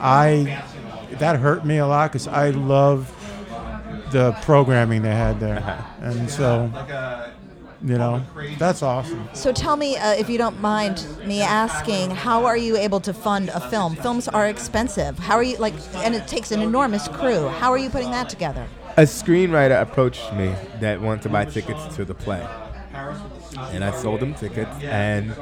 I 0.00 0.62
that 1.18 1.36
hurt 1.36 1.64
me 1.64 1.78
a 1.78 1.86
lot 1.86 2.10
because 2.12 2.26
I 2.28 2.50
love 2.50 3.10
the 4.12 4.32
programming 4.42 5.02
they 5.02 5.14
had 5.14 5.40
there, 5.40 5.84
and 6.00 6.28
so 6.30 6.70
you 7.84 7.98
know 7.98 8.22
that's 8.58 8.82
awesome. 8.82 9.28
So 9.34 9.52
tell 9.52 9.76
me, 9.76 9.96
uh, 9.96 10.12
if 10.12 10.28
you 10.28 10.38
don't 10.38 10.60
mind 10.60 11.06
me 11.26 11.42
asking, 11.42 12.10
how 12.10 12.44
are 12.44 12.56
you 12.56 12.76
able 12.76 13.00
to 13.00 13.12
fund 13.12 13.50
a 13.50 13.60
film? 13.70 13.96
Films 13.96 14.28
are 14.28 14.48
expensive. 14.48 15.18
How 15.18 15.34
are 15.36 15.42
you 15.42 15.56
like? 15.56 15.74
And 15.96 16.14
it 16.14 16.26
takes 16.26 16.52
an 16.52 16.62
enormous 16.62 17.08
crew. 17.08 17.48
How 17.48 17.70
are 17.70 17.78
you 17.78 17.90
putting 17.90 18.10
that 18.10 18.28
together? 18.28 18.66
a 18.96 19.02
screenwriter 19.02 19.80
approached 19.80 20.32
me 20.34 20.54
that 20.80 21.00
wanted 21.00 21.22
to 21.22 21.28
buy 21.28 21.44
tickets 21.44 21.96
to 21.96 22.04
the 22.04 22.14
play. 22.14 22.46
And 23.54 23.84
I 23.84 23.90
sold 23.92 24.20
them 24.20 24.34
tickets. 24.34 24.70
And 24.82 25.34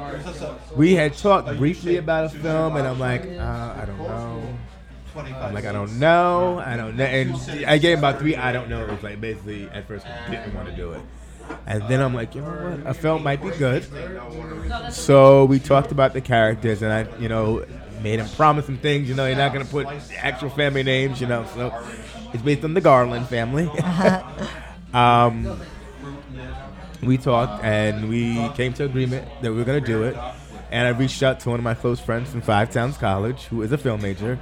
we 0.75 0.93
had 0.93 1.17
talked 1.17 1.57
briefly 1.57 1.97
about 1.97 2.25
a 2.25 2.29
film, 2.29 2.75
and 2.75 2.87
I'm 2.87 2.99
like, 2.99 3.23
uh, 3.25 3.75
I 3.77 3.85
don't 3.85 3.97
know. 3.97 4.57
I'm 5.15 5.53
like, 5.53 5.65
I 5.65 5.73
don't 5.73 5.99
know. 5.99 6.59
I 6.65 6.77
don't 6.77 6.95
know. 6.95 7.03
And 7.03 7.35
I 7.65 7.77
gave 7.77 7.97
him 7.97 7.99
about 7.99 8.19
three 8.19 8.35
I 8.35 8.53
don't 8.53 8.69
know. 8.69 8.85
It 8.85 8.91
was 8.91 9.03
like 9.03 9.19
basically 9.19 9.69
at 9.69 9.85
first 9.85 10.05
didn't 10.29 10.53
want 10.55 10.69
to 10.69 10.75
do 10.75 10.93
it. 10.93 11.01
And 11.65 11.83
then 11.87 12.01
I'm 12.01 12.13
like, 12.13 12.35
you 12.35 12.41
know 12.41 12.47
what? 12.47 12.87
A 12.87 12.93
film 12.93 13.23
might 13.23 13.41
be 13.41 13.49
good. 13.51 13.85
So 14.91 15.45
we 15.45 15.59
talked 15.59 15.91
about 15.91 16.13
the 16.13 16.21
characters, 16.21 16.81
and 16.81 16.91
I, 16.91 17.07
you 17.19 17.29
know, 17.29 17.65
made 18.01 18.19
him 18.19 18.27
promise 18.29 18.65
some 18.65 18.77
things. 18.77 19.07
You 19.07 19.15
know, 19.15 19.25
you're 19.25 19.37
not 19.37 19.53
gonna 19.53 19.65
put 19.65 19.87
actual 20.17 20.49
family 20.49 20.83
names. 20.83 21.21
You 21.21 21.27
know, 21.27 21.45
so 21.53 21.73
it's 22.33 22.43
based 22.43 22.63
on 22.63 22.73
the 22.73 22.81
Garland 22.81 23.27
family. 23.27 23.69
um, 24.93 25.59
we 27.03 27.17
talked, 27.17 27.63
and 27.63 28.09
we 28.09 28.49
came 28.49 28.73
to 28.73 28.85
agreement 28.85 29.27
that 29.41 29.51
we 29.51 29.57
were 29.57 29.65
gonna 29.65 29.81
do 29.81 30.03
it. 30.03 30.15
And 30.71 30.87
I 30.87 30.91
reached 30.91 31.21
out 31.21 31.41
to 31.41 31.49
one 31.49 31.59
of 31.59 31.63
my 31.63 31.73
close 31.73 31.99
friends 31.99 32.29
from 32.29 32.41
Five 32.41 32.71
Towns 32.71 32.97
College, 32.97 33.43
who 33.45 33.61
is 33.61 33.71
a 33.73 33.77
film 33.77 34.01
major. 34.01 34.39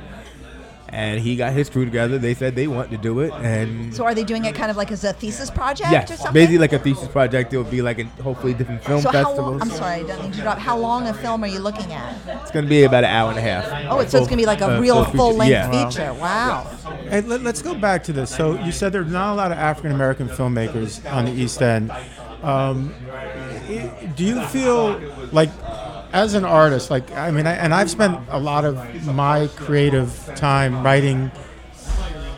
And 0.92 1.20
he 1.20 1.36
got 1.36 1.54
his 1.54 1.70
crew 1.70 1.86
together. 1.86 2.18
They 2.18 2.34
said 2.34 2.56
they 2.56 2.68
want 2.68 2.90
to 2.92 2.98
do 2.98 3.20
it, 3.20 3.32
and 3.34 3.94
So 3.96 4.04
are 4.06 4.16
they 4.16 4.24
doing 4.24 4.46
it 4.46 4.56
kind 4.56 4.72
of 4.72 4.78
like 4.78 4.92
as 4.92 5.04
a 5.04 5.14
thesis 5.14 5.50
project 5.52 5.90
or 5.90 5.92
yes, 5.94 6.08
something? 6.10 6.34
basically 6.34 6.58
like 6.58 6.74
a 6.74 6.80
thesis 6.80 7.08
project. 7.08 7.54
It 7.54 7.58
would 7.58 7.70
be 7.72 7.82
like 7.82 8.00
in 8.00 8.08
hopefully 8.08 8.54
different 8.54 8.84
film 8.84 9.02
so 9.02 9.10
how 9.12 9.24
festivals. 9.24 9.52
long? 9.52 9.62
I'm 9.62 9.70
sorry, 9.70 9.96
I 10.00 10.04
don't 10.04 10.22
mean 10.24 10.32
to 10.32 10.42
drop. 10.42 10.58
How 10.58 10.78
long 10.78 11.08
a 11.08 11.14
film 11.14 11.44
are 11.44 11.48
you 11.48 11.60
looking 11.60 11.94
at? 11.94 12.16
It's 12.42 12.52
gonna 12.52 12.68
be 12.68 12.84
about 12.84 13.04
an 13.04 13.12
hour 13.12 13.30
and 13.30 13.38
a 13.40 13.42
half. 13.42 13.66
Oh, 13.92 14.00
it's, 14.00 14.12
so 14.12 14.18
it's 14.18 14.28
going 14.28 14.38
to 14.38 14.42
be 14.42 14.46
like 14.46 14.62
a 14.62 14.78
Uh, 14.78 14.80
real 14.82 15.04
full 15.06 15.34
length 15.36 15.52
Yeah. 15.52 15.90
feature. 15.90 16.14
Wow. 16.14 16.64
Hey, 17.10 17.22
let, 17.22 17.46
us 17.46 17.62
go 17.62 17.76
back 17.76 18.04
to 18.04 18.14
this. 18.14 18.30
So 18.36 18.62
you 18.64 18.72
said 18.72 18.92
there's 18.92 19.12
not 19.12 19.34
a 19.34 19.36
lot 19.36 19.52
of 19.52 19.58
African 19.58 19.92
American 19.92 20.28
filmmakers 20.28 21.06
on 21.12 21.26
the 21.26 21.32
East 21.32 21.62
End. 21.62 21.92
Um, 22.44 22.94
do 24.16 24.24
you 24.24 24.42
feel 24.48 25.00
like, 25.32 25.50
as 26.12 26.34
an 26.34 26.46
artist, 26.46 26.90
like 26.90 27.12
I 27.12 27.32
mean, 27.32 27.46
I, 27.48 27.54
and 27.54 27.74
I've 27.74 27.90
spent 27.90 28.20
a 28.30 28.40
lot 28.40 28.66
of 28.66 29.06
my 29.06 29.48
creative 29.56 30.30
time 30.36 30.84
writing 30.84 31.32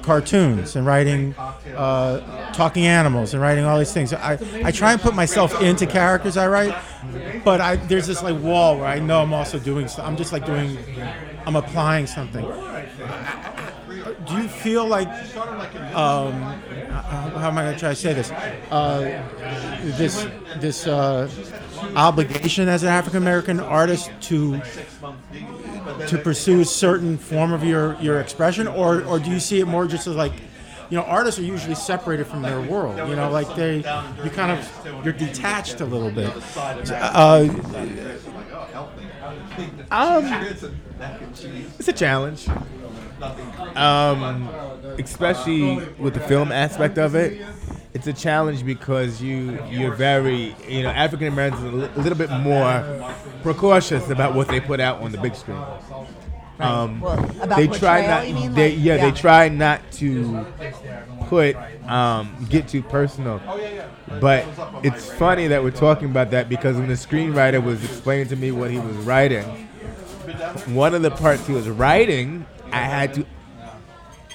cartoons 0.01 0.75
and 0.75 0.85
writing 0.85 1.35
uh, 1.75 2.51
talking 2.53 2.85
animals 2.85 3.33
and 3.33 3.41
writing 3.41 3.63
all 3.65 3.77
these 3.77 3.93
things. 3.93 4.13
I, 4.13 4.37
I 4.63 4.71
try 4.71 4.93
and 4.93 5.01
put 5.01 5.13
myself 5.15 5.61
into 5.61 5.85
characters 5.85 6.37
I 6.37 6.47
write, 6.47 6.75
but 7.45 7.61
I, 7.61 7.75
there's 7.75 8.07
this 8.07 8.21
like 8.23 8.39
wall 8.41 8.77
where 8.77 8.87
I 8.87 8.99
know 8.99 9.21
I'm 9.21 9.33
also 9.33 9.59
doing. 9.59 9.87
so- 9.87 10.03
I'm 10.03 10.17
just 10.17 10.31
like 10.33 10.45
doing. 10.45 10.77
I'm 11.45 11.55
applying 11.55 12.07
something. 12.07 12.45
Do 14.27 14.35
you 14.37 14.47
feel 14.47 14.85
like 14.85 15.07
um, 15.95 16.33
how 16.33 17.47
am 17.49 17.57
I 17.57 17.63
going 17.63 17.73
to 17.73 17.79
try 17.79 17.89
to 17.89 17.95
say 17.95 18.13
this? 18.13 18.31
Uh, 18.69 19.23
this 19.97 20.27
this 20.57 20.85
uh, 20.87 21.27
obligation 21.95 22.67
as 22.67 22.83
an 22.83 22.89
African 22.89 23.17
American 23.21 23.59
artist 23.59 24.11
to 24.21 24.61
to 26.07 26.17
pursue 26.17 26.61
a 26.61 26.65
certain 26.65 27.17
form 27.17 27.53
of 27.53 27.63
your, 27.63 27.97
your 28.01 28.19
expression, 28.19 28.67
or 28.67 29.03
or 29.03 29.19
do 29.19 29.29
you 29.29 29.39
see 29.39 29.59
it 29.59 29.65
more 29.67 29.85
just 29.87 30.07
as 30.07 30.15
like, 30.15 30.33
you 30.89 30.97
know, 30.97 31.03
artists 31.03 31.39
are 31.39 31.43
usually 31.43 31.75
separated 31.75 32.27
from 32.27 32.41
their 32.41 32.61
world. 32.61 32.97
You 33.09 33.15
know, 33.15 33.29
like 33.31 33.55
they 33.55 33.77
you 33.77 34.29
kind 34.31 34.51
of 34.51 35.03
you're 35.03 35.13
detached 35.13 35.81
a 35.81 35.85
little 35.85 36.11
bit. 36.11 36.31
Uh, 36.91 37.47
Um, 39.91 40.25
it's 41.79 41.87
a 41.87 41.93
challenge. 41.93 42.47
Um, 43.75 44.49
especially 44.99 45.75
with 45.99 46.13
the 46.13 46.19
film 46.21 46.51
aspect 46.51 46.97
of 46.97 47.15
it, 47.15 47.41
it's 47.93 48.07
a 48.07 48.13
challenge 48.13 48.65
because 48.65 49.21
you 49.21 49.59
you're 49.69 49.93
very 49.95 50.55
you 50.67 50.83
know 50.83 50.89
African 50.89 51.27
Americans 51.27 51.63
are 51.63 51.67
a 51.67 51.71
li- 51.71 51.89
little 52.03 52.17
bit 52.17 52.29
more 52.31 53.13
precautious 53.43 54.09
about 54.09 54.33
what 54.35 54.47
they 54.47 54.59
put 54.59 54.79
out 54.79 55.01
on 55.01 55.11
the 55.11 55.17
big 55.17 55.35
screen. 55.35 55.61
Um, 56.59 57.01
Well, 57.01 57.13
about 57.41 57.57
they 57.57 57.67
try 57.67 58.05
not. 58.05 58.23
they, 58.55 58.71
Like- 58.75 58.83
yeah, 58.83 58.95
yeah. 58.95 58.97
they 58.97 59.11
try 59.11 59.49
not 59.49 59.81
to 59.93 60.45
put 61.27 61.55
um, 61.89 62.45
get 62.49 62.67
too 62.67 62.83
personal. 62.83 63.41
But 64.19 64.45
it's 64.83 65.11
funny 65.13 65.47
that 65.47 65.63
we're 65.63 65.71
talking 65.71 66.09
about 66.09 66.31
that 66.31 66.49
because 66.49 66.77
when 66.77 66.87
the 66.87 66.93
screenwriter 66.93 67.63
was 67.63 67.83
explaining 67.83 68.27
to 68.27 68.35
me 68.35 68.51
what 68.51 68.69
he 68.69 68.77
was 68.79 68.95
writing, 68.97 69.43
one 70.67 70.93
of 70.93 71.01
the 71.01 71.11
parts 71.11 71.47
he 71.47 71.53
was 71.53 71.67
writing, 71.67 72.45
I 72.71 72.81
had 72.83 73.13
to 73.15 73.25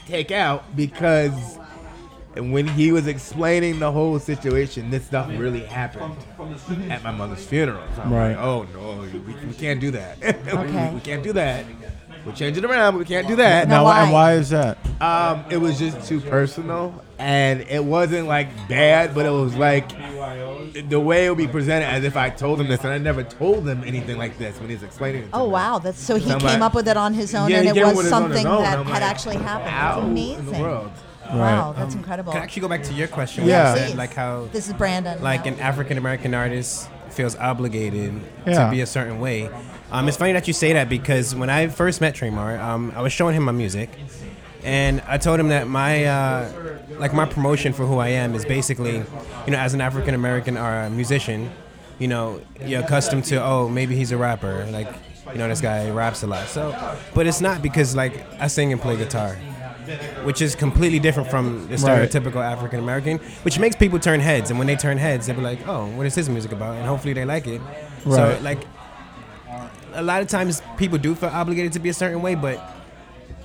take 0.07 0.31
out 0.31 0.75
because 0.77 1.59
when 2.39 2.67
he 2.69 2.93
was 2.93 3.07
explaining 3.07 3.79
the 3.79 3.91
whole 3.91 4.19
situation, 4.19 4.91
this 4.91 5.05
stuff 5.07 5.29
really 5.31 5.61
happened 5.65 6.15
at 6.91 7.03
my 7.03 7.11
mother's 7.11 7.45
funeral. 7.45 7.83
So 7.97 8.03
I'm 8.03 8.13
Right. 8.13 8.29
like, 8.31 8.39
oh 8.39 8.67
no, 8.75 9.03
we, 9.03 9.19
we 9.47 9.55
can't 9.55 9.81
do 9.81 9.91
that. 9.93 10.19
We- 10.45 10.53
Okay. 10.53 10.91
we, 10.95 11.01
can't 11.01 11.23
do 11.23 11.33
that. 11.35 11.65
We're 12.25 12.33
changing 12.33 12.65
it 12.65 12.69
around, 12.71 12.95
but 12.95 12.99
we 12.99 13.05
can't 13.05 13.29
do 13.29 13.37
that. 13.37 13.69
Now, 13.69 13.77
now, 13.79 13.85
why? 13.85 14.03
and 14.03 14.13
why 14.13 14.33
is 14.35 14.51
that? 14.51 14.79
Um, 15.01 15.45
it 15.49 15.59
was 15.59 15.79
just 15.79 16.09
too 16.09 16.21
personal, 16.21 17.05
and 17.21 17.61
it 17.61 17.85
wasn't 17.85 18.27
like 18.27 18.49
bad, 18.69 19.15
but 19.15 19.27
it 19.27 19.31
was 19.31 19.55
like 19.55 19.89
the 20.89 20.99
way 20.99 21.27
it 21.27 21.29
would 21.29 21.39
be 21.39 21.47
presented 21.47 21.87
as 21.87 22.03
if 22.03 22.17
I 22.17 22.31
told 22.31 22.61
him 22.61 22.67
this, 22.67 22.83
and 22.83 22.93
I 22.93 22.99
never 22.99 23.23
told 23.23 23.69
him 23.69 23.85
anything 23.85 24.19
like 24.19 24.39
this 24.39 24.59
when 24.59 24.69
he 24.69 24.75
was 24.75 24.83
explaining 24.83 25.23
it. 25.23 25.31
to 25.31 25.37
Oh 25.37 25.47
me. 25.47 25.53
wow, 25.53 25.79
that's 25.79 26.01
so 26.01 26.17
he 26.17 26.31
I'm 26.33 26.41
came 26.41 26.49
like- 26.49 26.61
up 26.63 26.75
with 26.75 26.89
it 26.89 26.97
on 26.97 27.15
his 27.15 27.33
own, 27.33 27.49
Yeah, 27.49 27.59
and 27.61 27.69
it 27.69 27.85
was 27.85 27.97
with 27.97 28.07
it 28.07 28.13
on 28.13 28.31
his 28.31 28.41
something 28.41 28.47
own. 28.47 28.63
that 28.63 28.79
had 28.79 28.89
like, 28.89 29.03
actually 29.03 29.37
happened. 29.37 29.71
How 29.71 29.95
That's 30.01 30.07
amazing. 30.09 30.63
In 31.31 31.37
the 31.37 31.43
world? 31.43 31.59
Wow, 31.59 31.73
that's 31.73 31.95
incredible. 31.95 32.33
Can 32.33 32.41
I 32.41 32.45
actually 32.45 32.63
go 32.63 32.69
back 32.69 32.83
to 32.85 32.93
your 32.95 33.09
question? 33.09 33.47
Yeah. 33.47 33.73
you 33.75 33.79
said, 33.89 33.97
like 33.99 34.15
how 34.15 34.49
This 34.53 34.67
is 34.69 34.75
Brandon. 34.75 35.23
like 35.23 35.45
yeah. 35.45 35.53
an 35.53 35.61
African 35.61 35.99
American 35.99 36.35
artist 36.35 36.89
feels 37.11 37.37
obligated 37.37 38.15
Yeah. 38.47 38.65
to 38.65 38.71
be 38.71 38.81
a 38.83 38.87
certain 38.87 39.21
way. 39.21 39.49
Um, 39.91 40.09
it's 40.09 40.17
funny 40.17 40.33
that 40.33 40.47
you 40.49 40.53
say 40.53 40.73
that 40.73 40.89
because 40.89 41.35
when 41.35 41.49
I 41.49 41.69
first 41.69 42.01
met 42.01 42.15
Tremar, 42.15 42.59
um, 42.61 42.93
I 42.97 43.03
was 43.03 43.13
showing 43.13 43.35
him 43.37 43.45
my 43.45 43.53
music, 43.53 43.89
and 44.65 45.01
I 45.07 45.17
told 45.19 45.39
him 45.39 45.49
that 45.49 45.69
my 45.69 46.05
uh, 46.05 46.53
like 46.99 47.15
my 47.15 47.25
promotion 47.25 47.73
for 47.73 47.87
who 47.87 47.99
I 47.99 48.09
am 48.09 48.35
is 48.35 48.45
basically, 48.45 48.97
you 48.97 49.53
know, 49.53 49.59
as 49.59 49.75
an 49.75 49.81
African 49.81 50.15
American 50.15 50.57
or 50.59 50.81
a 50.83 50.91
musician, 50.91 51.51
you 52.01 52.09
know, 52.09 52.41
you're 52.65 52.83
accustomed 52.83 53.25
to 53.27 53.43
oh 53.43 53.69
maybe 53.69 53.95
he's 53.95 54.11
a 54.13 54.17
rapper, 54.17 54.67
like 54.73 54.89
you 55.33 55.39
know 55.39 55.49
this 55.49 55.61
guy 55.61 55.89
raps 55.91 56.23
a 56.25 56.27
lot. 56.27 56.49
So, 56.49 56.75
but 57.15 57.27
it's 57.29 57.41
not 57.41 57.63
because 57.63 57.95
like 57.95 58.27
I 58.41 58.49
sing 58.49 58.73
and 58.73 58.81
play 58.83 58.97
guitar 58.97 59.37
which 60.25 60.41
is 60.43 60.55
completely 60.55 60.99
different 60.99 61.31
from 61.31 61.69
the 61.69 61.77
Right. 61.77 62.09
stereotypical 62.11 62.43
African 62.43 62.81
American, 62.81 63.19
which 63.43 63.59
makes 63.59 63.77
people 63.77 63.99
turn 63.99 64.21
heads. 64.21 64.51
And 64.51 64.59
when 64.59 64.67
they 64.67 64.77
turn 64.77 64.99
heads, 64.99 65.27
they'll 65.27 65.37
be 65.37 65.43
like, 65.43 65.67
"Oh, 65.69 65.87
what 65.97 66.07
is 66.07 66.15
his 66.15 66.29
music 66.29 66.53
about?" 66.53 66.77
And 66.77 66.87
hopefully 66.87 67.13
they 67.15 67.25
like 67.25 67.47
it. 67.47 67.61
Right. 68.05 68.17
So 68.17 68.39
like, 68.43 68.59
a 69.95 70.03
lot 70.03 70.21
of 70.23 70.29
times 70.29 70.63
people 70.77 70.99
do 70.99 71.15
feel 71.15 71.31
obligated 71.31 71.73
to 71.73 71.79
be 71.79 71.89
a 71.89 71.95
certain 71.95 72.23
way, 72.23 72.35
but 72.35 72.61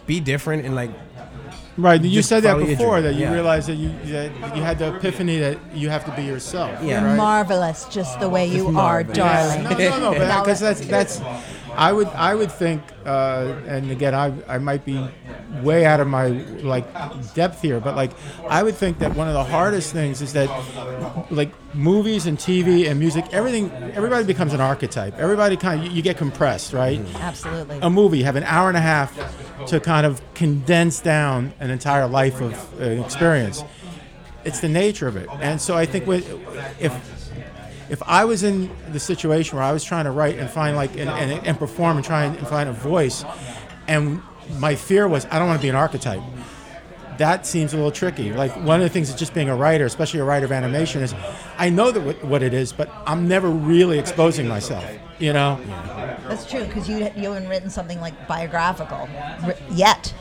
be 0.06 0.20
different 0.20 0.66
and 0.66 0.76
like 0.76 0.92
Right, 1.78 2.02
you 2.04 2.22
said 2.22 2.44
that 2.44 2.58
before 2.58 3.00
dream, 3.00 3.04
that 3.06 3.14
you 3.16 3.22
yeah. 3.22 3.34
realized 3.34 3.70
that 3.70 3.76
you 3.76 3.94
that 4.08 4.56
you 4.58 4.62
had 4.62 4.78
the 4.78 4.94
epiphany 4.94 5.40
that 5.40 5.58
you 5.74 5.90
have 5.90 6.04
to 6.06 6.12
be 6.12 6.24
yourself. 6.24 6.70
Yeah. 6.84 7.04
right? 7.04 7.16
marvelous, 7.16 7.86
just 7.86 8.20
the 8.20 8.28
way 8.28 8.46
you 8.46 8.68
are, 8.68 8.72
marvelous. 9.06 9.18
darling. 9.18 9.64
No, 9.64 9.98
no, 10.00 10.12
no, 10.12 10.42
because 10.42 10.60
that's 10.68 10.82
that's 10.82 11.22
I 11.76 11.92
would 11.94 12.08
I 12.08 12.36
would 12.36 12.52
think, 12.52 12.82
uh, 13.06 13.56
and 13.68 13.92
again, 13.92 14.14
I 14.14 14.34
I 14.48 14.58
might 14.58 14.86
be 14.86 15.08
way 15.62 15.86
out 15.86 16.00
of 16.00 16.08
my 16.08 16.28
like 16.64 16.86
depth 17.34 17.62
here, 17.62 17.80
but 17.80 17.96
like 17.96 18.12
I 18.48 18.64
would 18.64 18.76
think 18.76 19.00
that 19.00 19.16
one 19.16 19.28
of 19.28 19.34
the 19.34 19.44
hardest 19.44 19.94
things 19.94 20.22
is 20.22 20.34
that 20.34 20.50
like 21.32 21.52
movies 21.74 22.26
and 22.26 22.38
TV 22.38 22.90
and 22.90 23.00
music, 23.00 23.26
everything, 23.32 23.72
everybody 23.94 24.26
becomes 24.26 24.54
an 24.54 24.62
archetype. 24.62 25.18
Everybody 25.18 25.58
kind 25.58 25.80
of 25.80 25.88
you, 25.88 25.94
you 25.94 26.02
get 26.02 26.18
compressed, 26.18 26.74
right? 26.74 27.00
Absolutely. 27.16 27.80
a 27.82 27.90
movie 27.90 28.20
you 28.20 28.26
have 28.26 28.36
an 28.36 28.44
hour 28.44 28.68
and 28.68 28.78
a 28.78 28.82
half 28.82 29.16
to 29.68 29.80
kind 29.80 30.06
of 30.06 30.22
condense 30.34 31.00
down 31.00 31.54
an 31.60 31.70
entire 31.70 32.08
life 32.08 32.42
of 32.42 32.82
uh, 32.82 32.86
experience 32.86 33.64
it's 34.44 34.60
the 34.60 34.70
nature 34.70 35.08
of 35.08 35.16
it 35.16 35.30
and 35.40 35.62
so 35.62 35.78
i 35.78 35.86
think 35.86 36.08
with, 36.08 36.28
if 36.80 36.92
if 37.92 38.02
i 38.04 38.26
was 38.26 38.42
in 38.42 38.70
the 38.92 39.00
situation 39.00 39.58
where 39.58 39.66
i 39.66 39.72
was 39.72 39.84
trying 39.84 40.06
to 40.06 40.12
write 40.12 40.40
and 40.40 40.50
find 40.50 40.76
like 40.76 40.92
and, 40.98 41.10
and, 41.10 41.46
and 41.46 41.60
perform 41.60 41.98
and 41.98 42.06
try 42.06 42.24
and 42.24 42.48
find 42.48 42.68
a 42.68 42.74
voice 42.74 43.24
and 43.88 44.22
my 44.58 44.74
fear 44.76 45.08
was 45.08 45.28
i 45.30 45.38
don't 45.38 45.48
want 45.48 45.60
to 45.60 45.64
be 45.64 45.70
an 45.70 45.76
archetype 45.76 46.22
that 47.22 47.46
seems 47.46 47.74
a 47.74 47.76
little 47.76 47.92
tricky. 47.92 48.34
Like 48.34 48.52
one 48.66 48.82
of 48.82 48.84
the 48.84 48.90
things 48.90 49.12
of 49.12 49.18
just 49.18 49.34
being 49.34 49.48
a 49.48 49.56
writer, 49.56 49.86
especially 49.86 50.20
a 50.22 50.24
writer 50.24 50.46
of 50.46 50.52
animation, 50.52 51.04
is 51.04 51.14
I 51.58 51.70
know 51.70 51.92
that 51.92 52.02
what, 52.02 52.24
what 52.24 52.42
it 52.42 52.54
is, 52.54 52.74
but 52.74 52.90
I'm 53.06 53.28
never 53.28 53.48
really 53.50 54.00
exposing 54.00 54.48
myself. 54.48 54.84
You 55.20 55.34
know, 55.34 55.62
That's 56.28 56.50
true 56.50 56.66
because 56.66 56.90
you 56.90 56.98
you 57.16 57.32
haven't 57.32 57.48
written 57.48 57.70
something 57.70 58.02
like 58.02 58.28
biographical 58.28 59.08
yet. 59.72 60.14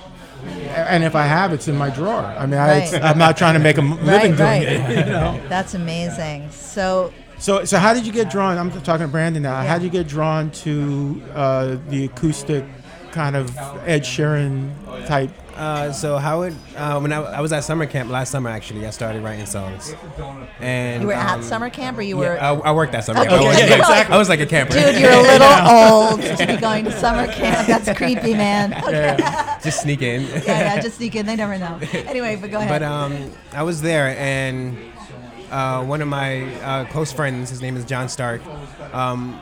and 0.68 1.02
if 1.02 1.14
I 1.14 1.24
have, 1.24 1.54
it's 1.54 1.68
in 1.68 1.76
my 1.76 1.88
drawer. 1.88 2.22
I 2.22 2.44
mean, 2.44 2.60
I, 2.60 2.90
Right. 2.90 3.02
I'm 3.02 3.18
not 3.18 3.36
trying 3.38 3.54
to 3.54 3.60
make 3.60 3.78
a 3.78 3.82
living 3.82 4.06
right, 4.06 4.36
doing 4.36 4.38
right. 4.38 4.62
it. 4.62 5.06
You 5.06 5.12
know. 5.12 5.40
That's 5.48 5.72
amazing. 5.72 6.50
So 6.50 7.14
So, 7.40 7.64
so 7.64 7.78
how 7.78 7.94
did 7.94 8.06
you 8.06 8.12
get 8.12 8.30
drawn? 8.30 8.58
I'm 8.58 8.70
talking 8.82 9.06
to 9.06 9.10
Brandon 9.10 9.42
now. 9.42 9.62
How 9.62 9.78
did 9.78 9.84
you 9.84 9.90
get 9.90 10.06
drawn 10.06 10.50
to 10.50 11.22
uh, 11.34 11.76
the 11.88 12.04
acoustic 12.04 12.64
kind 13.12 13.34
of 13.34 13.56
Ed 13.86 14.02
Sheeran 14.02 14.74
type? 15.06 15.30
Uh, 15.56 15.90
so 15.92 16.16
Howard, 16.16 16.54
uh, 16.76 16.98
when 17.00 17.12
I, 17.12 17.20
I 17.20 17.40
was 17.40 17.52
at 17.52 17.64
summer 17.64 17.86
camp 17.86 18.10
last 18.10 18.30
summer, 18.30 18.48
actually, 18.50 18.86
I 18.86 18.90
started 18.90 19.22
writing 19.22 19.44
songs. 19.46 19.94
And 20.58 21.02
you 21.02 21.08
were 21.08 21.14
at 21.14 21.34
um, 21.36 21.42
summer 21.42 21.68
camp, 21.70 21.98
or 21.98 22.02
you 22.02 22.16
were? 22.16 22.34
Yeah, 22.34 22.52
I, 22.52 22.70
I 22.70 22.72
worked 22.72 22.94
at 22.94 23.04
summer 23.04 23.20
Okay, 23.20 23.28
camp. 23.28 23.42
I 23.42 23.48
was, 23.48 23.58
yeah, 23.58 23.76
exactly. 23.76 24.14
I 24.14 24.18
was 24.18 24.28
like 24.28 24.40
a 24.40 24.46
camper. 24.46 24.72
Dude, 24.74 25.00
you're 25.00 25.10
a 25.10 25.20
little 25.20 25.48
old 25.68 26.22
to 26.22 26.46
be 26.46 26.56
going 26.56 26.84
to 26.84 26.92
summer 26.92 27.26
camp. 27.26 27.66
That's 27.66 27.96
creepy, 27.98 28.34
man. 28.34 28.72
Okay. 28.90 29.16
Just 29.62 29.82
sneak 29.82 30.00
in. 30.02 30.22
yeah, 30.22 30.40
yeah, 30.46 30.80
just 30.80 30.96
sneak 30.96 31.14
in. 31.14 31.26
They 31.26 31.36
never 31.36 31.58
know. 31.58 31.78
Anyway, 31.92 32.36
but 32.36 32.50
go 32.50 32.58
ahead. 32.58 32.68
But 32.70 32.82
um, 32.82 33.30
I 33.52 33.62
was 33.62 33.82
there, 33.82 34.16
and 34.18 34.76
uh, 35.50 35.84
one 35.84 36.00
of 36.02 36.08
my 36.08 36.42
uh, 36.62 36.84
close 36.86 37.12
friends, 37.12 37.50
his 37.50 37.60
name 37.62 37.76
is 37.76 37.84
John 37.84 38.08
Stark, 38.08 38.40
um, 38.92 39.40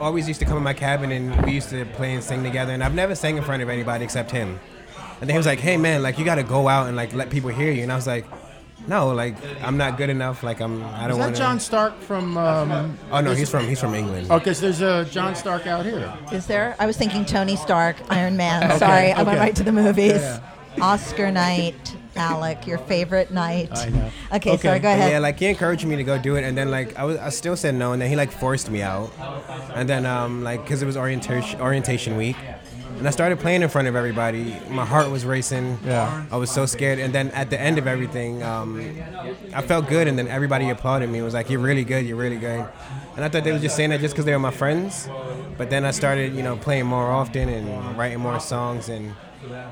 always 0.00 0.26
used 0.28 0.40
to 0.40 0.46
come 0.46 0.56
in 0.56 0.62
my 0.62 0.74
cabin, 0.74 1.10
and 1.12 1.44
we 1.44 1.52
used 1.52 1.70
to 1.70 1.84
play 1.86 2.14
and 2.14 2.22
sing 2.22 2.42
together. 2.42 2.72
And 2.72 2.82
I've 2.82 2.94
never 2.94 3.14
sang 3.14 3.36
in 3.36 3.42
front 3.44 3.62
of 3.62 3.68
anybody 3.68 4.04
except 4.04 4.30
him. 4.30 4.58
And 5.20 5.28
then 5.28 5.34
he 5.34 5.36
was 5.36 5.46
like, 5.46 5.58
"Hey, 5.60 5.76
man, 5.76 6.02
like 6.02 6.18
you 6.18 6.24
got 6.24 6.36
to 6.36 6.42
go 6.42 6.68
out 6.68 6.86
and 6.88 6.96
like 6.96 7.12
let 7.12 7.28
people 7.30 7.50
hear 7.50 7.70
you." 7.70 7.82
And 7.82 7.92
I 7.92 7.96
was 7.96 8.06
like, 8.06 8.24
"No, 8.86 9.08
like 9.08 9.36
I'm 9.62 9.76
not 9.76 9.98
good 9.98 10.08
enough. 10.08 10.42
Like 10.42 10.60
I'm. 10.60 10.82
I 10.82 11.02
don't 11.02 11.10
Is 11.12 11.16
that 11.18 11.24
want 11.24 11.36
John 11.36 11.60
Stark 11.60 12.00
from? 12.00 12.38
Um, 12.38 12.98
Oh 13.12 13.20
no, 13.20 13.34
he's 13.34 13.50
from 13.50 13.68
he's 13.68 13.78
from 13.80 13.94
England. 13.94 14.30
okay, 14.30 14.54
so 14.54 14.62
there's 14.62 14.80
a 14.80 15.04
John 15.10 15.34
Stark 15.34 15.66
out 15.66 15.84
here. 15.84 16.10
Is 16.32 16.46
there? 16.46 16.74
I 16.78 16.86
was 16.86 16.96
thinking 16.96 17.26
Tony 17.26 17.56
Stark, 17.56 17.96
Iron 18.08 18.38
Man. 18.38 18.78
Sorry, 18.78 19.12
I 19.12 19.22
went 19.22 19.38
right 19.38 19.54
to 19.56 19.62
the 19.62 19.72
movies. 19.72 20.12
Yeah. 20.22 20.40
Oscar 20.80 21.30
night, 21.30 21.96
Alec, 22.16 22.66
your 22.66 22.78
favorite 22.78 23.30
night. 23.30 23.70
I 23.76 23.88
know. 23.88 24.10
Okay, 24.34 24.50
Okay. 24.52 24.68
sorry, 24.68 24.78
go 24.80 24.88
ahead. 24.92 25.12
Yeah, 25.12 25.18
like 25.18 25.38
he 25.38 25.46
encouraged 25.46 25.84
me 25.86 25.96
to 25.96 26.04
go 26.04 26.18
do 26.18 26.36
it, 26.36 26.44
and 26.44 26.56
then 26.56 26.70
like 26.70 26.96
I 26.98 27.04
was, 27.04 27.16
I 27.18 27.28
still 27.30 27.56
said 27.56 27.74
no, 27.74 27.92
and 27.92 28.00
then 28.02 28.08
he 28.10 28.16
like 28.16 28.32
forced 28.32 28.70
me 28.70 28.82
out, 28.82 29.12
and 29.74 29.88
then 29.88 30.06
um 30.06 30.42
like 30.44 30.62
because 30.62 30.82
it 30.82 30.86
was 30.86 30.96
orientation 30.96 31.60
orientation 31.60 32.16
week, 32.16 32.36
and 32.98 33.06
I 33.06 33.10
started 33.10 33.38
playing 33.38 33.62
in 33.62 33.68
front 33.68 33.88
of 33.88 33.96
everybody. 33.96 34.56
My 34.68 34.84
heart 34.84 35.10
was 35.10 35.24
racing. 35.24 35.78
Yeah. 35.84 36.24
I 36.30 36.36
was 36.36 36.50
so 36.50 36.66
scared, 36.66 36.98
and 36.98 37.14
then 37.14 37.30
at 37.30 37.48
the 37.50 37.60
end 37.60 37.78
of 37.78 37.86
everything, 37.86 38.42
um, 38.42 38.80
I 39.54 39.62
felt 39.62 39.88
good, 39.88 40.06
and 40.08 40.18
then 40.18 40.28
everybody 40.28 40.68
applauded 40.70 41.08
me. 41.10 41.20
It 41.20 41.22
was 41.22 41.34
like 41.34 41.48
you're 41.48 41.60
really 41.60 41.84
good, 41.84 42.04
you're 42.06 42.16
really 42.18 42.38
good, 42.38 42.66
and 43.16 43.24
I 43.24 43.28
thought 43.28 43.44
they 43.44 43.52
were 43.52 43.58
just 43.58 43.76
saying 43.76 43.90
that 43.90 44.00
just 44.00 44.14
because 44.14 44.24
they 44.24 44.32
were 44.32 44.38
my 44.38 44.50
friends, 44.50 45.08
but 45.56 45.70
then 45.70 45.84
I 45.84 45.92
started 45.92 46.34
you 46.34 46.42
know 46.42 46.56
playing 46.56 46.86
more 46.86 47.10
often 47.10 47.48
and 47.48 47.96
writing 47.96 48.18
more 48.20 48.40
songs 48.40 48.88
and. 48.88 49.14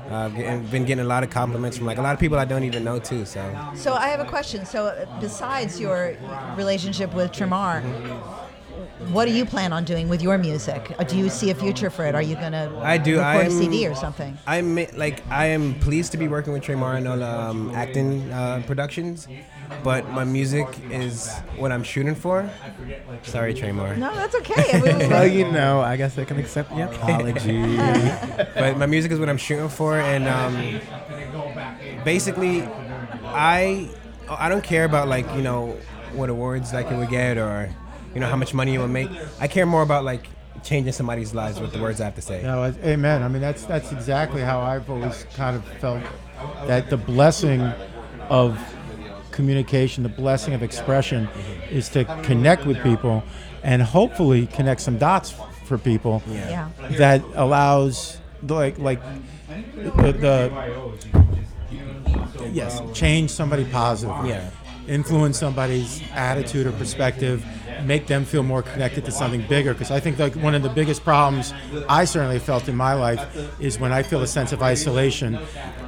Uh, 0.09 0.29
getting, 0.29 0.65
been 0.67 0.85
getting 0.85 1.05
a 1.05 1.07
lot 1.07 1.23
of 1.23 1.29
compliments 1.29 1.77
from 1.77 1.85
like 1.85 1.97
a 1.99 2.01
lot 2.01 2.13
of 2.13 2.19
people 2.19 2.39
I 2.39 2.45
don't 2.45 2.63
even 2.63 2.83
know 2.83 2.99
too. 2.99 3.25
So 3.25 3.41
So 3.75 3.93
I 3.93 4.07
have 4.07 4.19
a 4.19 4.25
question. 4.25 4.65
So 4.65 4.87
uh, 4.87 5.05
besides 5.19 5.79
your 5.79 6.15
relationship 6.55 7.13
with 7.13 7.31
Tremar, 7.31 7.83
what 9.11 9.25
do 9.25 9.31
you 9.33 9.45
plan 9.45 9.71
on 9.73 9.83
doing 9.85 10.09
with 10.09 10.21
your 10.21 10.37
music? 10.37 10.93
Uh, 10.99 11.03
Do 11.03 11.17
you 11.17 11.29
see 11.29 11.49
a 11.49 11.55
future 11.55 11.89
for 11.89 12.05
it? 12.05 12.15
Are 12.15 12.21
you 12.21 12.35
gonna 12.35 12.71
I 12.81 12.97
do. 12.97 13.17
record 13.19 13.35
a 13.47 13.49
I'm- 13.49 13.51
CD 13.51 13.87
or 13.87 13.95
something? 13.95 14.37
I'm 14.45 14.75
like 14.95 15.23
I 15.31 15.47
am 15.47 15.75
pleased 15.79 16.11
to 16.11 16.17
be 16.17 16.27
working 16.27 16.53
with 16.53 16.63
Trey 16.63 16.75
Marinola 16.75 17.31
um, 17.49 17.71
acting 17.75 18.29
uh, 18.31 18.61
productions, 18.67 19.27
but 19.83 20.09
my 20.11 20.23
music 20.25 20.67
is 20.91 21.29
what 21.57 21.71
I'm 21.71 21.83
shooting 21.83 22.15
for. 22.15 22.49
Sorry, 23.23 23.53
Tremar. 23.53 23.97
No, 23.97 24.13
that's 24.13 24.35
okay. 24.35 24.79
We- 24.79 24.93
we- 24.93 25.07
Well, 25.07 25.27
you 25.27 25.49
know, 25.51 25.81
I 25.81 25.95
guess 25.95 26.17
I 26.17 26.25
can 26.25 26.37
accept 26.37 26.69
the 26.75 26.83
apology. 26.89 27.59
But 28.59 28.77
my 28.77 28.85
music 28.85 29.11
is 29.11 29.19
what 29.19 29.29
I'm 29.29 29.37
shooting 29.37 29.69
for, 29.69 29.97
and 29.99 30.27
um, 30.27 30.81
basically, 32.03 32.63
I 33.25 33.89
I 34.29 34.49
don't 34.49 34.63
care 34.63 34.85
about 34.85 35.07
like 35.07 35.25
you 35.35 35.41
know 35.41 35.77
what 36.13 36.29
awards 36.29 36.73
like 36.73 36.89
you 36.89 36.97
would 36.97 37.09
get 37.09 37.37
or 37.37 37.69
you 38.13 38.19
know 38.19 38.27
how 38.27 38.35
much 38.35 38.53
money 38.53 38.73
you 38.73 38.79
would 38.81 38.89
make. 38.89 39.09
I 39.39 39.47
care 39.47 39.65
more 39.65 39.81
about 39.81 40.03
like 40.03 40.27
changing 40.63 40.91
somebody's 40.93 41.33
lives 41.33 41.59
with 41.59 41.71
the 41.71 41.79
words 41.79 42.01
I 42.01 42.05
have 42.05 42.15
to 42.15 42.21
say. 42.21 42.41
No, 42.43 42.63
amen. 42.83 43.23
I 43.23 43.27
mean, 43.27 43.41
that's 43.41 43.63
that's 43.65 43.91
exactly 43.91 44.41
how 44.41 44.59
I've 44.61 44.89
always 44.89 45.25
kind 45.35 45.55
of 45.55 45.63
felt 45.79 46.03
that 46.67 46.89
the 46.89 46.97
blessing 46.97 47.61
of 48.29 48.57
communication, 49.31 50.03
the 50.03 50.09
blessing 50.09 50.53
of 50.53 50.61
expression, 50.63 51.27
is 51.71 51.89
to 51.89 52.05
connect 52.23 52.65
with 52.65 52.81
people, 52.83 53.23
and 53.63 53.81
hopefully 53.81 54.47
connect 54.47 54.81
some 54.81 54.97
dots 54.97 55.33
for 55.65 55.77
people. 55.77 56.21
yeah. 56.27 56.69
that 56.97 57.23
allows 57.35 58.17
like 58.43 58.77
like 58.79 59.01
the, 59.75 60.11
the 60.13 60.51
yes 62.51 62.81
change 62.93 63.29
somebody 63.29 63.65
positive 63.65 64.15
Yeah. 64.25 64.49
Influence 64.89 65.39
somebody's 65.39 66.01
attitude 66.13 66.67
or 66.67 66.71
perspective 66.73 67.45
make 67.85 68.07
them 68.07 68.25
feel 68.25 68.43
more 68.43 68.61
connected 68.61 69.05
to 69.05 69.11
something 69.11 69.41
bigger. 69.47 69.73
Because 69.73 69.91
i 69.91 69.99
think 69.99 70.19
like 70.19 70.35
one 70.35 70.55
of 70.55 70.63
the 70.63 70.69
biggest 70.69 71.03
problems 71.03 71.53
i 71.87 72.03
certainly 72.03 72.39
felt 72.39 72.67
in 72.67 72.75
my 72.75 72.93
life 72.93 73.21
is 73.61 73.79
when 73.79 73.93
i 73.93 74.03
feel 74.03 74.21
a 74.21 74.27
sense 74.27 74.51
of 74.51 74.61
isolation 74.61 75.37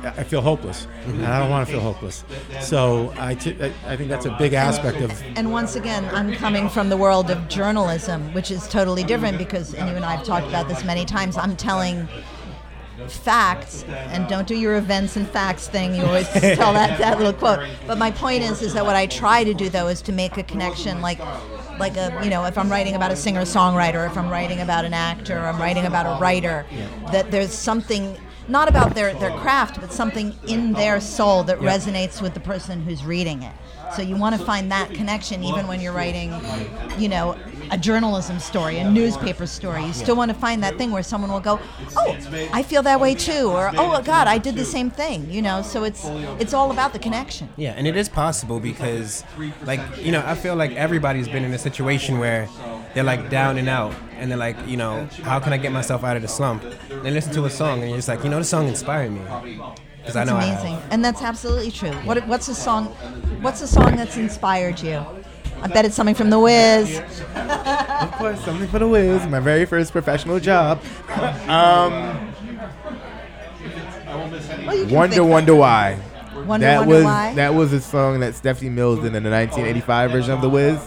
i 0.04 0.24
feel 0.24 0.42
hopeless. 0.42 0.88
And 1.06 1.26
i 1.26 1.40
don't 1.40 1.50
want 1.50 1.68
to 1.68 1.72
feel 1.74 1.82
hopeless. 1.82 2.24
So 2.62 3.14
I 3.18 3.36
t- 3.36 3.58
I 3.86 3.96
think 3.98 4.10
that's 4.10 4.26
a 4.26 4.36
big 4.38 4.54
aspect 4.54 5.02
of 5.02 5.12
And 5.36 5.52
once 5.52 5.76
again, 5.76 6.06
I'm 6.14 6.34
coming 6.34 6.70
from 6.70 6.90
the 6.90 6.98
world 6.98 7.30
of 7.30 7.48
journalism, 7.48 8.34
which 8.34 8.52
is 8.52 8.68
totally 8.68 9.04
different 9.04 9.38
because, 9.38 9.74
and 9.74 9.90
you 9.90 9.96
and 9.96 10.06
I 10.06 10.16
have 10.16 10.26
talked 10.26 10.48
about 10.48 10.68
this 10.68 10.84
many 10.84 11.06
times, 11.06 11.38
I'm 11.38 11.56
telling 11.56 12.08
facts 13.08 13.84
and 13.88 14.28
don't 14.28 14.48
do 14.48 14.56
your 14.56 14.76
events 14.76 15.16
and 15.16 15.28
facts 15.28 15.68
thing. 15.68 15.96
You 15.96 16.04
always 16.04 16.28
tell 16.32 16.74
that, 16.74 16.98
that 17.00 17.18
little 17.18 17.34
quote. 17.34 17.68
But 17.88 17.98
my 17.98 18.12
point 18.12 18.44
is 18.44 18.62
is 18.62 18.74
that 18.74 18.86
what 18.86 18.96
i 18.96 19.06
try 19.06 19.44
to 19.44 19.54
do 19.54 19.70
though 19.70 19.88
is 19.88 20.02
to 20.04 20.12
make 20.12 20.38
a 20.38 20.44
connection 20.44 21.02
like 21.02 21.20
like 21.80 21.98
a 21.98 22.20
you 22.24 22.30
know 22.30 22.46
if 22.46 22.58
i'm 22.58 22.70
writing 22.70 22.96
about 22.96 23.12
a 23.12 23.16
singer 23.16 23.42
songwriter 23.42 24.06
if 24.10 24.18
i'm 24.18 24.30
writing 24.30 24.62
about 24.62 24.86
an 24.86 24.94
actor 24.94 25.38
or 25.38 25.48
i'm 25.48 25.60
writing 25.60 25.86
about 25.86 26.06
a 26.06 26.20
writer 26.22 26.66
that 27.12 27.32
there's 27.32 27.54
something 27.54 28.18
not 28.48 28.68
about 28.68 28.96
their, 28.96 29.14
their 29.16 29.32
craft 29.40 29.80
but 29.80 29.94
something 29.94 30.36
in 30.48 30.74
their 30.74 31.00
soul 31.00 31.44
that 31.44 31.58
resonates 31.60 32.22
with 32.22 32.34
the 32.34 32.40
person 32.40 32.82
who's 32.82 33.06
reading 33.06 33.44
it. 33.44 33.54
So 33.96 34.02
you 34.02 34.16
want 34.18 34.38
to 34.38 34.44
find 34.44 34.72
that 34.72 34.94
connection 34.94 35.44
even 35.44 35.68
when 35.68 35.80
you're 35.80 35.94
writing 35.94 36.34
you 36.98 37.10
know 37.10 37.38
a 37.72 37.78
journalism 37.78 38.40
story 38.40 38.78
a 38.78 38.90
newspaper 38.90 39.46
story 39.46 39.84
you 39.86 39.94
still 39.94 40.16
want 40.16 40.30
to 40.30 40.36
find 40.38 40.62
that 40.62 40.78
thing 40.78 40.92
where 40.92 41.04
someone 41.04 41.32
will 41.32 41.40
go 41.40 41.60
oh 41.98 42.18
i 42.54 42.62
feel 42.62 42.84
that 42.84 43.00
way 43.00 43.16
too 43.16 43.48
or 43.50 43.72
oh 43.78 44.02
god 44.04 44.28
i 44.28 44.38
did 44.38 44.56
the 44.56 44.66
same 44.66 44.90
thing 44.92 45.30
you 45.32 45.42
know 45.42 45.62
so 45.62 45.84
it's 45.84 46.04
it's 46.40 46.54
all 46.54 46.72
about 46.72 46.92
the 46.94 47.00
connection 47.00 47.48
Yeah, 47.58 47.74
and 47.78 47.88
it 47.88 47.96
is 47.96 48.10
possible 48.10 48.60
because, 48.60 49.24
like, 49.64 49.80
you 49.98 50.12
know, 50.12 50.24
I 50.26 50.36
feel 50.36 50.56
like 50.56 50.72
everybody's 50.72 51.28
been 51.28 51.44
in 51.44 51.54
a 51.54 51.58
situation 51.58 52.18
where 52.20 52.48
they're 52.94 53.04
like 53.04 53.30
down 53.30 53.58
and 53.58 53.70
out, 53.70 53.94
and 54.18 54.30
they're 54.30 54.38
like, 54.38 54.58
you 54.68 54.78
know, 54.78 55.08
how 55.24 55.40
can 55.40 55.54
I 55.54 55.58
get 55.58 55.72
myself 55.72 56.04
out 56.04 56.16
of 56.16 56.22
the 56.22 56.28
slump? 56.28 56.64
They 57.04 57.12
listen 57.12 57.34
to 57.34 57.46
a 57.46 57.50
song, 57.50 57.80
and 57.82 57.90
you're 57.90 57.98
just 57.98 58.08
like, 58.08 58.24
you 58.24 58.30
know, 58.30 58.40
the 58.40 58.44
song 58.46 58.68
inspired 58.68 59.12
me. 59.12 59.22
Because 59.98 60.16
I 60.16 60.24
know 60.24 60.36
I 60.36 60.46
amazing, 60.46 60.74
have. 60.76 60.92
and 60.92 61.06
that's 61.06 61.22
absolutely 61.22 61.72
true. 61.72 61.92
What, 62.08 62.26
what's 62.28 62.48
a 62.48 62.56
song? 62.56 62.86
What's 63.42 63.62
a 63.62 63.68
song 63.68 63.96
that's 63.96 64.18
inspired 64.18 64.80
you? 64.82 65.06
I 65.64 65.68
bet 65.68 65.86
it's 65.86 65.96
something 65.96 66.16
from 66.16 66.30
The 66.30 66.40
Wiz. 66.40 67.00
of 67.36 68.12
course, 68.14 68.44
something 68.44 68.68
for 68.68 68.80
the 68.80 68.88
Wiz, 68.88 69.26
my 69.28 69.40
very 69.40 69.66
first 69.66 69.92
professional 69.92 70.40
job. 70.40 70.82
um, 71.48 72.34
Well, 74.66 74.88
Wonder, 74.88 75.24
Wonder 75.24 75.56
Why. 75.56 75.98
Wonder, 76.46 76.66
that 76.66 76.80
Wonder 76.80 76.96
was 76.96 77.04
Why. 77.06 77.34
that 77.36 77.54
was 77.54 77.74
a 77.74 77.80
song 77.82 78.20
that 78.22 78.36
Stephanie 78.36 78.70
Mills 78.70 78.98
did 79.00 79.14
in 79.16 79.24
the 79.24 79.30
1985 79.30 80.12
version 80.12 80.32
of 80.32 80.42
The 80.42 80.50
Wiz. 80.50 80.80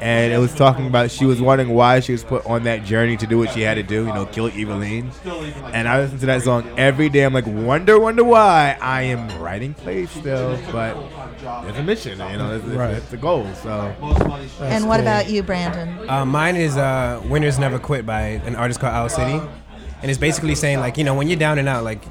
And 0.00 0.32
it 0.32 0.38
was 0.38 0.54
talking 0.54 0.86
about 0.86 1.10
she 1.10 1.24
was 1.24 1.40
wondering 1.40 1.70
why 1.74 2.00
she 2.00 2.12
was 2.12 2.22
put 2.22 2.44
on 2.46 2.64
that 2.64 2.84
journey 2.84 3.16
to 3.16 3.26
do 3.26 3.38
what 3.38 3.50
she 3.50 3.62
had 3.62 3.74
to 3.74 3.82
do, 3.82 4.06
you 4.06 4.12
know, 4.12 4.26
kill 4.26 4.50
Evillene. 4.50 5.10
And 5.72 5.88
I 5.88 6.00
listen 6.00 6.18
to 6.18 6.26
that 6.26 6.42
song 6.42 6.68
every 6.78 7.08
day. 7.08 7.22
I'm 7.22 7.32
like, 7.32 7.46
wonder, 7.46 7.98
wonder 7.98 8.22
why 8.24 8.76
I 8.80 9.02
am 9.02 9.26
writing 9.40 9.72
plays 9.74 10.10
still, 10.10 10.58
but 10.70 10.96
it's 11.68 11.78
a 11.78 11.82
mission, 11.82 12.18
you 12.30 12.36
know, 12.36 12.56
it's, 12.56 12.64
Right. 12.66 12.90
it's, 12.94 13.04
it's 13.04 13.12
a 13.14 13.16
goal. 13.16 13.46
So 13.62 13.94
and 14.60 14.86
what 14.88 15.00
about 15.00 15.30
you, 15.30 15.42
Brandon? 15.42 16.08
Uh, 16.08 16.24
mine 16.26 16.56
is 16.56 16.76
uh, 16.76 17.22
"Winners 17.26 17.58
Never 17.58 17.78
Quit" 17.78 18.04
by 18.04 18.20
an 18.44 18.54
artist 18.56 18.80
called 18.80 18.92
Owl 18.94 19.08
City, 19.08 19.40
and 20.02 20.10
it's 20.10 20.20
basically 20.20 20.54
saying 20.54 20.78
like, 20.80 20.98
you 20.98 21.04
know, 21.04 21.14
when 21.14 21.26
you're 21.28 21.38
down 21.38 21.58
and 21.58 21.68
out, 21.68 21.84
like, 21.84 22.02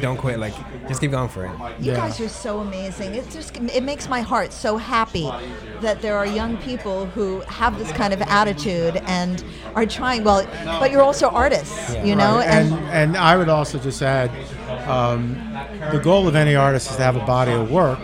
don't 0.00 0.16
quit, 0.16 0.38
like, 0.38 0.54
just 0.88 1.00
keep 1.00 1.10
going 1.10 1.28
for 1.28 1.44
it. 1.46 1.50
You 1.80 1.92
Yeah. 1.92 1.96
guys 1.96 2.20
are 2.20 2.28
so 2.28 2.60
amazing. 2.60 3.14
It 3.14 3.30
just 3.30 3.56
it 3.56 3.82
makes 3.82 4.08
my 4.08 4.20
heart 4.20 4.52
so 4.52 4.76
happy 4.78 5.30
that 5.80 6.02
there 6.02 6.16
are 6.16 6.26
young 6.26 6.56
people 6.58 7.06
who 7.06 7.40
have 7.48 7.78
this 7.78 7.92
kind 7.92 8.12
of 8.12 8.20
attitude 8.22 9.00
and 9.06 9.42
are 9.74 9.86
trying. 9.86 10.24
Well, 10.24 10.46
but 10.80 10.90
you're 10.90 11.02
also 11.02 11.28
artists, 11.28 11.94
you 12.04 12.16
know, 12.16 12.36
Right. 12.38 12.48
and 12.48 12.72
and 12.90 13.16
I 13.16 13.36
would 13.36 13.48
also 13.48 13.78
just 13.78 14.02
add, 14.02 14.30
um, 14.86 15.36
the 15.92 15.98
goal 15.98 16.26
of 16.28 16.34
any 16.36 16.54
artist 16.54 16.90
is 16.90 16.96
to 16.96 17.02
have 17.02 17.16
a 17.16 17.20
body 17.26 17.52
of 17.52 17.70
work, 17.70 17.98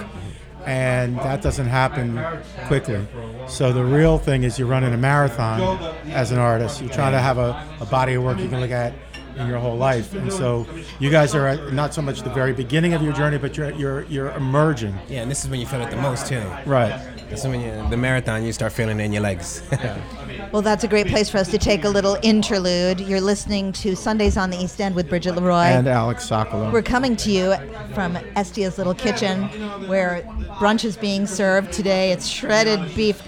and 0.66 1.16
that 1.20 1.42
doesn't 1.42 1.66
happen 1.68 2.20
quickly. 2.66 3.06
So 3.48 3.72
the 3.72 3.84
real 3.84 4.18
thing 4.18 4.42
is 4.42 4.58
you're 4.58 4.68
running 4.68 4.92
a 4.92 4.96
marathon 4.96 5.78
as 6.10 6.32
an 6.32 6.38
artist. 6.38 6.80
You're 6.80 6.90
trying 6.92 7.12
to 7.12 7.20
have 7.20 7.38
a, 7.38 7.64
a 7.80 7.86
body 7.86 8.14
of 8.14 8.22
work 8.24 8.38
you 8.40 8.48
can 8.48 8.60
look 8.60 8.72
at 8.72 8.92
in 9.36 9.46
your 9.46 9.58
whole 9.58 9.76
life, 9.76 10.14
and 10.14 10.32
so 10.32 10.66
you 10.98 11.10
guys 11.10 11.34
are 11.34 11.46
at 11.46 11.72
not 11.72 11.94
so 11.94 12.02
much 12.02 12.22
the 12.22 12.30
very 12.30 12.52
beginning 12.52 12.94
of 12.94 13.02
your 13.02 13.12
journey, 13.12 13.38
but 13.38 13.56
you're 13.56 13.70
you're 13.72 14.04
you're 14.04 14.30
emerging. 14.32 14.94
Yeah, 15.08 15.22
and 15.22 15.30
this 15.30 15.44
is 15.44 15.50
when 15.50 15.60
you 15.60 15.66
feel 15.66 15.80
it 15.82 15.90
the 15.90 15.96
most 15.96 16.26
too. 16.26 16.42
Right. 16.64 17.15
This 17.28 17.40
is 17.44 17.48
when 17.48 17.60
you, 17.60 17.90
the 17.90 17.96
marathon, 17.96 18.44
you 18.44 18.52
start 18.52 18.72
feeling 18.72 19.00
it 19.00 19.04
in 19.04 19.12
your 19.12 19.22
legs. 19.22 19.62
Well, 20.52 20.62
that's 20.62 20.84
a 20.84 20.88
great 20.88 21.08
place 21.08 21.28
for 21.28 21.38
us 21.38 21.50
to 21.50 21.58
take 21.58 21.84
a 21.84 21.88
little 21.88 22.16
interlude. 22.22 23.00
You're 23.00 23.20
listening 23.20 23.72
to 23.72 23.96
Sundays 23.96 24.36
on 24.36 24.50
the 24.50 24.56
East 24.56 24.80
End 24.80 24.94
with 24.94 25.08
Bridget 25.08 25.32
Leroy. 25.34 25.64
And 25.64 25.88
Alec 25.88 26.18
Sokolow. 26.18 26.72
We're 26.72 26.82
coming 26.82 27.16
to 27.16 27.30
you 27.30 27.56
from 27.94 28.16
Estia's 28.36 28.78
Little 28.78 28.94
Kitchen, 28.94 29.42
where 29.88 30.22
brunch 30.58 30.84
is 30.84 30.96
being 30.96 31.26
served 31.26 31.72
today. 31.72 32.12
It's 32.12 32.28
shredded 32.28 32.94
beef. 32.94 33.20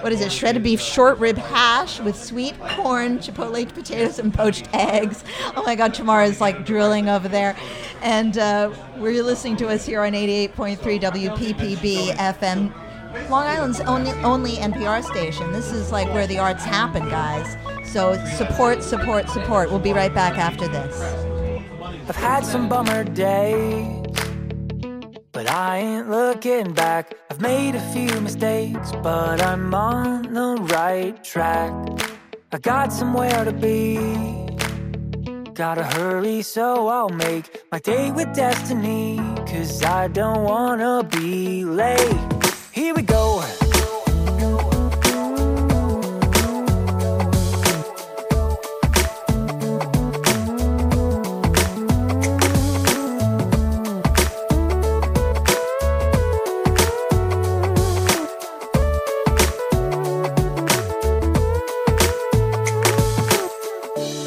What 0.00 0.12
is 0.12 0.20
it? 0.20 0.30
Shredded 0.30 0.62
beef 0.62 0.80
short 0.80 1.18
rib 1.18 1.36
hash 1.36 1.98
with 2.00 2.16
sweet 2.16 2.58
corn, 2.60 3.18
chipotle 3.18 3.68
potatoes, 3.74 4.18
and 4.20 4.32
poached 4.32 4.68
eggs. 4.72 5.24
Oh 5.56 5.64
my 5.64 5.74
God, 5.74 5.92
Tamara 5.92 6.26
is 6.26 6.40
like 6.40 6.64
drilling 6.64 7.08
over 7.08 7.26
there. 7.28 7.56
And 8.00 8.38
uh, 8.38 8.72
we're 8.96 9.22
listening 9.24 9.56
to 9.56 9.68
us 9.68 9.84
here 9.84 10.02
on 10.02 10.12
88.3 10.12 10.78
WPPB 10.78 12.12
FM. 12.12 12.72
Long 13.28 13.44
Island's 13.44 13.80
only, 13.80 14.12
only 14.22 14.52
NPR 14.52 15.02
station. 15.02 15.50
This 15.52 15.72
is 15.72 15.90
like 15.90 16.06
where 16.14 16.26
the 16.26 16.38
arts 16.38 16.64
happen, 16.64 17.08
guys. 17.08 17.56
So 17.84 18.14
support, 18.36 18.84
support, 18.84 19.28
support. 19.28 19.70
We'll 19.70 19.80
be 19.80 19.92
right 19.92 20.14
back 20.14 20.38
after 20.38 20.68
this. 20.68 21.00
I've 22.08 22.16
had 22.16 22.44
some 22.44 22.68
bummer 22.68 23.02
days, 23.02 24.06
but 25.32 25.50
I 25.50 25.78
ain't 25.78 26.08
looking 26.08 26.72
back. 26.72 27.14
I've 27.30 27.40
made 27.40 27.74
a 27.74 27.92
few 27.92 28.20
mistakes, 28.20 28.92
but 29.02 29.42
I'm 29.42 29.74
on 29.74 30.32
the 30.32 30.56
right 30.72 31.22
track. 31.24 31.72
I 32.52 32.58
got 32.58 32.92
somewhere 32.92 33.44
to 33.44 33.52
be. 33.52 33.96
Gotta 35.54 35.82
hurry, 35.84 36.42
so 36.42 36.88
I'll 36.88 37.08
make 37.08 37.64
my 37.72 37.80
day 37.80 38.12
with 38.12 38.32
destiny. 38.34 39.18
Cause 39.46 39.82
I 39.82 40.08
don't 40.08 40.44
wanna 40.44 41.02
be 41.04 41.64
late. 41.64 42.39
Here 42.72 42.94
we 42.94 43.02
go. 43.02 43.42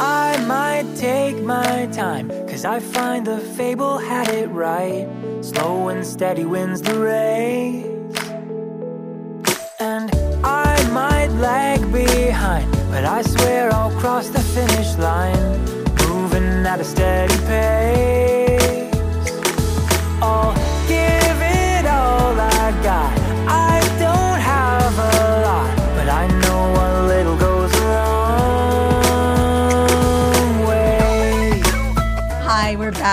I 0.02 0.38
might 0.46 0.86
take 0.98 1.42
my 1.42 1.88
time, 1.94 2.30
I 2.66 2.82
find 2.82 3.26
the 3.26 3.40
fable 3.40 3.98
had 3.98 4.28
it 4.28 4.48
right. 4.50 5.08
Slow 5.42 5.88
and 5.88 6.06
steady 6.06 6.44
wins 6.44 6.82
the 6.82 7.00
race. 7.00 7.93
Lag 11.40 11.92
behind, 11.92 12.72
but 12.90 13.04
I 13.06 13.22
swear 13.24 13.74
I'll 13.74 13.92
cross 14.00 14.30
the 14.30 14.40
finish 14.40 14.96
line. 14.98 15.60
Moving 16.08 16.66
at 16.66 16.80
a 16.80 16.84
steady 16.84 17.38
pace. 17.48 18.92
I'll 20.22 20.63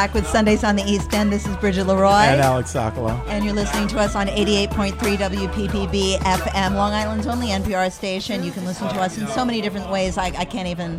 back 0.01 0.15
with 0.15 0.27
Sundays 0.27 0.65
on 0.65 0.77
the 0.77 0.83
East 0.85 1.13
End. 1.13 1.31
This 1.31 1.47
is 1.47 1.55
Bridget 1.59 1.85
Leroy. 1.85 2.09
And 2.09 2.41
Alec 2.41 2.65
Sokolow. 2.65 3.23
And 3.27 3.45
you're 3.45 3.53
listening 3.53 3.87
to 3.89 3.99
us 3.99 4.15
on 4.15 4.29
88.3 4.29 4.93
WPPB 4.97 6.17
FM, 6.17 6.75
Long 6.75 6.95
Island's 6.95 7.27
only 7.27 7.49
NPR 7.49 7.93
station. 7.93 8.43
You 8.43 8.51
can 8.51 8.65
listen 8.65 8.89
to 8.89 8.99
us 8.99 9.19
in 9.19 9.27
so 9.27 9.45
many 9.45 9.61
different 9.61 9.91
ways. 9.91 10.17
I, 10.17 10.29
I 10.29 10.47
can't 10.47 10.69
even 10.69 10.99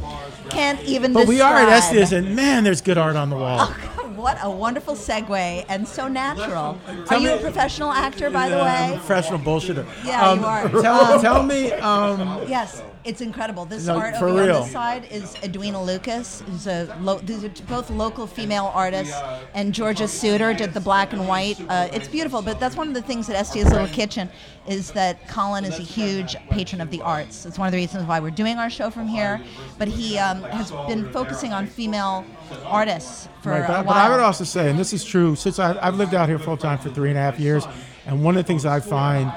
can't 0.50 0.80
even. 0.84 1.14
But 1.14 1.28
we 1.28 1.42
are 1.42 1.56
at 1.56 1.62
describe. 1.62 2.02
Estia's, 2.02 2.14
and 2.14 2.36
man, 2.36 2.64
there's 2.64 2.82
good 2.82 3.00
art 3.00 3.16
on 3.16 3.32
the 3.32 3.38
wall. 3.38 3.58
Oh, 3.62 4.01
What 4.16 4.38
a 4.42 4.50
wonderful 4.50 4.96
segue 4.96 5.66
and 5.70 5.88
so 5.88 6.08
natural. 6.08 6.78
Are 6.88 7.06
Tell 7.06 7.22
you 7.22 7.30
me- 7.30 7.34
a 7.36 7.38
professional 7.38 7.92
actor, 7.92 8.30
by 8.30 8.50
the 8.50 8.58
Yeah, 8.58 8.64
I'm 8.64 8.90
a 8.90 8.92
way? 8.94 8.98
professional 8.98 9.40
bullshitter. 9.40 9.86
Yeah, 10.04 10.34
you 10.34 10.46
are. 10.46 10.70
Tell, 10.82 11.14
Um, 11.16 11.22
tell 11.22 11.44
me, 11.44 11.72
um, 11.74 12.42
Yes, 12.48 12.82
it's 13.04 13.22
incredible. 13.22 13.66
This 13.66 13.86
No, 13.86 13.98
art 13.98 14.16
over 14.16 14.44
real. 14.44 14.58
on 14.58 14.64
this 14.64 14.72
side 14.72 15.08
is 15.10 15.36
Edwina 15.44 15.82
Lucas, 15.82 16.44
who's 16.46 16.68
a 16.68 16.88
lo- 17.02 17.20
these 17.24 17.44
are 17.44 17.50
both 17.68 17.90
local 17.90 18.28
female 18.28 18.72
artists, 18.74 19.16
and 19.54 19.74
Georgia 19.74 20.08
Suter 20.08 20.54
did 20.54 20.74
the 20.74 20.82
black 20.82 21.14
and 21.14 21.28
white. 21.28 21.58
Uh, 21.70 21.88
it's 21.94 22.08
beautiful, 22.08 22.42
but 22.42 22.60
that's 22.60 22.76
one 22.76 22.88
of 22.88 22.94
the 22.94 23.02
things 23.02 23.30
at 23.30 23.36
Estia's 23.36 23.70
Little 23.72 23.88
Kitchen 23.88 24.30
is 24.68 24.92
that 24.92 25.28
Colin 25.28 25.64
is 25.66 25.80
a 25.80 25.84
huge 25.84 26.36
patron 26.50 26.82
of 26.82 26.92
the 26.92 27.02
arts. 27.02 27.46
It's 27.46 27.58
one 27.58 27.68
of 27.68 27.72
the 27.72 27.78
reasons 27.78 28.08
why 28.08 28.20
we're 28.20 28.30
doing 28.30 28.58
our 28.58 28.70
show 28.70 28.90
from 28.90 29.08
here. 29.08 29.42
But 29.80 29.88
he 29.88 30.18
um, 30.20 30.44
has 30.44 30.72
been 30.88 31.12
focusing 31.12 31.54
on 31.54 31.66
female 31.68 32.24
artists 32.66 33.28
for 33.42 33.50
right, 33.50 33.60
a 33.60 33.68
but, 33.68 33.70
while. 33.70 33.84
but 33.86 33.96
I 33.96 34.10
would 34.10 34.20
also 34.20 34.44
say, 34.44 34.70
and 34.70 34.78
this 34.78 34.94
is 34.94 35.04
true, 35.04 35.36
since 35.36 35.60
I, 35.60 35.78
I've 35.86 35.96
lived 35.96 36.14
out 36.14 36.30
here 36.30 36.40
full 36.40 36.58
time 36.58 36.78
for 36.78 36.90
three 36.90 37.10
and 37.10 37.18
a 37.18 37.22
half 37.22 37.40
years, 37.40 37.66
and 38.06 38.24
one 38.24 38.36
of 38.38 38.44
the 38.44 38.48
things 38.48 38.66
I 38.66 38.80
find 38.80 39.32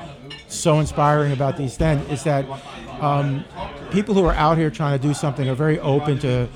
so 0.48 0.78
inspiring 0.78 1.32
about 1.32 1.56
the 1.56 1.64
East 1.64 1.82
End 1.82 2.08
is 2.10 2.22
that 2.24 2.46
um, 3.00 3.44
people 3.90 4.14
who 4.14 4.24
are 4.24 4.34
out 4.34 4.56
here 4.56 4.70
trying 4.70 4.98
to 4.98 5.06
do 5.06 5.14
something 5.14 5.48
are 5.48 5.54
very 5.54 5.78
open 5.80 6.18
to 6.20 6.46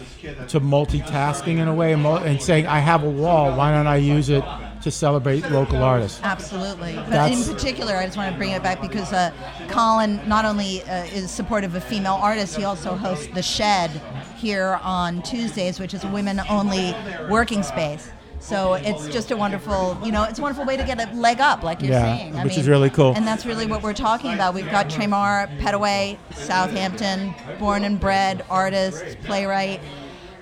to 0.48 0.61
multitasking 0.61 1.59
in 1.59 1.68
a 1.68 1.74
way 1.74 1.92
and, 1.92 2.04
and 2.06 2.40
saying, 2.40 2.66
I 2.66 2.78
have 2.78 3.02
a 3.02 3.11
wall, 3.11 3.56
why 3.56 3.72
don't 3.72 3.86
I 3.86 3.96
use 3.96 4.28
it 4.28 4.44
to 4.83 4.91
celebrate 4.91 5.49
local 5.51 5.83
artists? 5.83 6.20
Absolutely. 6.22 6.95
But 6.95 7.11
That's- 7.11 7.49
in 7.49 7.55
particular, 7.55 7.97
I 7.97 8.05
just 8.07 8.16
want 8.16 8.33
to 8.33 8.39
bring 8.39 8.51
it 8.51 8.62
back 8.62 8.81
because 8.81 9.12
uh, 9.12 9.33
Colin 9.68 10.20
not 10.29 10.45
only 10.45 10.83
uh, 10.83 11.05
is 11.07 11.31
supportive 11.31 11.74
of 11.74 11.85
female 11.85 12.14
artists, 12.20 12.55
he 12.57 12.64
also 12.64 12.95
hosts 12.95 13.29
The 13.35 13.43
Shed 13.43 13.91
here 14.37 14.79
on 14.83 15.22
Tuesdays, 15.22 15.81
which 15.81 15.95
is 15.95 16.05
a 16.05 16.09
women 16.09 16.41
only 16.49 16.95
working 17.29 17.62
space. 17.62 18.11
So 18.41 18.74
it's 18.74 19.09
just 19.09 19.33
a 19.33 19.37
wonderful, 19.37 19.99
you 20.05 20.12
know, 20.12 20.22
it's 20.22 20.39
a 20.39 20.43
wonderful 20.43 20.64
way 20.64 20.76
to 20.76 20.85
get 20.85 21.01
a 21.01 21.12
leg 21.12 21.41
up, 21.41 21.64
like 21.64 21.83
you're 21.83 21.91
Yeah, 21.91 22.16
saying. 22.16 22.43
which 22.45 22.57
is 22.57 22.68
really 22.68 22.89
cool. 22.89 23.12
And 23.16 23.26
that's 23.26 23.45
really 23.45 23.66
what 23.66 23.83
we're 23.83 23.93
talking 23.93 24.33
about. 24.33 24.55
We've 24.55 24.70
got 24.70 24.89
Tremar 24.89 25.49
Petaway, 25.59 26.16
Southampton, 26.35 27.35
born 27.59 27.83
and 27.83 27.99
bred 27.99 28.45
artist, 28.49 29.05
playwright, 29.24 29.81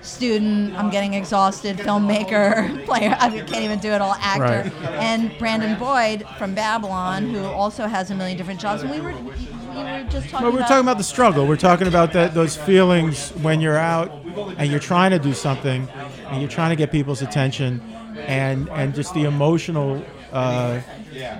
student. 0.07 0.73
I'm 0.75 0.89
getting 0.89 1.13
exhausted. 1.13 1.77
Filmmaker, 1.77 2.85
player. 2.85 3.15
I 3.19 3.29
can't 3.29 3.63
even 3.63 3.79
do 3.79 3.91
it 3.91 4.01
all. 4.01 4.15
Actor, 4.19 4.71
Right. 4.81 4.91
and 4.93 5.37
Brandon 5.37 5.77
Boyd 5.77 6.25
from 6.37 6.53
Babylon, 6.55 7.29
who 7.29 7.43
also 7.45 7.87
has 7.87 8.09
a 8.11 8.15
million 8.15 8.37
different 8.37 8.59
jobs. 8.59 8.81
And 8.83 8.91
we 8.91 8.99
were, 9.01 9.11
we 9.13 9.21
were 9.21 10.05
just 10.09 10.29
talking. 10.29 10.45
But 10.47 10.53
we're 10.53 10.59
about, 10.59 10.67
talking 10.69 10.85
about 10.85 10.97
the 10.97 11.03
struggle. 11.03 11.45
We're 11.47 11.55
talking 11.57 11.87
about 11.87 12.13
that 12.13 12.33
those 12.33 12.55
feelings 12.57 13.29
when 13.41 13.61
you're 13.61 13.77
out 13.77 14.11
and 14.57 14.69
you're 14.71 14.79
trying 14.79 15.11
to 15.11 15.19
do 15.19 15.33
something 15.33 15.87
and 16.29 16.41
you're 16.41 16.49
trying 16.49 16.69
to 16.71 16.75
get 16.75 16.91
people's 16.91 17.21
attention 17.21 17.81
and 18.17 18.69
and 18.69 18.95
just 18.95 19.13
the 19.13 19.23
emotional 19.25 20.03
uh, 20.33 20.81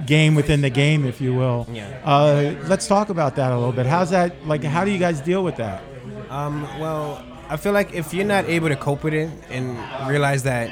game 0.06 0.34
within 0.36 0.62
the 0.62 0.70
game, 0.70 1.06
if 1.06 1.20
you 1.20 1.34
will. 1.34 1.68
Yeah. 1.72 2.00
Uh, 2.06 2.56
let's 2.68 2.88
talk 2.88 3.10
about 3.10 3.36
that 3.36 3.52
a 3.52 3.56
little 3.56 3.74
bit. 3.74 3.86
How's 3.86 4.10
that? 4.12 4.48
Like, 4.48 4.64
how 4.64 4.86
do 4.86 4.92
you 4.92 4.98
guys 5.00 5.20
deal 5.22 5.44
with 5.44 5.56
that? 5.58 5.84
Um, 6.30 6.64
well, 6.80 7.24
I 7.50 7.58
feel 7.58 7.72
like 7.72 7.94
if 7.94 8.14
you're 8.14 8.26
not 8.26 8.46
able 8.46 8.70
to 8.70 8.76
cope 8.76 9.04
with 9.04 9.14
it 9.14 9.30
and 9.50 9.78
realize 10.10 10.44
that, 10.44 10.70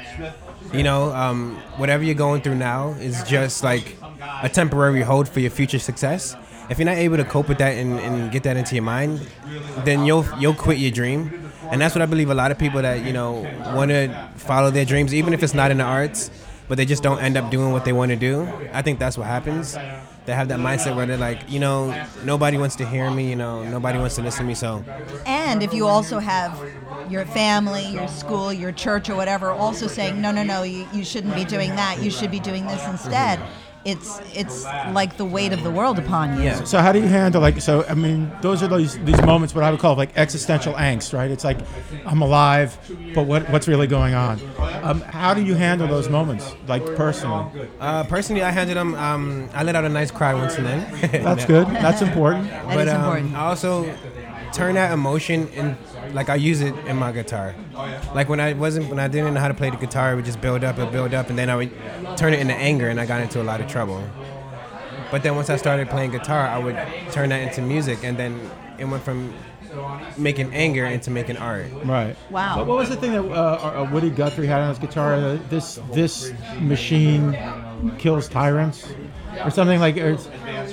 you 0.72 0.82
know, 0.82 1.12
um, 1.14 1.56
whatever 1.76 2.04
you're 2.04 2.14
going 2.14 2.42
through 2.42 2.56
now 2.56 2.90
is 3.00 3.22
just 3.24 3.64
like 3.64 3.96
a 4.42 4.48
temporary 4.48 5.02
hold 5.02 5.28
for 5.28 5.40
your 5.40 5.50
future 5.50 5.78
success, 5.78 6.36
if 6.68 6.78
you're 6.78 6.86
not 6.86 6.96
able 6.96 7.16
to 7.16 7.24
cope 7.24 7.48
with 7.48 7.58
that 7.58 7.76
and, 7.76 7.98
and 8.00 8.30
get 8.32 8.42
that 8.42 8.56
into 8.56 8.74
your 8.74 8.84
mind, 8.84 9.26
then 9.84 10.04
you'll 10.04 10.26
you'll 10.38 10.54
quit 10.54 10.78
your 10.78 10.90
dream. 10.90 11.50
And 11.70 11.80
that's 11.80 11.94
what 11.94 12.02
I 12.02 12.06
believe. 12.06 12.30
A 12.30 12.34
lot 12.34 12.50
of 12.50 12.58
people 12.58 12.82
that 12.82 13.04
you 13.04 13.12
know 13.12 13.32
want 13.74 13.90
to 13.90 14.30
follow 14.36 14.70
their 14.70 14.84
dreams, 14.84 15.14
even 15.14 15.32
if 15.32 15.42
it's 15.42 15.54
not 15.54 15.70
in 15.70 15.78
the 15.78 15.84
arts, 15.84 16.30
but 16.68 16.76
they 16.76 16.84
just 16.84 17.02
don't 17.02 17.20
end 17.20 17.36
up 17.36 17.50
doing 17.50 17.72
what 17.72 17.84
they 17.84 17.92
want 17.92 18.10
to 18.10 18.16
do. 18.16 18.48
I 18.72 18.82
think 18.82 18.98
that's 18.98 19.16
what 19.16 19.26
happens. 19.26 19.76
They 20.26 20.34
have 20.34 20.48
that 20.48 20.58
mindset 20.58 20.96
where 20.96 21.06
they're 21.06 21.16
like, 21.16 21.48
you 21.48 21.60
know, 21.60 22.04
nobody 22.24 22.58
wants 22.58 22.74
to 22.76 22.86
hear 22.86 23.10
me. 23.10 23.30
You 23.30 23.36
know, 23.36 23.62
nobody 23.62 23.98
wants 23.98 24.16
to 24.16 24.22
listen 24.22 24.40
to 24.40 24.48
me. 24.48 24.54
So 24.54 24.84
And 25.24 25.62
if 25.62 25.72
you 25.72 25.86
also 25.86 26.18
have 26.18 26.60
your 27.08 27.24
family, 27.24 27.86
your 27.86 28.08
school, 28.08 28.52
your 28.52 28.72
church, 28.72 29.08
or 29.08 29.14
whatever, 29.14 29.50
also 29.50 29.86
saying, 29.86 30.20
no, 30.20 30.32
no, 30.32 30.42
no, 30.42 30.64
you, 30.64 30.86
you 30.92 31.04
shouldn't 31.04 31.34
be 31.36 31.44
doing 31.44 31.70
that. 31.76 32.02
You 32.02 32.10
should 32.10 32.32
be 32.32 32.40
doing 32.40 32.66
this 32.66 32.80
mm-hmm. 32.80 32.92
instead. 32.92 33.40
It's 33.86 34.20
it's 34.34 34.64
like 35.00 35.16
the 35.16 35.24
weight 35.24 35.52
of 35.52 35.62
the 35.62 35.70
world 35.70 35.98
upon 35.98 36.36
you. 36.38 36.44
Yeah. 36.44 36.64
So 36.64 36.78
how 36.78 36.90
do 36.92 36.98
you 36.98 37.06
handle 37.06 37.40
like 37.40 37.60
so? 37.60 37.84
I 37.88 37.94
mean, 37.94 38.32
those 38.42 38.60
are 38.62 38.66
those 38.66 38.98
these 39.04 39.22
moments 39.22 39.54
what 39.54 39.62
I 39.62 39.70
would 39.70 39.78
call 39.78 39.94
like 39.94 40.10
existential 40.16 40.74
angst, 40.74 41.16
right? 41.16 41.30
It's 41.30 41.44
like 41.44 41.58
I'm 42.04 42.20
alive, 42.20 42.76
but 43.14 43.26
what 43.26 43.48
what's 43.50 43.68
really 43.68 43.86
going 43.86 44.14
on? 44.14 44.40
Um, 44.82 45.00
how 45.02 45.34
do 45.34 45.42
you 45.42 45.54
handle 45.54 45.86
those 45.86 46.08
moments, 46.08 46.54
like 46.66 46.84
personally? 46.96 47.46
uh, 47.80 48.02
personally, 48.04 48.42
I 48.42 48.50
handed 48.50 48.76
them. 48.76 48.94
Um, 48.96 49.48
I 49.54 49.62
let 49.62 49.76
out 49.76 49.84
a 49.84 49.88
nice 49.88 50.10
cry 50.10 50.34
once 50.34 50.56
and 50.56 50.66
then. 50.66 51.22
That's 51.22 51.44
good. 51.44 51.68
That's 51.68 52.02
important. 52.02 52.48
That 52.50 52.66
but 52.66 52.88
is 52.88 52.92
um, 52.92 53.00
important. 53.00 53.34
I 53.36 53.46
also 53.46 53.84
turn 54.52 54.74
that 54.74 54.92
emotion 54.92 55.48
in, 55.48 55.76
like 56.12 56.28
I 56.28 56.34
use 56.36 56.60
it 56.60 56.74
in 56.86 56.96
my 56.96 57.12
guitar. 57.12 57.54
Like 58.14 58.28
when 58.28 58.40
I 58.40 58.52
wasn't, 58.52 58.88
when 58.88 58.98
I 58.98 59.08
didn't 59.08 59.34
know 59.34 59.40
how 59.40 59.48
to 59.48 59.54
play 59.54 59.70
the 59.70 59.76
guitar, 59.76 60.12
it 60.12 60.16
would 60.16 60.24
just 60.24 60.40
build 60.40 60.64
up 60.64 60.78
and 60.78 60.90
build 60.90 61.14
up, 61.14 61.30
and 61.30 61.38
then 61.38 61.50
I 61.50 61.56
would 61.56 61.70
turn 62.16 62.32
it 62.34 62.40
into 62.40 62.54
anger, 62.54 62.88
and 62.88 63.00
I 63.00 63.06
got 63.06 63.20
into 63.20 63.40
a 63.40 63.44
lot 63.44 63.60
of 63.60 63.68
trouble. 63.68 64.02
But 65.10 65.22
then 65.22 65.36
once 65.36 65.50
I 65.50 65.56
started 65.56 65.88
playing 65.88 66.10
guitar, 66.10 66.46
I 66.48 66.58
would 66.58 66.76
turn 67.12 67.28
that 67.28 67.40
into 67.42 67.62
music, 67.62 68.00
and 68.02 68.16
then 68.16 68.50
it 68.78 68.84
went 68.86 69.02
from 69.02 69.32
making 70.16 70.54
anger 70.54 70.86
into 70.86 71.10
making 71.10 71.36
art. 71.36 71.66
Right. 71.84 72.16
Wow. 72.30 72.58
What, 72.58 72.66
what 72.66 72.76
was 72.78 72.88
the 72.88 72.96
thing 72.96 73.12
that 73.12 73.22
uh, 73.22 73.82
uh, 73.82 73.90
Woody 73.92 74.10
Guthrie 74.10 74.46
had 74.46 74.60
on 74.60 74.70
his 74.70 74.78
guitar? 74.78 75.14
Uh, 75.14 75.38
this 75.50 75.78
this 75.92 76.32
machine 76.60 77.36
kills 77.98 78.28
tyrants, 78.28 78.88
or 79.44 79.50
something 79.50 79.80
like. 79.80 79.96
Or 79.98 80.16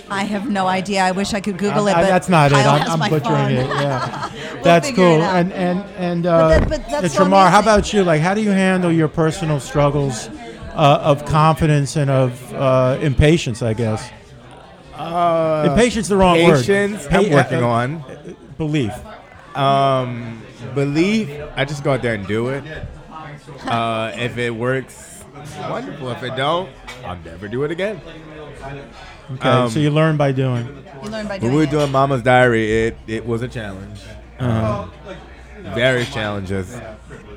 I 0.09 0.23
have 0.23 0.49
no 0.49 0.67
idea. 0.67 1.01
I 1.03 1.11
wish 1.11 1.33
I 1.33 1.39
could 1.41 1.57
Google 1.57 1.87
it, 1.87 1.93
I- 1.95 2.01
but 2.03 2.07
that's 2.09 2.29
not 2.29 2.51
it. 2.51 2.57
I'm, 2.57 3.01
I'm 3.01 3.09
butchering 3.09 3.21
phone. 3.23 3.51
it. 3.51 3.67
Yeah, 3.67 4.31
that's 4.63 4.91
cool. 4.91 5.17
it 5.17 5.21
out. 5.21 5.35
And 5.35 5.53
and 5.53 5.79
and 5.97 6.25
uh, 6.25 6.47
that- 6.49 6.69
but 6.69 6.87
that's 6.89 7.13
so 7.13 7.25
Tremar, 7.25 7.49
how 7.49 7.59
about 7.59 7.91
you? 7.93 8.03
Like, 8.03 8.21
how 8.21 8.33
do 8.33 8.41
you 8.41 8.51
handle 8.51 8.91
your 8.91 9.07
personal 9.07 9.59
struggles 9.59 10.27
uh, 10.73 10.99
of 11.03 11.25
confidence 11.25 11.95
and 11.95 12.09
of 12.09 12.53
uh, 12.53 12.97
impatience? 13.01 13.61
I 13.61 13.73
guess 13.73 14.09
Uh, 14.95 15.67
impatience 15.71 16.05
is 16.05 16.09
the 16.09 16.17
wrong 16.17 16.35
patience, 16.37 17.03
word. 17.05 17.13
I'm 17.13 17.31
working 17.31 17.63
uh, 17.63 17.67
on. 17.67 18.03
belief. 18.57 18.93
Um, 19.55 20.41
belief. 20.75 21.29
I 21.55 21.65
just 21.65 21.83
go 21.83 21.93
out 21.93 22.01
there 22.01 22.13
and 22.13 22.25
do 22.27 22.49
it. 22.49 22.63
Uh, 23.65 24.11
if 24.15 24.37
it 24.37 24.51
works, 24.51 25.23
wonderful. 25.69 26.09
If 26.11 26.23
it 26.23 26.35
don't, 26.35 26.69
I'll 27.05 27.17
never 27.17 27.47
do 27.47 27.63
it 27.63 27.71
again. 27.71 27.99
Okay, 29.33 29.49
Um, 29.49 29.69
so 29.69 29.79
you 29.79 29.89
learn 29.89 30.17
by 30.17 30.31
doing. 30.31 30.65
You 31.03 31.09
learn 31.09 31.27
by 31.27 31.33
When 31.33 31.41
doing 31.41 31.51
we 31.53 31.57
were 31.57 31.63
it. 31.63 31.69
doing 31.71 31.91
Mama's 31.91 32.21
Diary, 32.21 32.87
it 32.87 32.97
it 33.07 33.25
was 33.25 33.41
a 33.41 33.47
challenge. 33.47 33.99
Uh-huh. 34.39 34.85
Various 35.75 36.13
challenges, 36.13 36.73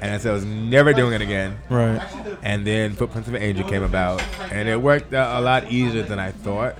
and 0.02 0.14
I 0.14 0.18
said 0.18 0.30
I 0.30 0.34
was 0.34 0.44
never 0.44 0.92
doing 0.92 1.12
it 1.12 1.20
again. 1.20 1.58
Right. 1.70 2.00
And 2.42 2.66
then 2.66 2.94
Footprints 2.94 3.28
of 3.28 3.34
an 3.34 3.42
Angel 3.42 3.68
came 3.68 3.84
about, 3.84 4.20
and 4.50 4.68
it 4.68 4.80
worked 4.82 5.14
out 5.14 5.38
a 5.40 5.44
lot 5.44 5.70
easier 5.70 6.02
than 6.02 6.18
I 6.18 6.32
thought. 6.32 6.76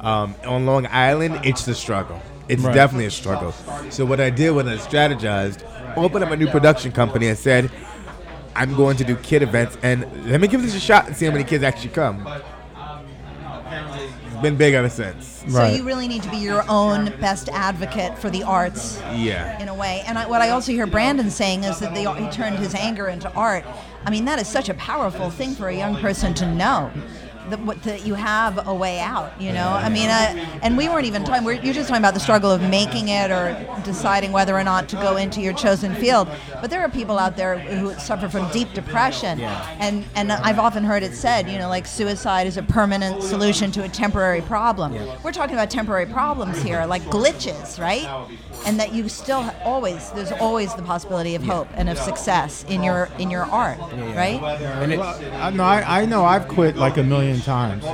Um, 0.00 0.34
on 0.44 0.66
Long 0.66 0.86
Island, 0.90 1.40
it's 1.44 1.64
the 1.64 1.74
struggle. 1.76 2.20
It's 2.48 2.62
Right. 2.62 2.74
definitely 2.74 3.04
a 3.06 3.10
struggle. 3.12 3.52
So 3.90 4.04
what 4.04 4.18
I 4.20 4.30
did 4.30 4.50
when 4.50 4.66
I 4.66 4.76
strategized, 4.78 5.62
opened 5.96 6.24
up 6.24 6.30
a 6.32 6.36
new 6.36 6.48
production 6.48 6.90
company 6.90 7.28
and 7.28 7.38
said, 7.38 7.70
I'm 8.56 8.74
going 8.74 8.96
to 8.96 9.04
do 9.04 9.14
kid 9.14 9.42
events, 9.42 9.78
and 9.84 10.04
let 10.28 10.40
me 10.40 10.48
give 10.48 10.62
this 10.62 10.74
a 10.74 10.80
shot 10.80 11.06
and 11.06 11.14
see 11.16 11.26
how 11.26 11.32
many 11.32 11.44
kids 11.44 11.62
actually 11.62 11.90
come. 11.90 12.26
It's 14.40 14.48
been 14.48 14.56
big 14.56 14.72
ever 14.72 14.88
since. 14.88 15.44
So 15.50 15.66
you 15.66 15.84
really 15.84 16.08
need 16.08 16.22
to 16.22 16.30
be 16.30 16.38
your 16.38 16.64
own 16.66 17.12
best 17.20 17.50
advocate 17.50 18.16
for 18.16 18.30
the 18.30 18.42
arts 18.42 18.98
Yeah. 19.12 19.60
in 19.60 19.68
a 19.68 19.74
way. 19.74 20.02
And 20.06 20.18
I, 20.18 20.26
what 20.26 20.40
I 20.40 20.48
also 20.48 20.72
hear 20.72 20.86
Brandon 20.86 21.28
saying 21.30 21.64
is 21.64 21.78
that 21.80 21.92
the, 21.94 22.10
he 22.14 22.30
turned 22.30 22.56
his 22.56 22.74
anger 22.74 23.08
into 23.08 23.30
art. 23.34 23.66
I 24.06 24.10
mean, 24.10 24.24
that 24.24 24.38
is 24.38 24.48
such 24.48 24.70
a 24.70 24.74
powerful 24.74 25.28
thing 25.28 25.54
for 25.54 25.68
a 25.68 25.76
young 25.76 25.94
person 25.96 26.32
to 26.36 26.50
know. 26.54 26.90
That, 27.48 27.60
what, 27.60 27.82
that 27.84 28.06
you 28.06 28.14
have 28.14 28.66
a 28.66 28.74
way 28.74 29.00
out, 29.00 29.40
you 29.40 29.52
know. 29.52 29.68
I 29.68 29.88
mean, 29.88 30.10
uh, 30.10 30.60
and 30.62 30.76
we 30.76 30.88
weren't 30.88 31.06
even 31.06 31.24
talking. 31.24 31.44
We're, 31.44 31.54
you're 31.54 31.74
just 31.74 31.88
talking 31.88 32.02
about 32.02 32.14
the 32.14 32.20
struggle 32.20 32.50
of 32.50 32.60
making 32.62 33.08
it 33.08 33.30
or 33.30 33.56
deciding 33.82 34.32
whether 34.32 34.56
or 34.56 34.62
not 34.62 34.88
to 34.90 34.96
go 34.96 35.16
into 35.16 35.40
your 35.40 35.54
chosen 35.54 35.94
field. 35.94 36.28
But 36.60 36.70
there 36.70 36.80
are 36.82 36.88
people 36.88 37.18
out 37.18 37.36
there 37.36 37.58
who 37.58 37.94
suffer 37.98 38.28
from 38.28 38.50
deep 38.50 38.72
depression, 38.74 39.38
yeah. 39.38 39.76
and 39.80 40.04
and 40.14 40.30
I've 40.30 40.58
often 40.58 40.84
heard 40.84 41.02
it 41.02 41.14
said, 41.14 41.48
you 41.48 41.58
know, 41.58 41.68
like 41.68 41.86
suicide 41.86 42.46
is 42.46 42.56
a 42.56 42.62
permanent 42.62 43.22
solution 43.22 43.72
to 43.72 43.82
a 43.84 43.88
temporary 43.88 44.42
problem. 44.42 44.94
Yeah. 44.94 45.16
We're 45.24 45.32
talking 45.32 45.54
about 45.54 45.70
temporary 45.70 46.06
problems 46.06 46.62
here, 46.62 46.84
like 46.86 47.02
glitches, 47.04 47.80
right? 47.80 48.06
And 48.66 48.78
that 48.78 48.92
you 48.92 49.08
still 49.08 49.42
ha- 49.42 49.54
always 49.64 50.10
there's 50.10 50.32
always 50.32 50.74
the 50.74 50.82
possibility 50.82 51.34
of 51.34 51.42
hope 51.42 51.68
and 51.74 51.88
of 51.88 51.96
success 51.98 52.64
in 52.68 52.82
your 52.82 53.08
in 53.18 53.30
your 53.30 53.44
art, 53.44 53.78
right? 53.80 54.40
And 54.42 54.92
it, 54.92 54.98
Well, 54.98 55.18
I, 55.34 55.50
no, 55.50 55.64
I, 55.64 56.02
I 56.02 56.06
know 56.06 56.24
I've 56.24 56.46
quit 56.46 56.76
like 56.76 56.98
a 56.98 57.02
million 57.02 57.29
times, 57.38 57.84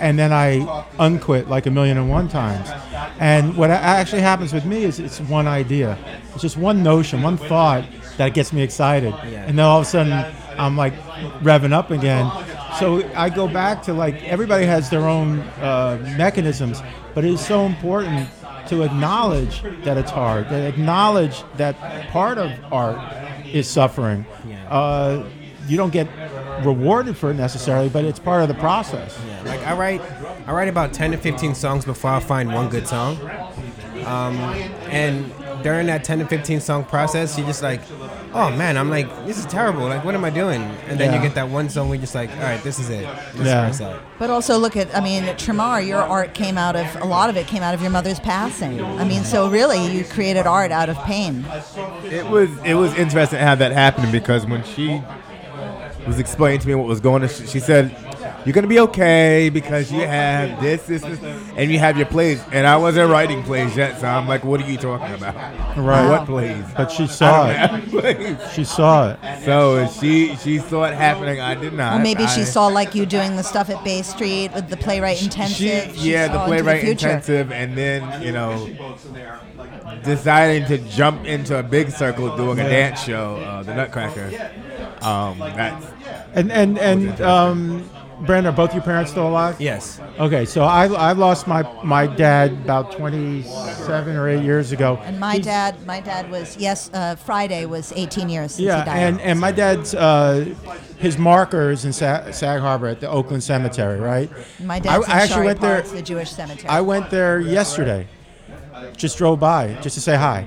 and 0.00 0.18
then 0.18 0.32
I 0.32 0.84
unquit 0.98 1.48
like 1.48 1.66
a 1.66 1.70
million 1.70 1.98
and 1.98 2.10
one 2.10 2.28
times. 2.28 2.68
And 3.20 3.56
what 3.56 3.70
actually 3.70 4.22
happens 4.22 4.52
with 4.52 4.64
me 4.64 4.82
is 4.82 4.98
it's 4.98 5.20
one 5.20 5.46
idea, 5.46 5.96
it's 6.32 6.42
just 6.42 6.56
one 6.56 6.82
notion, 6.82 7.22
one 7.22 7.36
thought 7.36 7.84
that 8.16 8.34
gets 8.34 8.52
me 8.52 8.62
excited, 8.62 9.14
and 9.14 9.56
then 9.56 9.64
all 9.64 9.80
of 9.80 9.86
a 9.86 9.88
sudden 9.88 10.12
I'm 10.58 10.76
like 10.76 10.94
revving 11.42 11.72
up 11.72 11.92
again. 11.92 12.28
So 12.80 13.08
I 13.14 13.30
go 13.30 13.46
back 13.46 13.84
to 13.84 13.92
like 13.92 14.24
everybody 14.24 14.66
has 14.66 14.90
their 14.90 15.06
own 15.06 15.38
uh, 15.60 15.98
mechanisms, 16.18 16.82
but 17.14 17.24
it 17.24 17.32
is 17.32 17.44
so 17.44 17.66
important 17.66 18.28
to 18.68 18.82
acknowledge 18.82 19.62
that 19.84 19.96
it's 19.96 20.10
hard, 20.10 20.48
to 20.48 20.66
acknowledge 20.66 21.44
that 21.56 21.78
part 22.10 22.38
of 22.38 22.50
art 22.72 22.98
is 23.46 23.68
suffering. 23.68 24.26
Uh, 24.68 25.24
you 25.68 25.76
don't 25.76 25.92
get 25.92 26.08
rewarded 26.62 27.16
for 27.16 27.30
it 27.30 27.34
necessarily, 27.34 27.88
but 27.88 28.04
it's 28.04 28.18
part 28.18 28.42
of 28.42 28.48
the 28.48 28.54
process. 28.54 29.18
Like 29.44 29.60
I 29.66 29.76
write, 29.76 30.00
I 30.46 30.52
write 30.52 30.68
about 30.68 30.92
ten 30.92 31.10
to 31.12 31.16
fifteen 31.18 31.54
songs 31.54 31.84
before 31.84 32.10
I 32.10 32.20
find 32.20 32.52
one 32.54 32.68
good 32.68 32.86
song. 32.86 33.18
Um, 34.04 34.36
and 34.90 35.32
during 35.62 35.86
that 35.86 36.04
ten 36.04 36.18
to 36.18 36.26
fifteen 36.26 36.60
song 36.60 36.84
process, 36.84 37.36
you're 37.38 37.46
just 37.46 37.62
like, 37.62 37.80
oh 38.34 38.50
man, 38.50 38.76
I'm 38.76 38.90
like, 38.90 39.08
this 39.26 39.38
is 39.38 39.46
terrible. 39.46 39.82
Like, 39.82 40.04
what 40.04 40.14
am 40.14 40.24
I 40.24 40.30
doing? 40.30 40.60
And 40.88 40.98
then 40.98 41.10
Yeah. 41.12 41.16
you 41.16 41.22
get 41.26 41.34
that 41.36 41.48
one 41.48 41.68
song 41.70 41.88
where 41.88 41.96
you're 41.96 42.02
just 42.02 42.14
like, 42.14 42.30
all 42.36 42.42
right, 42.42 42.62
this 42.62 42.78
is 42.78 42.90
it. 42.90 43.06
This 43.34 43.46
Yeah. 43.46 43.68
is 43.70 43.80
where 43.80 43.90
it's 43.90 43.96
at. 43.98 44.18
But 44.18 44.30
also 44.30 44.58
look 44.58 44.76
at, 44.76 44.94
I 44.96 45.00
mean, 45.00 45.22
Tremar, 45.36 45.86
your 45.86 46.02
art 46.02 46.34
came 46.34 46.58
out 46.58 46.76
of, 46.76 46.86
a 47.00 47.04
lot 47.04 47.30
of 47.30 47.36
it 47.36 47.46
came 47.46 47.62
out 47.62 47.72
of 47.74 47.80
your 47.80 47.90
mother's 47.90 48.20
passing. 48.20 48.82
I 48.84 49.04
mean, 49.04 49.24
so 49.24 49.48
really 49.48 49.86
you 49.86 50.04
created 50.04 50.46
art 50.46 50.70
out 50.72 50.88
of 50.88 50.98
pain. 51.04 51.44
It 52.04 52.26
was 52.28 52.50
it 52.64 52.74
was 52.74 52.94
interesting 52.96 53.38
how 53.40 53.54
that 53.54 53.72
happened 53.72 54.12
because 54.12 54.44
when 54.46 54.64
she 54.64 55.00
was 56.06 56.18
explaining 56.18 56.60
to 56.60 56.68
me 56.68 56.74
what 56.74 56.86
was 56.86 57.00
going 57.00 57.22
on, 57.22 57.28
she, 57.28 57.46
she 57.46 57.60
said, 57.60 57.96
"You're 58.44 58.52
gonna 58.52 58.66
be 58.66 58.80
okay 58.80 59.48
because 59.48 59.90
you 59.90 60.00
have 60.00 60.60
this, 60.60 60.82
this, 60.86 61.02
this, 61.02 61.20
and 61.56 61.70
you 61.70 61.78
have 61.78 61.96
your 61.96 62.06
plays." 62.06 62.42
And 62.52 62.66
I 62.66 62.76
wasn't 62.76 63.10
writing 63.10 63.42
plays 63.42 63.76
yet, 63.76 64.00
so 64.00 64.06
I'm 64.06 64.28
like, 64.28 64.44
"What 64.44 64.60
are 64.60 64.70
you 64.70 64.76
talking 64.76 65.14
about? 65.14 65.34
Right. 65.76 66.08
What 66.08 66.26
plays?" 66.26 66.64
But 66.76 66.90
she 66.90 67.06
saw 67.06 67.48
it. 67.50 68.38
She 68.52 68.64
saw 68.64 69.10
it. 69.12 69.44
So 69.44 69.86
she 69.88 70.36
she 70.36 70.58
saw 70.58 70.84
it 70.84 70.94
happening. 70.94 71.40
I 71.40 71.54
did 71.54 71.72
not. 71.72 71.94
Well, 71.94 72.02
maybe 72.02 72.26
she 72.28 72.42
I- 72.42 72.44
saw 72.44 72.66
like 72.66 72.94
you 72.94 73.06
doing 73.06 73.36
the 73.36 73.42
stuff 73.44 73.70
at 73.70 73.82
Bay 73.84 74.02
Street 74.02 74.52
with 74.54 74.68
the 74.68 74.76
playwright 74.76 75.22
intensive. 75.22 75.56
She 75.96 76.12
yeah, 76.12 76.26
saw 76.26 76.32
the 76.32 76.44
playwright 76.46 76.82
future. 76.82 77.08
intensive, 77.08 77.52
and 77.52 77.76
then 77.76 78.22
you 78.22 78.32
know, 78.32 78.68
deciding 80.04 80.66
to 80.68 80.78
jump 80.88 81.24
into 81.24 81.58
a 81.58 81.62
big 81.62 81.90
circle 81.90 82.36
doing 82.36 82.58
a 82.60 82.68
dance 82.68 83.02
show, 83.02 83.36
uh, 83.36 83.62
the 83.62 83.74
Nutcracker. 83.74 84.30
Um, 85.04 85.38
that's 85.38 85.86
And 86.34 86.50
and 86.52 86.78
and 86.78 87.20
um, 87.20 87.90
Brandon, 88.26 88.52
are 88.52 88.56
both 88.56 88.72
your 88.72 88.82
parents 88.82 89.10
still 89.10 89.28
alive? 89.28 89.60
Yes. 89.60 90.00
Okay, 90.18 90.44
so 90.44 90.62
I 90.64 90.86
I 90.86 91.12
lost 91.12 91.46
my 91.46 91.62
my 91.82 92.06
dad 92.06 92.52
about 92.52 92.92
27 92.92 94.16
or 94.16 94.28
8 94.28 94.42
years 94.42 94.72
ago. 94.72 94.98
And 95.04 95.18
my 95.20 95.34
He's- 95.34 95.44
dad, 95.44 95.84
my 95.86 96.00
dad 96.00 96.30
was 96.30 96.56
yes. 96.56 96.90
Uh, 96.94 97.16
Friday 97.16 97.66
was 97.66 97.92
18 97.94 98.28
years 98.28 98.52
since 98.54 98.66
Yeah, 98.66 98.78
he 98.80 98.84
died. 98.90 98.98
and 98.98 99.20
and 99.20 99.40
my 99.40 99.52
dad's 99.52 99.94
uh, 99.94 100.44
his 100.98 101.18
marker 101.18 101.70
is 101.70 101.84
in 101.84 101.92
Sa- 101.92 102.30
Sag 102.30 102.60
Harbor 102.60 102.86
at 102.86 103.00
the 103.00 103.08
Oakland 103.08 103.42
Cemetery, 103.42 104.00
right? 104.00 104.30
my 104.60 104.78
dad's 104.78 105.06
I, 105.08 105.12
in 105.12 105.18
I 105.18 105.22
actually 105.22 105.28
Shari 105.34 105.46
went 105.46 105.60
there. 105.60 105.82
Park, 105.82 105.92
the 105.94 106.02
Jewish 106.02 106.30
cemetery. 106.30 106.68
I 106.68 106.80
went 106.80 107.10
there 107.10 107.40
yesterday. 107.40 108.06
Just 108.96 109.18
drove 109.18 109.40
by 109.40 109.74
just 109.82 109.94
to 109.94 110.00
say 110.00 110.16
hi. 110.16 110.46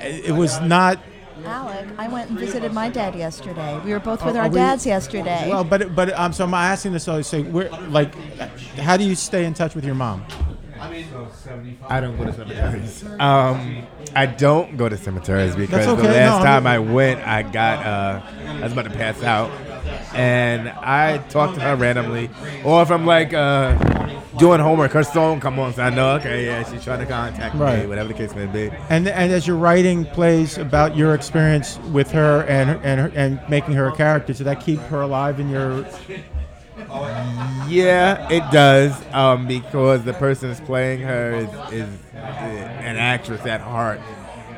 It 0.00 0.26
it 0.30 0.32
was 0.32 0.60
not 0.60 0.98
Alec, 1.44 1.86
I 1.98 2.08
went 2.08 2.30
and 2.30 2.38
visited 2.38 2.72
my 2.72 2.88
dad 2.88 3.14
yesterday. 3.14 3.80
We 3.84 3.92
were 3.92 4.00
both 4.00 4.24
with 4.24 4.36
Oh, 4.36 4.40
our 4.40 4.48
we- 4.48 4.56
dads 4.56 4.86
yesterday. 4.86 5.48
well, 5.48 5.64
but 5.64 5.94
but 5.94 6.12
um, 6.18 6.32
so 6.32 6.44
I'm 6.44 6.54
asking 6.54 6.92
this. 6.92 7.04
So 7.04 7.16
I 7.16 7.20
say, 7.22 7.42
where 7.42 7.70
like, 7.88 8.14
how 8.76 8.96
do 8.96 9.04
you 9.04 9.14
stay 9.14 9.44
in 9.44 9.54
touch 9.54 9.74
with 9.74 9.84
your 9.84 9.94
mom? 9.94 10.24
I 11.88 12.00
don't 12.00 12.16
go 12.16 12.24
to 12.24 12.32
cemeteries. 12.32 13.04
Um, 13.18 13.86
I 14.16 14.24
don't 14.26 14.76
go 14.78 14.88
to 14.88 14.96
cemeteries 14.96 15.54
because 15.54 15.86
okay, 15.86 16.02
the 16.02 16.08
last 16.08 16.38
no, 16.38 16.44
time 16.44 16.66
I 16.66 16.76
I 16.76 16.78
went, 16.78 17.20
I 17.26 17.42
got 17.42 17.84
uh, 17.86 18.22
I 18.46 18.60
was 18.62 18.72
about 18.72 18.84
to 18.86 18.90
pass 18.90 19.22
out, 19.22 19.50
and 20.14 20.68
I 20.68 21.18
talk 21.28 21.54
to 21.54 21.60
her 21.60 21.76
randomly, 21.76 22.30
or 22.64 22.82
if 22.82 22.90
I'm 22.90 23.06
like 23.06 23.32
uh, 23.32 23.76
doing 24.38 24.60
homework, 24.60 24.92
her 24.92 25.02
song 25.02 25.40
come 25.40 25.58
on, 25.58 25.74
so 25.74 25.82
I 25.82 25.90
know 25.90 26.12
okay, 26.16 26.46
yeah, 26.46 26.70
she's 26.70 26.82
trying 26.84 27.00
to 27.00 27.06
contact 27.06 27.54
me, 27.54 27.60
Right. 27.60 27.88
whatever 27.88 28.08
the 28.08 28.14
case 28.14 28.34
may 28.34 28.46
be. 28.46 28.70
And 28.88 29.06
and 29.08 29.32
as 29.32 29.46
you're 29.46 29.56
writing 29.56 30.04
plays 30.06 30.58
about 30.58 30.96
your 30.96 31.14
experience 31.14 31.78
with 31.92 32.10
her 32.12 32.42
and 32.44 32.70
and 32.84 33.00
her, 33.00 33.12
and 33.14 33.40
making 33.48 33.74
her 33.74 33.88
a 33.88 33.92
character, 33.96 34.32
does 34.32 34.44
that 34.44 34.60
keep 34.60 34.78
her 34.80 35.02
alive 35.02 35.40
in 35.40 35.48
your? 35.50 35.84
Yeah, 37.68 38.26
it 38.30 38.50
does. 38.50 38.92
Um, 39.12 39.46
because 39.46 40.02
the 40.04 40.14
person 40.14 40.48
that's 40.48 40.60
playing 40.60 41.00
her 41.00 41.34
is, 41.34 41.72
is 41.72 41.88
an 42.14 42.96
actress 42.96 43.44
at 43.46 43.60
heart, 43.60 44.00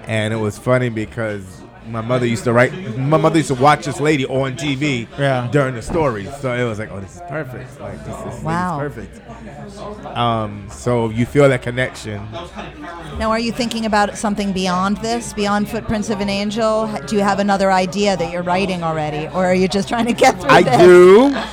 and 0.06 0.32
it 0.32 0.36
was 0.38 0.56
funny 0.58 0.88
because 0.88 1.61
my 1.88 2.00
mother 2.00 2.26
used 2.26 2.44
to 2.44 2.52
write. 2.52 2.72
My 2.98 3.16
mother 3.16 3.38
used 3.38 3.48
to 3.48 3.54
watch 3.54 3.84
this 3.86 4.00
lady 4.00 4.24
on 4.26 4.56
TV 4.56 5.06
Yeah. 5.18 5.48
during 5.50 5.74
the 5.74 5.82
stories, 5.82 6.28
so 6.40 6.54
it 6.54 6.64
was 6.64 6.78
like, 6.78 6.90
oh, 6.92 7.00
this 7.00 7.16
is 7.16 7.22
perfect. 7.28 7.80
Like 7.80 8.04
this 8.04 8.34
is, 8.34 8.42
Wow. 8.42 8.78
this 8.88 8.96
is 8.98 9.08
perfect. 9.20 10.16
Um, 10.16 10.66
so 10.70 11.10
you 11.10 11.26
feel 11.26 11.48
that 11.48 11.62
connection. 11.62 12.20
Now, 13.18 13.30
are 13.30 13.38
you 13.38 13.52
thinking 13.52 13.86
about 13.86 14.16
something 14.16 14.52
beyond 14.52 14.98
this, 14.98 15.32
beyond 15.32 15.68
Footprints 15.68 16.10
of 16.10 16.20
an 16.20 16.28
Angel? 16.30 16.88
Do 17.06 17.16
you 17.16 17.22
have 17.22 17.38
another 17.40 17.72
idea 17.72 18.16
that 18.16 18.30
you're 18.32 18.42
writing 18.42 18.82
already, 18.82 19.26
or 19.28 19.44
are 19.46 19.54
you 19.54 19.68
just 19.68 19.88
trying 19.88 20.06
to 20.06 20.12
get 20.12 20.40
through 20.40 20.50
I 20.50 20.62
this? 20.62 20.78
do. 20.78 21.34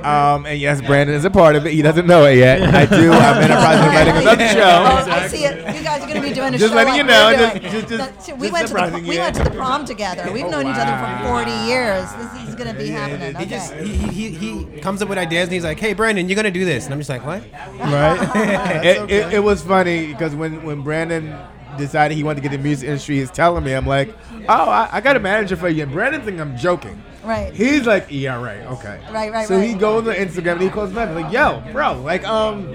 Um, 0.00 0.46
and 0.46 0.58
yes, 0.58 0.80
Brandon 0.80 1.14
is 1.14 1.24
a 1.26 1.30
part 1.30 1.56
of 1.56 1.66
it. 1.66 1.72
He 1.74 1.82
doesn't 1.82 2.06
know 2.06 2.24
it 2.24 2.38
yet. 2.38 2.62
I 2.74 2.86
do. 2.86 3.12
I'm 3.12 3.42
in 3.42 3.48
the 3.50 3.54
process 3.56 3.86
of 3.86 3.92
writing 3.92 4.16
another 4.22 4.44
Oh, 4.44 4.54
show. 4.54 5.10
I 5.12 5.26
see 5.28 5.44
it. 5.44 5.76
You 5.76 5.82
guys 5.84 6.02
are 6.02 6.06
going 6.08 6.22
to 6.22 6.26
be 6.28 6.32
doing 6.34 6.54
a 6.54 6.58
Just 6.58 6.70
show 6.70 6.76
letting 6.76 6.92
like 6.94 6.96
you 6.96 7.04
know, 7.04 7.26
we're 7.26 7.70
just- 7.70 7.88
doing. 7.88 7.98
just- 7.98 8.26
just- 8.28 8.38
we 8.38 8.48
just 8.48 8.72
went 8.72 8.94
to 8.94 9.00
the 9.02 9.08
we 9.08 9.18
went 9.18 9.36
to 9.36 9.39
the 9.44 9.50
prom 9.50 9.84
together. 9.84 10.30
We've 10.32 10.44
Oh, 10.44 10.50
known 10.50 10.66
each 10.66 10.76
other 10.76 11.22
for 11.22 11.28
40 11.28 11.50
years. 11.68 12.10
This 12.12 12.48
is 12.48 12.54
going 12.54 12.72
to 12.72 12.78
be 12.78 12.88
happening. 12.88 13.34
He 13.36 13.46
just 13.46 13.72
he, 13.74 13.92
he, 13.92 14.30
he 14.30 14.64
he 14.64 14.80
comes 14.80 15.02
up 15.02 15.08
with 15.08 15.18
ideas 15.18 15.44
and 15.44 15.52
he's 15.52 15.64
like, 15.64 15.78
"Hey, 15.78 15.92
Brandon, 15.92 16.28
you're 16.28 16.36
gonna 16.36 16.50
do 16.50 16.64
this," 16.64 16.84
and 16.84 16.94
I'm 16.94 17.00
just 17.00 17.10
like, 17.10 17.24
"What?" 17.24 17.42
Right. 17.78 18.84
it, 18.84 19.10
it, 19.10 19.34
it 19.34 19.38
was 19.40 19.62
funny 19.62 20.08
because 20.08 20.34
when, 20.34 20.62
when 20.64 20.82
Brandon 20.82 21.36
decided 21.78 22.16
he 22.16 22.22
wanted 22.24 22.36
to 22.36 22.42
get 22.42 22.52
in 22.52 22.60
the 22.60 22.68
music 22.68 22.88
industry, 22.88 23.18
he's 23.18 23.30
telling 23.30 23.64
me, 23.64 23.72
I'm 23.72 23.86
like, 23.86 24.14
oh, 24.48 24.68
I, 24.68 24.88
I 24.92 25.00
got 25.00 25.16
a 25.16 25.20
manager 25.20 25.56
for 25.56 25.68
you. 25.68 25.84
And 25.84 25.92
Brandon 25.92 26.20
thinks 26.22 26.40
I'm 26.40 26.56
joking. 26.56 27.00
Right. 27.22 27.54
He's 27.54 27.86
like, 27.86 28.06
yeah, 28.10 28.42
right, 28.42 28.60
okay. 28.72 29.00
Right, 29.10 29.30
right, 29.32 29.46
So 29.46 29.60
he 29.60 29.74
goes 29.74 30.06
on 30.08 30.14
Instagram 30.14 30.54
and 30.54 30.62
he 30.62 30.68
calls 30.68 30.92
me 30.92 30.98
up 31.00 31.14
like, 31.14 31.32
yo, 31.32 31.62
bro, 31.72 32.00
like, 32.02 32.26
um, 32.26 32.74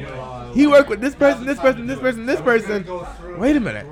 he 0.53 0.65
worked 0.67 0.89
with 0.89 1.01
this 1.01 1.15
person, 1.15 1.45
this 1.45 1.59
person, 1.59 1.87
this 1.87 1.99
person, 1.99 2.25
this 2.25 2.41
person. 2.41 2.85
Wait 3.37 3.55
a 3.55 3.59
minute. 3.59 3.85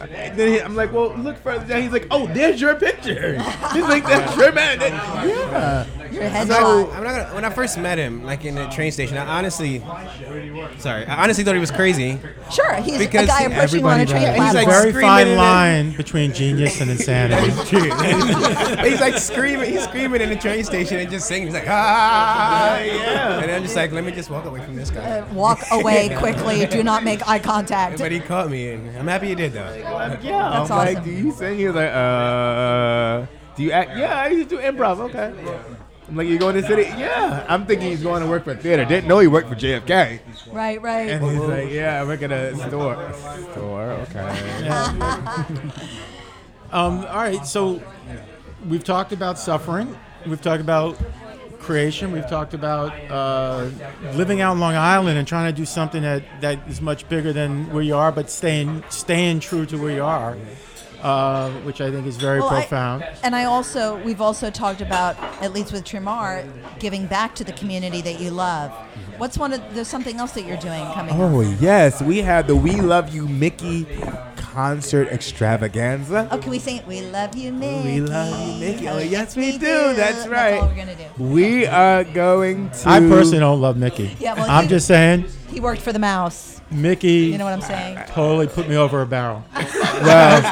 And 0.00 0.38
then 0.38 0.48
he, 0.48 0.60
I'm 0.60 0.74
like, 0.74 0.92
well, 0.92 1.14
look 1.16 1.36
further 1.38 1.64
down. 1.66 1.82
He's 1.82 1.92
like, 1.92 2.06
oh, 2.10 2.26
there's 2.28 2.60
your 2.60 2.74
picture. 2.74 3.38
He's 3.72 3.82
like, 3.82 4.04
that's 4.04 4.34
your 4.36 4.52
man. 4.52 4.78
That- 4.78 4.92
yeah. 5.26 5.86
Your 6.10 6.22
So 6.22 6.28
headshot. 6.86 6.94
I'm 6.96 7.04
not 7.04 7.10
gonna. 7.12 7.34
When 7.36 7.44
I 7.44 7.50
first 7.50 7.78
met 7.78 7.96
him, 7.96 8.24
like 8.24 8.44
in 8.44 8.56
the 8.56 8.66
train 8.68 8.90
station, 8.90 9.16
I 9.16 9.38
honestly, 9.38 9.78
sorry, 10.78 11.06
I 11.06 11.22
honestly 11.22 11.44
thought 11.44 11.54
he 11.54 11.60
was 11.60 11.70
crazy. 11.70 12.18
Sure, 12.50 12.74
he's 12.76 12.98
Because 12.98 13.24
a 13.24 13.26
guy 13.28 13.42
approaching 13.42 13.80
you 13.80 13.86
on 13.88 14.00
a 14.00 14.06
train 14.06 14.22
does. 14.22 14.34
He's 14.36 14.52
a 14.52 14.56
like 14.56 14.66
very 14.66 14.92
fine 14.92 15.28
in 15.28 15.34
it. 15.34 15.36
line 15.36 15.92
between 15.96 16.32
genius 16.32 16.80
and 16.80 16.90
insanity. 16.90 17.52
he's 18.88 19.00
like 19.00 19.18
screaming, 19.18 19.70
he's 19.70 19.84
screaming 19.84 20.20
in 20.20 20.30
the 20.30 20.36
train 20.36 20.64
station 20.64 20.98
and 20.98 21.08
just 21.08 21.28
singing. 21.28 21.46
He's 21.46 21.54
like, 21.54 21.68
ah, 21.68 22.80
yeah. 22.80 23.38
And 23.40 23.50
I'm 23.52 23.62
just 23.62 23.76
like, 23.76 23.92
let 23.92 24.02
me 24.04 24.10
just 24.10 24.30
walk 24.30 24.46
away 24.46 24.64
from 24.64 24.74
this 24.74 24.90
guy. 24.90 25.20
Uh, 25.20 25.32
walk 25.32 25.60
away 25.70 26.08
quickly. 26.18 26.66
Do 26.66 26.82
not 26.82 27.04
make 27.04 27.26
eye 27.28 27.38
contact. 27.38 27.98
But 28.00 28.10
he 28.10 28.18
caught 28.18 28.50
me, 28.50 28.70
and 28.72 28.98
I'm 28.98 29.06
happy 29.06 29.28
he 29.28 29.34
did 29.36 29.52
though. 29.52 29.68
Yeah, 30.22 30.50
That's 30.50 30.70
I'm 30.70 30.76
like, 30.78 30.96
awesome. 30.98 31.04
do 31.04 31.10
you 31.10 31.32
sing? 31.32 31.58
He 31.58 31.66
was 31.66 31.74
like, 31.76 31.90
uh, 31.92 33.26
do 33.56 33.62
you 33.62 33.72
act? 33.72 33.90
Yeah, 33.96 34.18
I 34.20 34.28
used 34.28 34.48
to 34.50 34.56
do 34.56 34.62
improv. 34.62 34.98
Okay. 35.10 35.32
I'm 36.08 36.16
like, 36.16 36.26
you 36.26 36.38
going 36.38 36.56
to 36.56 36.62
the 36.62 36.66
city? 36.66 36.82
Yeah. 36.98 37.46
I'm 37.48 37.66
thinking 37.66 37.88
he's 37.88 38.02
going 38.02 38.22
to 38.22 38.28
work 38.28 38.42
for 38.44 38.54
theater. 38.56 38.84
Didn't 38.84 39.06
know 39.08 39.20
he 39.20 39.28
worked 39.28 39.48
for 39.48 39.54
JFK. 39.54 40.20
Right, 40.52 40.82
right. 40.82 41.08
And 41.08 41.24
he's 41.24 41.38
like, 41.40 41.70
yeah, 41.70 42.00
I 42.00 42.04
work 42.04 42.22
at 42.22 42.32
a 42.32 42.56
store. 42.56 43.12
Store, 43.52 43.92
okay. 44.10 45.70
Um, 46.72 46.98
all 47.06 47.16
right, 47.16 47.44
so 47.44 47.82
we've 48.68 48.84
talked 48.84 49.10
about 49.10 49.40
suffering. 49.40 49.96
We've 50.24 50.40
talked 50.40 50.60
about 50.60 50.96
creation. 51.74 52.10
We've 52.10 52.26
talked 52.28 52.52
about 52.52 52.90
uh, 53.08 53.68
living 54.14 54.40
out 54.40 54.54
in 54.54 54.60
Long 54.60 54.74
Island 54.74 55.18
and 55.18 55.26
trying 55.28 55.46
to 55.52 55.56
do 55.56 55.64
something 55.64 56.02
that, 56.02 56.22
that 56.40 56.58
is 56.68 56.80
much 56.80 57.08
bigger 57.08 57.32
than 57.32 57.72
where 57.72 57.82
you 57.82 57.94
are, 57.94 58.10
but 58.10 58.28
staying 58.28 58.82
staying 58.88 59.38
true 59.38 59.64
to 59.66 59.76
where 59.78 59.94
you 59.94 60.02
are, 60.02 60.36
uh, 61.02 61.50
which 61.66 61.80
I 61.80 61.92
think 61.92 62.08
is 62.08 62.16
very 62.16 62.40
Well, 62.40 62.50
I- 62.50 62.60
profound. 62.62 63.04
and 63.22 63.36
I 63.36 63.44
also, 63.44 64.02
we've 64.02 64.20
also 64.20 64.50
talked 64.50 64.80
about, 64.80 65.16
at 65.40 65.52
least 65.52 65.72
with 65.72 65.84
Tremar, 65.84 66.44
giving 66.80 67.06
back 67.06 67.36
to 67.36 67.44
the 67.44 67.52
community 67.52 68.00
that 68.02 68.18
you 68.20 68.30
love. 68.32 68.72
What's 69.18 69.38
one 69.38 69.52
of, 69.52 69.60
there's 69.74 69.86
something 69.86 70.16
else 70.16 70.32
that 70.32 70.44
you're 70.46 70.56
doing 70.56 70.84
coming 70.92 71.14
up. 71.14 71.20
Oh, 71.20 71.40
yes. 71.60 72.02
We 72.02 72.18
have 72.18 72.46
the 72.48 72.56
We 72.56 72.80
Love 72.80 73.14
You 73.14 73.28
Mickey 73.28 73.86
concert 74.52 75.08
extravaganza. 75.08 76.28
Oh, 76.30 76.38
can 76.38 76.50
we 76.50 76.58
sing 76.58 76.76
it? 76.78 76.86
We 76.86 77.02
love 77.02 77.36
you, 77.36 77.52
Mickey. 77.52 77.88
We 77.88 78.00
love 78.00 78.48
you, 78.48 78.60
Mickey. 78.60 78.88
Oh, 78.88 78.98
yes, 78.98 79.36
we 79.36 79.52
do. 79.52 79.94
That's 79.94 80.26
right. 80.26 80.50
That's 80.52 80.62
all 80.62 80.68
we're 80.68 80.76
gonna 80.76 80.94
do. 80.96 81.22
We 81.22 81.66
are 81.66 82.04
going 82.04 82.70
to. 82.70 82.88
I 82.88 83.00
personally 83.00 83.38
don't 83.38 83.60
love 83.60 83.76
Mickey. 83.76 84.16
Yeah, 84.18 84.34
well, 84.34 84.50
I'm 84.50 84.64
you- 84.64 84.70
just 84.70 84.86
saying, 84.88 85.26
He 85.50 85.60
worked 85.60 85.82
for 85.82 85.92
the 85.92 85.98
mouse. 85.98 86.59
Mickey 86.70 87.08
You 87.26 87.38
know 87.38 87.44
what 87.44 87.54
I'm 87.54 87.60
saying? 87.60 87.98
totally 88.08 88.46
put 88.46 88.68
me 88.68 88.76
over 88.76 89.02
a 89.02 89.06
barrel. 89.06 89.44
Well, 90.00 90.42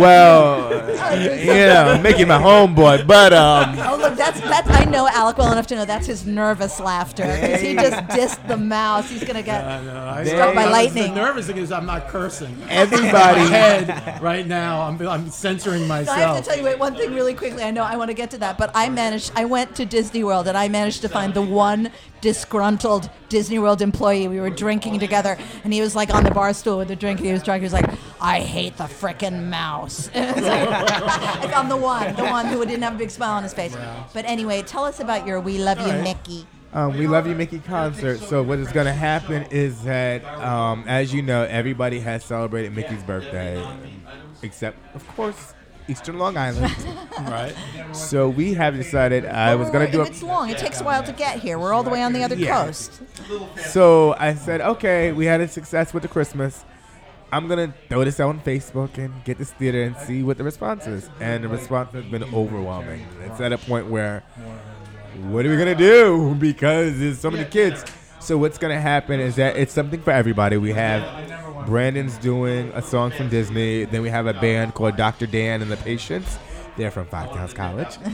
well, 0.00 1.20
you 1.20 1.66
know, 1.66 1.98
Mickey, 2.00 2.24
my 2.24 2.38
homeboy, 2.38 3.06
but 3.08 3.32
um, 3.32 3.76
Oh 3.80 3.96
look, 3.96 4.14
that's 4.16 4.40
that's. 4.40 4.70
I 4.70 4.84
know 4.84 5.08
Alec 5.08 5.38
well 5.38 5.50
enough 5.50 5.66
to 5.68 5.74
know 5.74 5.84
that's 5.84 6.06
his 6.06 6.26
nervous 6.26 6.78
laughter 6.78 7.24
because 7.24 7.60
he 7.60 7.74
just 7.74 7.96
dissed 8.08 8.46
the 8.46 8.56
mouse. 8.56 9.10
He's 9.10 9.24
gonna 9.24 9.42
get 9.42 9.62
struck 10.26 10.54
by 10.54 10.66
lightning. 10.66 10.94
The 10.94 11.08
lightning. 11.08 11.14
nervous 11.14 11.46
thing 11.48 11.56
is 11.56 11.72
I'm 11.72 11.86
not 11.86 12.06
cursing. 12.08 12.56
everybody. 12.68 13.40
head 13.40 14.22
right 14.22 14.46
now. 14.46 14.82
I'm, 14.82 15.00
I'm 15.08 15.28
censoring 15.28 15.86
So 15.86 15.92
I 15.92 16.20
have 16.20 16.36
to 16.36 16.48
tell 16.48 16.56
you 16.56 16.64
wait, 16.64 16.78
one 16.78 16.94
thing 16.94 17.14
really 17.14 17.34
quickly. 17.34 17.62
I 17.62 17.70
know 17.70 17.82
I 17.82 17.96
want 17.96 18.10
to 18.10 18.14
get 18.14 18.30
to 18.30 18.38
that, 18.38 18.58
but 18.58 18.70
I 18.74 18.88
managed. 18.88 19.32
I 19.34 19.44
went 19.44 19.74
to 19.76 19.84
Disney 19.84 20.22
World 20.24 20.46
and 20.48 20.56
I 20.56 20.68
managed 20.68 21.02
to 21.02 21.08
find 21.08 21.34
the 21.34 21.42
one 21.42 21.90
disgruntled 22.20 23.10
Disney 23.28 23.58
World 23.58 23.82
employee. 23.82 24.28
We 24.28 24.40
were 24.40 24.50
drinking 24.50 25.00
together, 25.00 25.21
and 25.64 25.72
he 25.72 25.80
was 25.80 25.94
like 25.96 26.12
on 26.14 26.24
the 26.24 26.30
bar 26.30 26.52
stool 26.52 26.78
with 26.78 26.90
a 26.90 26.96
drink, 26.96 27.18
and 27.20 27.26
he 27.26 27.32
was 27.32 27.42
drunk. 27.42 27.60
He 27.60 27.64
was 27.64 27.72
like, 27.72 27.88
"I 28.20 28.40
hate 28.40 28.76
the 28.76 28.84
frickin' 28.84 29.48
mouse." 29.48 30.10
It's 30.14 30.40
like- 30.40 30.68
I 31.44 31.48
found 31.50 31.70
the 31.70 31.76
one, 31.76 32.14
the 32.16 32.24
one 32.24 32.46
who 32.46 32.64
didn't 32.64 32.82
have 32.82 32.94
a 32.94 32.98
big 32.98 33.10
smile 33.10 33.32
on 33.32 33.42
his 33.42 33.54
face. 33.54 33.76
But 34.14 34.24
anyway, 34.26 34.62
tell 34.62 34.84
us 34.84 35.00
about 35.00 35.26
your 35.26 35.40
"We 35.40 35.58
Love 35.58 35.80
You, 35.86 35.92
Mickey." 36.02 36.46
Um, 36.74 36.96
we 36.96 37.06
love 37.06 37.26
you, 37.26 37.34
Mickey 37.34 37.58
concert. 37.58 38.18
So 38.20 38.42
what 38.42 38.58
is 38.58 38.72
going 38.72 38.86
to 38.86 38.94
happen 38.94 39.42
is 39.50 39.84
that, 39.84 40.24
um, 40.40 40.84
as 40.86 41.12
you 41.12 41.20
know, 41.20 41.42
everybody 41.44 42.00
has 42.00 42.24
celebrated 42.24 42.74
Mickey's 42.74 43.02
birthday, 43.02 43.62
except 44.42 44.78
of 44.96 45.06
course 45.08 45.52
Eastern 45.92 46.18
Long 46.18 46.36
Island. 46.36 46.74
right. 47.20 47.54
so 47.92 48.28
we 48.28 48.54
have 48.54 48.74
decided 48.74 49.26
I 49.26 49.54
was 49.54 49.68
going 49.70 49.86
to 49.86 49.92
do 49.92 50.00
If 50.00 50.08
a 50.08 50.10
It's 50.10 50.22
long. 50.22 50.48
It 50.50 50.58
takes 50.58 50.80
a 50.80 50.84
while 50.84 51.02
to 51.04 51.12
get 51.12 51.38
here. 51.38 51.58
We're 51.58 51.72
all 51.74 51.82
the 51.82 51.90
way 51.90 52.02
on 52.02 52.12
the 52.14 52.24
other 52.24 52.34
Yeah. 52.34 52.64
coast. 52.64 53.02
So 53.68 54.14
I 54.18 54.34
said, 54.34 54.60
okay, 54.62 55.12
we 55.12 55.26
had 55.26 55.40
a 55.40 55.48
success 55.48 55.92
with 55.92 56.02
the 56.02 56.08
Christmas. 56.08 56.64
I'm 57.30 57.46
gonna 57.48 57.72
throw 57.88 58.04
this 58.04 58.20
out 58.20 58.28
on 58.30 58.40
Facebook 58.40 58.98
and 58.98 59.12
get 59.24 59.38
this 59.38 59.50
theater 59.52 59.82
and 59.82 59.96
see 59.96 60.22
what 60.22 60.36
the 60.38 60.44
response 60.44 60.86
is. 60.86 61.08
And 61.20 61.44
the 61.44 61.48
response 61.48 61.92
has 61.92 62.04
been 62.04 62.24
overwhelming. 62.24 63.06
It's 63.24 63.40
at 63.40 63.52
a 63.52 63.58
point 63.58 63.86
where, 63.88 64.22
what 65.30 65.46
are 65.46 65.50
we 65.50 65.56
gonna 65.56 65.74
do? 65.74 66.34
Because 66.38 66.98
there's 66.98 67.18
so 67.20 67.30
many 67.30 67.44
kids. 67.44 67.84
So 68.20 68.36
what's 68.38 68.58
gonna 68.58 68.80
happen 68.80 69.18
is 69.18 69.36
that 69.36 69.56
it's 69.56 69.72
something 69.72 70.00
for 70.00 70.10
everybody. 70.10 70.56
We 70.58 70.72
have 70.72 71.02
Brandon's 71.66 72.16
doing 72.18 72.70
a 72.74 72.82
song 72.82 73.10
from 73.10 73.28
Disney. 73.28 73.84
Then 73.84 74.02
we 74.02 74.10
have 74.10 74.26
a 74.26 74.34
band 74.34 74.74
called 74.74 74.96
Dr. 74.96 75.26
Dan 75.26 75.62
and 75.62 75.70
the 75.70 75.76
Patients. 75.78 76.38
They're 76.76 76.90
from 76.90 77.06
Five 77.06 77.32
Towns 77.32 77.52
College. 77.54 77.96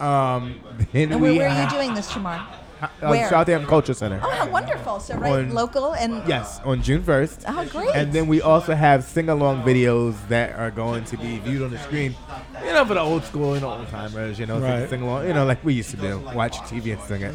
Um, 0.00 0.60
then 0.92 1.12
And 1.12 1.20
where, 1.22 1.32
we 1.32 1.38
where 1.38 1.48
are 1.48 1.50
you 1.50 1.54
have- 1.62 1.72
doing 1.72 1.94
this, 1.94 2.10
Tremar? 2.12 2.44
uh, 2.82 2.88
where? 3.00 3.26
Southampton 3.30 3.66
Culture 3.66 3.94
Center. 3.94 4.20
Oh, 4.22 4.28
how 4.30 4.46
wonderful! 4.50 5.00
So 5.00 5.16
right, 5.16 5.32
On- 5.46 5.54
local 5.54 5.94
and 5.94 6.22
Yes, 6.28 6.60
on 6.66 6.82
June 6.82 7.02
1st. 7.02 7.44
Oh, 7.48 7.64
great. 7.70 7.94
And 7.94 8.12
then 8.12 8.26
we 8.26 8.42
also 8.42 8.74
have 8.74 9.04
sing 9.04 9.30
along 9.30 9.62
videos 9.62 10.14
that 10.28 10.54
are 10.58 10.70
going 10.70 11.04
to 11.06 11.16
be 11.16 11.38
viewed 11.38 11.62
on 11.62 11.70
the 11.70 11.78
screen. 11.78 12.14
You 12.62 12.72
know, 12.74 12.84
for 12.84 12.92
the 12.92 13.00
old 13.00 13.24
school 13.24 13.54
and 13.54 13.64
old 13.64 13.88
timers, 13.88 14.38
you 14.38 14.44
know, 14.44 14.58
Right. 14.60 14.88
sing 14.90 15.00
along, 15.00 15.26
you 15.28 15.32
know, 15.32 15.46
like 15.46 15.64
we 15.64 15.72
used 15.72 15.90
to 15.92 15.96
do. 15.96 16.18
Watch 16.34 16.58
TV 16.68 16.92
and 16.92 17.00
sing 17.02 17.22
it. 17.22 17.34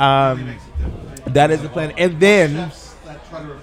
Um, 0.00 0.56
that 1.26 1.50
is 1.50 1.60
the 1.60 1.68
plan. 1.68 1.92
And 1.98 2.18
then 2.18 2.70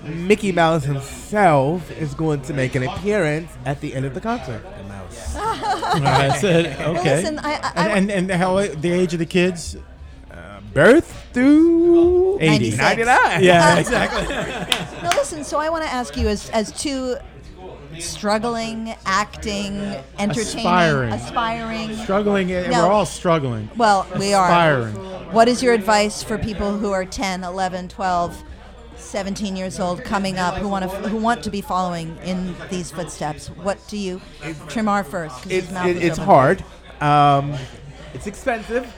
Mickey 0.04 0.52
Mouse 0.52 0.84
himself 0.84 1.90
is 1.92 2.14
going 2.14 2.42
to 2.44 2.54
make 2.54 2.76
an 2.76 2.84
appearance 2.84 3.52
at 3.66 3.82
the 3.82 3.94
end 3.94 4.06
of 4.06 4.14
the 4.14 4.22
concert. 4.22 4.64
That's 5.34 6.44
it. 6.44 6.80
Okay. 6.80 7.16
listen, 7.18 7.40
I- 7.40 7.56
I- 7.56 7.72
I- 7.76 7.88
and, 7.90 8.12
and 8.12 8.32
and 8.32 8.42
how 8.42 8.56
the 8.66 8.92
age 8.92 9.14
of 9.14 9.20
the 9.20 9.26
kids? 9.26 9.78
Birth 10.74 11.26
through 11.34 12.38
80. 12.40 12.48
96. 12.78 12.78
99. 12.82 13.44
Yeah, 13.44 13.76
exactly. 13.80 14.26
Now 15.04 15.10
listen, 15.18 15.44
so 15.44 15.60
I 15.60 15.70
want 15.70 15.84
to 15.84 15.90
ask 15.92 16.16
you 16.16 16.30
as 16.30 16.50
as 16.52 16.72
two 16.72 17.18
struggling, 18.00 18.96
acting, 19.06 19.76
entertaining, 20.18 20.66
Aspiring. 20.66 21.14
aspiring. 21.14 21.96
Struggling. 21.98 22.52
eh, 22.54 22.70
No. 22.70 22.88
We're 22.88 22.92
all 22.94 23.06
struggling. 23.06 23.70
Well, 23.76 24.08
we 24.18 24.34
are. 24.34 24.46
Aspiring. 24.48 24.96
What 25.34 25.48
is 25.50 25.62
your 25.62 25.74
advice 25.74 26.24
for 26.24 26.38
people 26.38 26.78
who 26.78 26.92
are 26.92 27.04
10, 27.06 27.44
11, 27.44 27.90
12, 27.90 28.42
17 29.16 29.56
years 29.58 29.80
old 29.80 30.04
coming 30.06 30.38
up 30.40 30.56
who 30.56 30.68
want 30.70 30.90
to 30.90 30.98
who 31.10 31.18
want 31.18 31.44
to 31.44 31.50
be 31.52 31.60
following 31.62 32.18
in 32.24 32.56
these 32.70 32.90
footsteps? 32.92 33.48
What 33.50 33.78
do 33.90 33.98
you 33.98 34.22
Tremar 34.42 35.06
first 35.06 35.44
his 35.44 35.64
It's, 35.66 35.72
mouth 35.72 35.88
it, 35.88 36.12
open. 36.14 36.24
hard. 36.24 36.64
Um, 37.02 37.56
it's 38.14 38.26
expensive. 38.28 38.92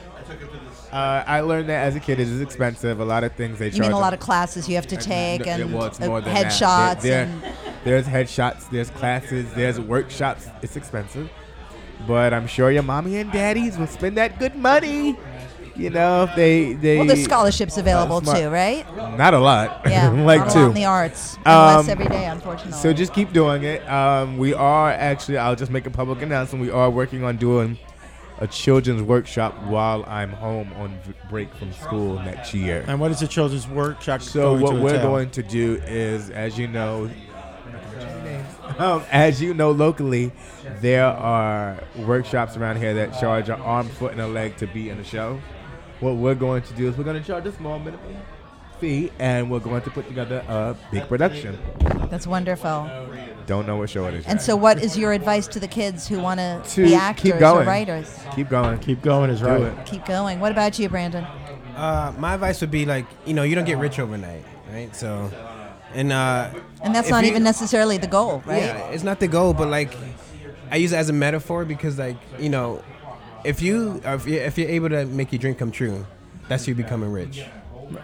Uh, 0.92 1.24
I 1.26 1.40
learned 1.40 1.68
that 1.68 1.84
as 1.86 1.96
a 1.96 2.00
kid. 2.00 2.20
It 2.20 2.28
is 2.28 2.40
expensive. 2.40 3.00
A 3.00 3.04
lot 3.04 3.24
of 3.24 3.32
things 3.34 3.58
they 3.58 3.66
You 3.66 3.72
charge. 3.72 3.82
mean 3.82 3.92
a 3.92 3.98
lot 3.98 4.14
of 4.14 4.20
classes 4.20 4.68
you 4.68 4.76
have 4.76 4.86
to 4.86 4.96
take 4.96 5.44
No, 5.44 5.52
and 5.52 5.74
well, 5.74 5.92
more 6.00 6.20
than 6.20 6.32
headshots 6.34 7.00
There- 7.02 7.26
there- 7.26 7.52
there's 7.84 8.06
headshots. 8.06 8.70
There's 8.70 8.90
classes. 8.90 9.52
There's 9.54 9.80
workshops. 9.80 10.46
It's 10.62 10.76
expensive, 10.76 11.28
but 12.06 12.32
I'm 12.32 12.46
sure 12.46 12.70
your 12.70 12.84
mommy 12.84 13.16
and 13.16 13.32
daddies 13.32 13.76
will 13.76 13.88
spend 13.88 14.16
that 14.18 14.38
good 14.38 14.54
money. 14.54 15.16
You 15.76 15.90
know, 15.90 16.22
if 16.24 16.36
they 16.36 16.74
they 16.74 16.98
well, 16.98 17.06
there's 17.06 17.24
scholarships 17.24 17.76
available 17.78 18.20
smart. 18.20 18.38
too, 18.38 18.48
right? 18.48 18.86
not 19.18 19.34
a 19.34 19.38
lot. 19.40 19.80
Yeah, 19.86 20.08
like 20.24 20.52
two. 20.52 20.66
in 20.66 20.74
the 20.74 20.84
arts, 20.84 21.34
and 21.36 21.44
less 21.46 21.84
Um, 21.84 21.90
every 21.90 22.06
day, 22.06 22.26
unfortunately. 22.26 22.78
So 22.78 22.92
just 22.92 23.12
keep 23.12 23.32
doing 23.32 23.64
it. 23.64 23.82
Um, 23.90 24.38
we 24.38 24.54
are 24.54 24.90
actually, 24.92 25.38
I'll 25.38 25.56
just 25.56 25.72
make 25.72 25.86
a 25.86 25.90
public 25.90 26.22
announcement. 26.22 26.64
We 26.64 26.70
are 26.70 26.88
working 26.90 27.24
on 27.24 27.38
doing 27.38 27.76
a 28.38 28.46
children's 28.46 29.02
workshop 29.02 29.60
while 29.64 30.04
I'm 30.06 30.30
home 30.30 30.72
on 30.76 30.96
v- 31.04 31.14
break 31.28 31.52
from 31.56 31.72
school 31.72 32.20
next 32.20 32.54
year. 32.54 32.84
And 32.86 33.00
what 33.00 33.10
is 33.10 33.18
the 33.20 33.28
children's 33.28 33.66
workshop? 33.66 34.22
So 34.22 34.52
going 34.52 34.62
what 34.62 34.74
to 34.74 34.80
we're 34.80 34.94
entail? 34.94 35.08
going 35.10 35.30
to 35.30 35.42
do 35.42 35.80
is, 35.86 36.30
as 36.30 36.56
you 36.56 36.68
know, 36.68 37.10
um, 38.78 39.02
as 39.10 39.40
you 39.40 39.54
know 39.54 39.70
locally, 39.70 40.32
there 40.80 41.06
are 41.06 41.78
workshops 41.96 42.56
around 42.56 42.76
here 42.76 42.94
that 42.94 43.18
charge 43.20 43.48
an 43.48 43.60
arm, 43.60 43.88
foot, 43.88 44.12
and 44.12 44.20
a 44.20 44.26
leg 44.26 44.56
to 44.58 44.66
be 44.66 44.88
in 44.90 44.98
a 44.98 45.04
show. 45.04 45.40
What 46.00 46.16
we're 46.16 46.34
going 46.34 46.62
to 46.62 46.72
do 46.74 46.88
is 46.88 46.96
we're 46.96 47.04
going 47.04 47.20
to 47.20 47.26
charge 47.26 47.46
a 47.46 47.52
small 47.52 47.78
minimum 47.78 48.16
fee, 48.80 49.10
and 49.18 49.50
we're 49.50 49.60
going 49.60 49.82
to 49.82 49.90
put 49.90 50.06
together 50.08 50.44
a 50.48 50.76
big 50.90 51.06
production. 51.08 51.58
That's 52.10 52.26
wonderful. 52.26 52.90
Don't 53.46 53.66
know 53.66 53.76
what 53.76 53.90
show 53.90 54.06
it 54.06 54.14
is. 54.14 54.24
And 54.26 54.34
yet. 54.38 54.42
so, 54.42 54.56
what 54.56 54.82
is 54.82 54.96
your 54.98 55.12
advice 55.12 55.46
to 55.48 55.60
the 55.60 55.68
kids 55.68 56.08
who 56.08 56.18
want 56.20 56.40
to 56.40 56.62
To 56.74 56.84
be 56.84 56.94
actors 56.94 57.22
keep 57.24 57.34
or 57.36 57.38
going. 57.38 57.66
writers? 57.66 58.18
keep 58.34 58.48
going. 58.48 58.78
Keep 58.80 59.02
going 59.02 59.30
is 59.30 59.42
right. 59.42 59.60
it. 59.60 59.86
Keep 59.86 60.04
going. 60.06 60.40
What 60.40 60.50
about 60.52 60.78
you, 60.78 60.88
Brandon? 60.88 61.24
Uh, 61.76 62.12
my 62.18 62.34
advice 62.34 62.60
would 62.60 62.70
be 62.70 62.84
like, 62.86 63.06
you 63.26 63.34
know, 63.34 63.42
you 63.42 63.54
don't 63.54 63.64
get 63.64 63.78
rich 63.78 63.98
overnight, 63.98 64.44
right? 64.72 64.94
So, 64.96 65.30
and 65.92 66.12
uh, 66.12 66.50
And 66.82 66.94
that's 66.94 67.10
not 67.10 67.24
you- 67.24 67.30
even 67.30 67.42
necessarily 67.44 67.98
the 67.98 68.06
goal, 68.06 68.42
right? 68.46 68.62
Yeah, 68.62 68.88
it's 68.88 69.04
not 69.04 69.20
the 69.20 69.28
goal, 69.28 69.52
but 69.54 69.68
like, 69.68 69.92
I 70.70 70.76
use 70.76 70.92
it 70.92 70.96
as 70.96 71.08
a 71.08 71.12
metaphor 71.12 71.64
because 71.64 71.98
like, 71.98 72.16
you 72.38 72.48
know, 72.48 72.82
if 73.44 73.62
you 73.62 74.00
if 74.04 74.26
you 74.26 74.34
if 74.40 74.58
you're 74.58 74.68
able 74.68 74.88
to 74.90 75.06
make 75.06 75.32
your 75.32 75.38
dream 75.38 75.54
come 75.54 75.70
true, 75.70 76.06
that's 76.48 76.66
you 76.68 76.74
becoming 76.74 77.12
rich, 77.12 77.44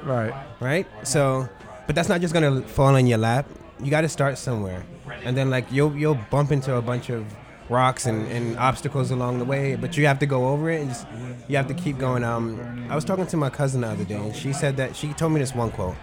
Right. 0.05 0.32
right? 0.61 0.86
So, 1.03 1.49
but 1.86 1.95
that's 1.95 2.09
not 2.09 2.20
just 2.20 2.34
gonna 2.34 2.62
fall 2.62 2.95
in 2.97 3.07
your 3.07 3.18
lap. 3.18 3.47
You 3.82 3.91
got 3.91 4.03
to 4.03 4.09
start 4.09 4.36
somewhere, 4.36 4.82
and 5.24 5.36
then 5.36 5.49
like 5.51 5.66
you'll 5.72 5.95
you'll 5.97 6.18
bump 6.30 6.53
into 6.53 6.74
a 6.76 6.82
bunch 6.82 7.09
of 7.11 7.24
rocks 7.70 8.05
and, 8.07 8.26
and 8.30 8.59
obstacles 8.59 9.11
along 9.12 9.38
the 9.38 9.45
way, 9.45 9.76
but 9.76 9.97
you 9.97 10.05
have 10.07 10.18
to 10.18 10.26
go 10.26 10.49
over 10.49 10.70
it 10.70 10.80
and 10.80 10.91
just 10.91 11.07
you 11.49 11.57
have 11.57 11.68
to 11.68 11.74
keep 11.74 11.97
going. 11.99 12.22
Um, 12.24 12.86
I 12.91 12.95
was 12.95 13.05
talking 13.05 13.26
to 13.28 13.36
my 13.36 13.49
cousin 13.49 13.80
the 13.82 13.88
other 13.88 14.05
day, 14.05 14.16
and 14.16 14.36
she 14.36 14.53
said 14.53 14.76
that 14.76 14.95
she 14.97 15.12
told 15.14 15.32
me 15.32 15.41
this 15.41 15.55
one 15.55 15.70
quote. 15.70 15.97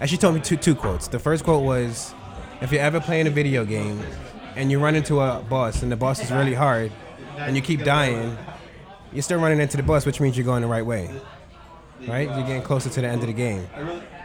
And 0.00 0.08
she 0.08 0.16
told 0.16 0.34
me 0.34 0.40
two 0.40 0.56
two 0.56 0.74
quotes. 0.74 1.08
The 1.08 1.18
first 1.18 1.44
quote 1.44 1.62
was, 1.62 2.14
"If 2.62 2.72
you're 2.72 2.80
ever 2.82 3.00
playing 3.00 3.26
a 3.26 3.30
video 3.30 3.64
game 3.64 4.00
and 4.56 4.70
you 4.70 4.78
run 4.80 4.94
into 4.94 5.20
a 5.20 5.40
boss 5.48 5.82
and 5.82 5.92
the 5.92 5.96
boss 5.96 6.20
is 6.20 6.30
really 6.30 6.54
hard 6.54 6.90
and 7.38 7.54
you 7.56 7.60
keep 7.62 7.84
dying, 7.84 8.36
you're 9.14 9.22
still 9.22 9.40
running 9.40 9.60
into 9.60 9.76
the 9.76 9.82
bus, 9.82 10.04
which 10.04 10.20
means 10.20 10.36
you're 10.36 10.44
going 10.44 10.62
the 10.62 10.68
right 10.68 10.84
way, 10.84 11.08
right? 12.06 12.28
You're 12.28 12.46
getting 12.46 12.62
closer 12.62 12.90
to 12.90 13.00
the 13.00 13.06
end 13.08 13.22
of 13.22 13.28
the 13.28 13.32
game. 13.32 13.66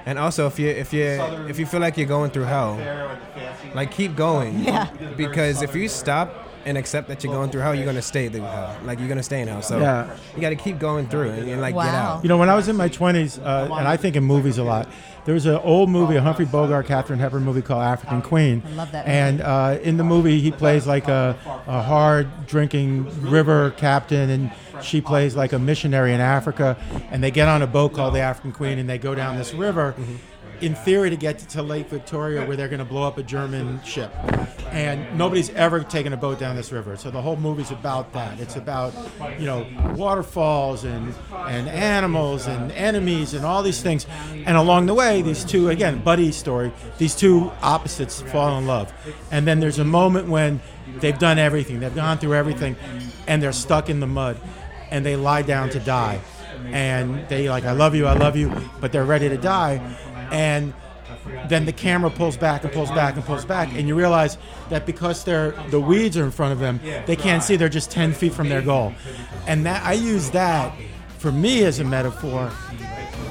And 0.05 0.17
also, 0.17 0.47
if 0.47 0.57
you 0.59 0.67
if 0.69 0.91
you 0.93 1.03
if 1.47 1.59
you 1.59 1.65
feel 1.65 1.79
like 1.79 1.97
you're 1.97 2.07
going 2.07 2.31
through 2.31 2.43
hell, 2.45 2.79
like 3.75 3.91
keep 3.91 4.15
going, 4.15 4.59
Yeah. 4.63 4.87
because 5.15 5.61
if 5.61 5.75
you 5.75 5.87
stop 5.87 6.47
and 6.65 6.77
accept 6.77 7.07
that 7.07 7.23
you're 7.23 7.33
going 7.33 7.49
through 7.51 7.61
hell, 7.61 7.73
you're 7.75 7.85
gonna 7.85 8.01
stay 8.01 8.27
through 8.29 8.41
hell. 8.41 8.75
Like 8.83 8.99
you're 8.99 9.07
gonna 9.07 9.23
stay 9.23 9.41
in 9.41 9.47
hell. 9.47 9.61
So 9.61 9.79
Yeah. 9.79 10.15
you 10.35 10.41
got 10.41 10.49
to 10.49 10.55
keep 10.55 10.79
going 10.79 11.07
through 11.07 11.29
it 11.31 11.47
and 11.47 11.61
like 11.61 11.75
get 11.75 11.85
out. 11.93 12.23
You 12.23 12.29
know, 12.29 12.37
when 12.37 12.49
I 12.49 12.55
was 12.55 12.67
in 12.67 12.75
my 12.75 12.89
20s, 12.89 13.39
uh, 13.39 13.73
and 13.73 13.87
I 13.87 13.97
think 13.97 14.15
in 14.15 14.23
movies 14.23 14.57
a 14.57 14.63
lot, 14.63 14.87
there 15.25 15.33
was 15.33 15.45
an 15.45 15.55
old 15.57 15.89
movie, 15.89 16.15
a 16.15 16.21
Humphrey 16.21 16.45
Bogart, 16.45 16.85
Katharine 16.85 17.19
Hepburn 17.19 17.43
movie 17.43 17.61
called 17.61 17.83
African 17.83 18.21
Queen. 18.21 18.63
I 18.65 18.71
love 18.71 18.91
that 18.91 19.07
And 19.07 19.41
uh, 19.41 19.77
in 19.81 19.97
the 19.97 20.03
movie, 20.03 20.39
he 20.39 20.51
plays 20.51 20.87
like 20.87 21.07
a, 21.07 21.37
a 21.67 21.81
hard 21.81 22.47
drinking 22.47 23.05
river 23.29 23.71
captain, 23.77 24.29
and 24.29 24.51
she 24.81 25.01
plays 25.01 25.35
like 25.35 25.53
a 25.53 25.59
missionary 25.59 26.13
in 26.13 26.21
Africa. 26.21 26.77
And 27.11 27.23
they 27.23 27.31
get 27.31 27.47
on 27.47 27.61
a 27.61 27.67
boat 27.67 27.93
called 27.93 28.15
the 28.15 28.19
African 28.19 28.51
Queen, 28.51 28.79
and 28.79 28.89
they 28.89 28.97
go 28.97 29.13
down 29.15 29.37
this 29.37 29.53
river. 29.53 29.95
In 30.61 30.75
theory, 30.75 31.09
to 31.09 31.15
get 31.15 31.39
to 31.39 31.61
Lake 31.61 31.87
Victoria, 31.87 32.45
where 32.45 32.57
they're 32.57 32.67
going 32.67 32.79
to 32.79 32.85
blow 32.85 33.03
up 33.03 33.17
a 33.17 33.23
German 33.23 33.81
ship, 33.83 34.13
and 34.71 35.17
nobody's 35.17 35.49
ever 35.51 35.81
taken 35.83 36.11
a 36.11 36.17
boat 36.17 36.37
down 36.37 36.55
this 36.55 36.71
river. 36.71 36.97
So 36.97 37.09
the 37.09 37.21
whole 37.21 37.37
movie's 37.37 37.71
about 37.71 38.11
that. 38.13 38.39
It's 38.39 38.57
about, 38.57 38.93
you 39.39 39.45
know, 39.45 39.65
waterfalls 39.95 40.83
and 40.83 41.13
and 41.31 41.69
animals 41.69 42.47
and 42.47 42.71
enemies 42.73 43.33
and 43.33 43.45
all 43.45 43.63
these 43.63 43.81
things. 43.81 44.05
And 44.33 44.57
along 44.57 44.87
the 44.87 44.93
way, 44.93 45.21
these 45.21 45.45
two 45.45 45.69
again, 45.69 46.03
buddy 46.03 46.31
story. 46.33 46.73
These 46.97 47.15
two 47.15 47.51
opposites 47.61 48.21
fall 48.21 48.57
in 48.57 48.67
love, 48.67 48.91
and 49.31 49.47
then 49.47 49.61
there's 49.61 49.79
a 49.79 49.85
moment 49.85 50.27
when 50.27 50.59
they've 50.97 51.17
done 51.17 51.39
everything. 51.39 51.79
They've 51.79 51.95
gone 51.95 52.17
through 52.17 52.35
everything, 52.35 52.75
and 53.27 53.41
they're 53.41 53.53
stuck 53.53 53.89
in 53.89 54.01
the 54.01 54.07
mud, 54.07 54.37
and 54.91 55.05
they 55.05 55.15
lie 55.15 55.41
down 55.41 55.69
to 55.69 55.79
die. 55.79 56.19
And 56.65 57.27
they 57.29 57.49
like, 57.49 57.63
I 57.63 57.71
love 57.71 57.95
you, 57.95 58.05
I 58.05 58.13
love 58.13 58.35
you, 58.35 58.51
but 58.81 58.91
they're 58.91 59.05
ready 59.05 59.29
to 59.29 59.37
die, 59.37 59.79
and 60.31 60.73
then 61.47 61.65
the 61.65 61.73
camera 61.73 62.09
pulls 62.09 62.37
back 62.37 62.63
and 62.63 62.71
pulls 62.71 62.91
back 62.91 63.15
and 63.15 63.23
pulls 63.25 63.43
back, 63.45 63.69
and 63.73 63.87
you 63.87 63.95
realize 63.95 64.37
that 64.69 64.85
because 64.85 65.23
they're 65.23 65.51
the 65.69 65.79
weeds 65.79 66.17
are 66.17 66.23
in 66.23 66.31
front 66.31 66.53
of 66.53 66.59
them, 66.59 66.79
they 67.05 67.15
can't 67.15 67.43
see. 67.43 67.55
They're 67.55 67.69
just 67.69 67.91
ten 67.91 68.13
feet 68.13 68.33
from 68.33 68.49
their 68.49 68.61
goal, 68.61 68.93
and 69.47 69.65
that 69.65 69.83
I 69.83 69.93
use 69.93 70.29
that 70.31 70.73
for 71.17 71.31
me 71.31 71.63
as 71.65 71.79
a 71.79 71.83
metaphor 71.83 72.51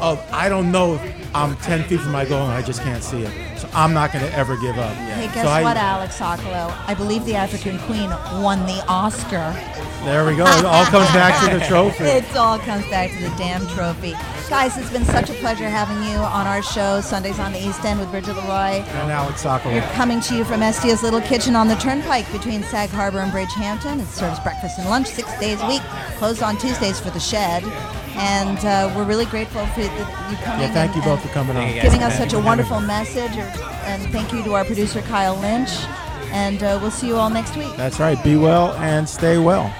of 0.01 0.21
I 0.33 0.49
don't 0.49 0.71
know 0.71 0.95
if 0.95 1.35
I'm 1.35 1.57
ten 1.57 1.83
feet 1.85 2.01
from 2.01 2.13
my 2.13 2.25
goal 2.25 2.43
and 2.43 2.53
I 2.53 2.63
just 2.63 2.83
can't 2.83 3.03
see 3.03 3.23
it, 3.23 3.59
so 3.59 3.69
I'm 3.73 3.93
not 3.95 4.13
going 4.13 4.25
to 4.25 4.33
ever 4.35 4.57
give 4.61 4.79
up. 4.79 4.95
Hey, 4.95 5.27
guess 5.35 5.45
So 5.45 5.49
I- 5.49 5.63
what, 5.63 5.77
Alec 5.77 6.11
Sokolow? 6.11 6.73
I 6.87 6.95
believe 6.95 7.25
the 7.25 7.35
African 7.35 7.79
Queen 7.81 8.11
won 8.43 8.65
the 8.67 8.85
Oscar. 8.89 9.55
There 10.05 10.25
we 10.25 10.37
go. 10.37 10.47
It 10.47 10.65
all 10.65 10.85
comes 10.87 11.09
back 11.09 11.45
to 11.45 11.59
the 11.59 11.65
trophy. 11.67 12.05
It 12.19 12.37
all 12.37 12.59
comes 12.59 12.87
back 12.89 13.11
to 13.11 13.23
the 13.23 13.35
damn 13.37 13.67
trophy. 13.69 14.15
Guys, 14.49 14.79
it's 14.79 14.91
been 14.91 15.05
such 15.05 15.29
a 15.29 15.35
pleasure 15.35 15.69
having 15.69 16.03
you 16.11 16.17
on 16.19 16.47
our 16.47 16.63
show, 16.63 17.01
Sundays 17.01 17.39
on 17.39 17.53
the 17.53 17.59
East 17.59 17.85
End 17.85 18.01
with 18.01 18.11
Bridget 18.11 18.35
Leroy. 18.35 18.81
And 18.81 19.13
Alex 19.13 19.45
We're 19.45 19.83
coming 19.93 20.21
to 20.23 20.37
you 20.37 20.45
from 20.45 20.63
Estia's 20.63 21.03
Little 21.03 21.21
Kitchen 21.21 21.55
on 21.55 21.69
the 21.69 21.75
Turnpike 21.77 22.31
between 22.33 22.63
Sag 22.63 22.89
Harbor 22.91 23.19
and 23.19 23.31
Bridgehampton. 23.31 24.01
It 24.01 24.07
serves 24.07 24.41
breakfast 24.41 24.79
and 24.79 24.89
lunch 24.89 25.09
six 25.09 25.39
days 25.39 25.61
a 25.61 25.67
week, 25.67 25.83
closed 26.17 26.43
on 26.43 26.57
Tuesdays 26.57 26.99
for 26.99 27.11
the 27.11 27.21
shed. 27.21 27.63
And 28.17 28.59
uh, 28.65 28.93
we're 28.97 29.05
really 29.05 29.27
grateful 29.27 29.67
for 29.67 29.81
you 29.83 29.89
coming. 29.89 30.61
Yeah, 30.61 30.73
thank 30.73 30.95
and- 30.95 30.97
you 30.97 31.03
both 31.03 31.21
for 31.23 31.29
coming 31.29 31.57
on. 31.57 31.73
Giving 31.75 32.03
us 32.03 32.17
such 32.17 32.33
a 32.33 32.39
wonderful 32.39 32.81
message. 32.81 33.37
And 33.85 34.03
thank 34.13 34.33
you 34.33 34.43
to 34.45 34.55
our 34.55 34.65
producer, 34.65 35.03
Kyle 35.03 35.37
Lynch. 35.37 35.71
And 36.31 36.63
uh, 36.63 36.79
we'll 36.81 36.91
see 36.91 37.09
you 37.09 37.17
all 37.17 37.31
next 37.31 37.57
week. 37.57 37.75
That's 37.77 38.01
right. 38.01 38.23
Be 38.25 38.37
well 38.37 38.73
and 38.75 39.09
stay 39.09 39.39
well. 39.39 39.73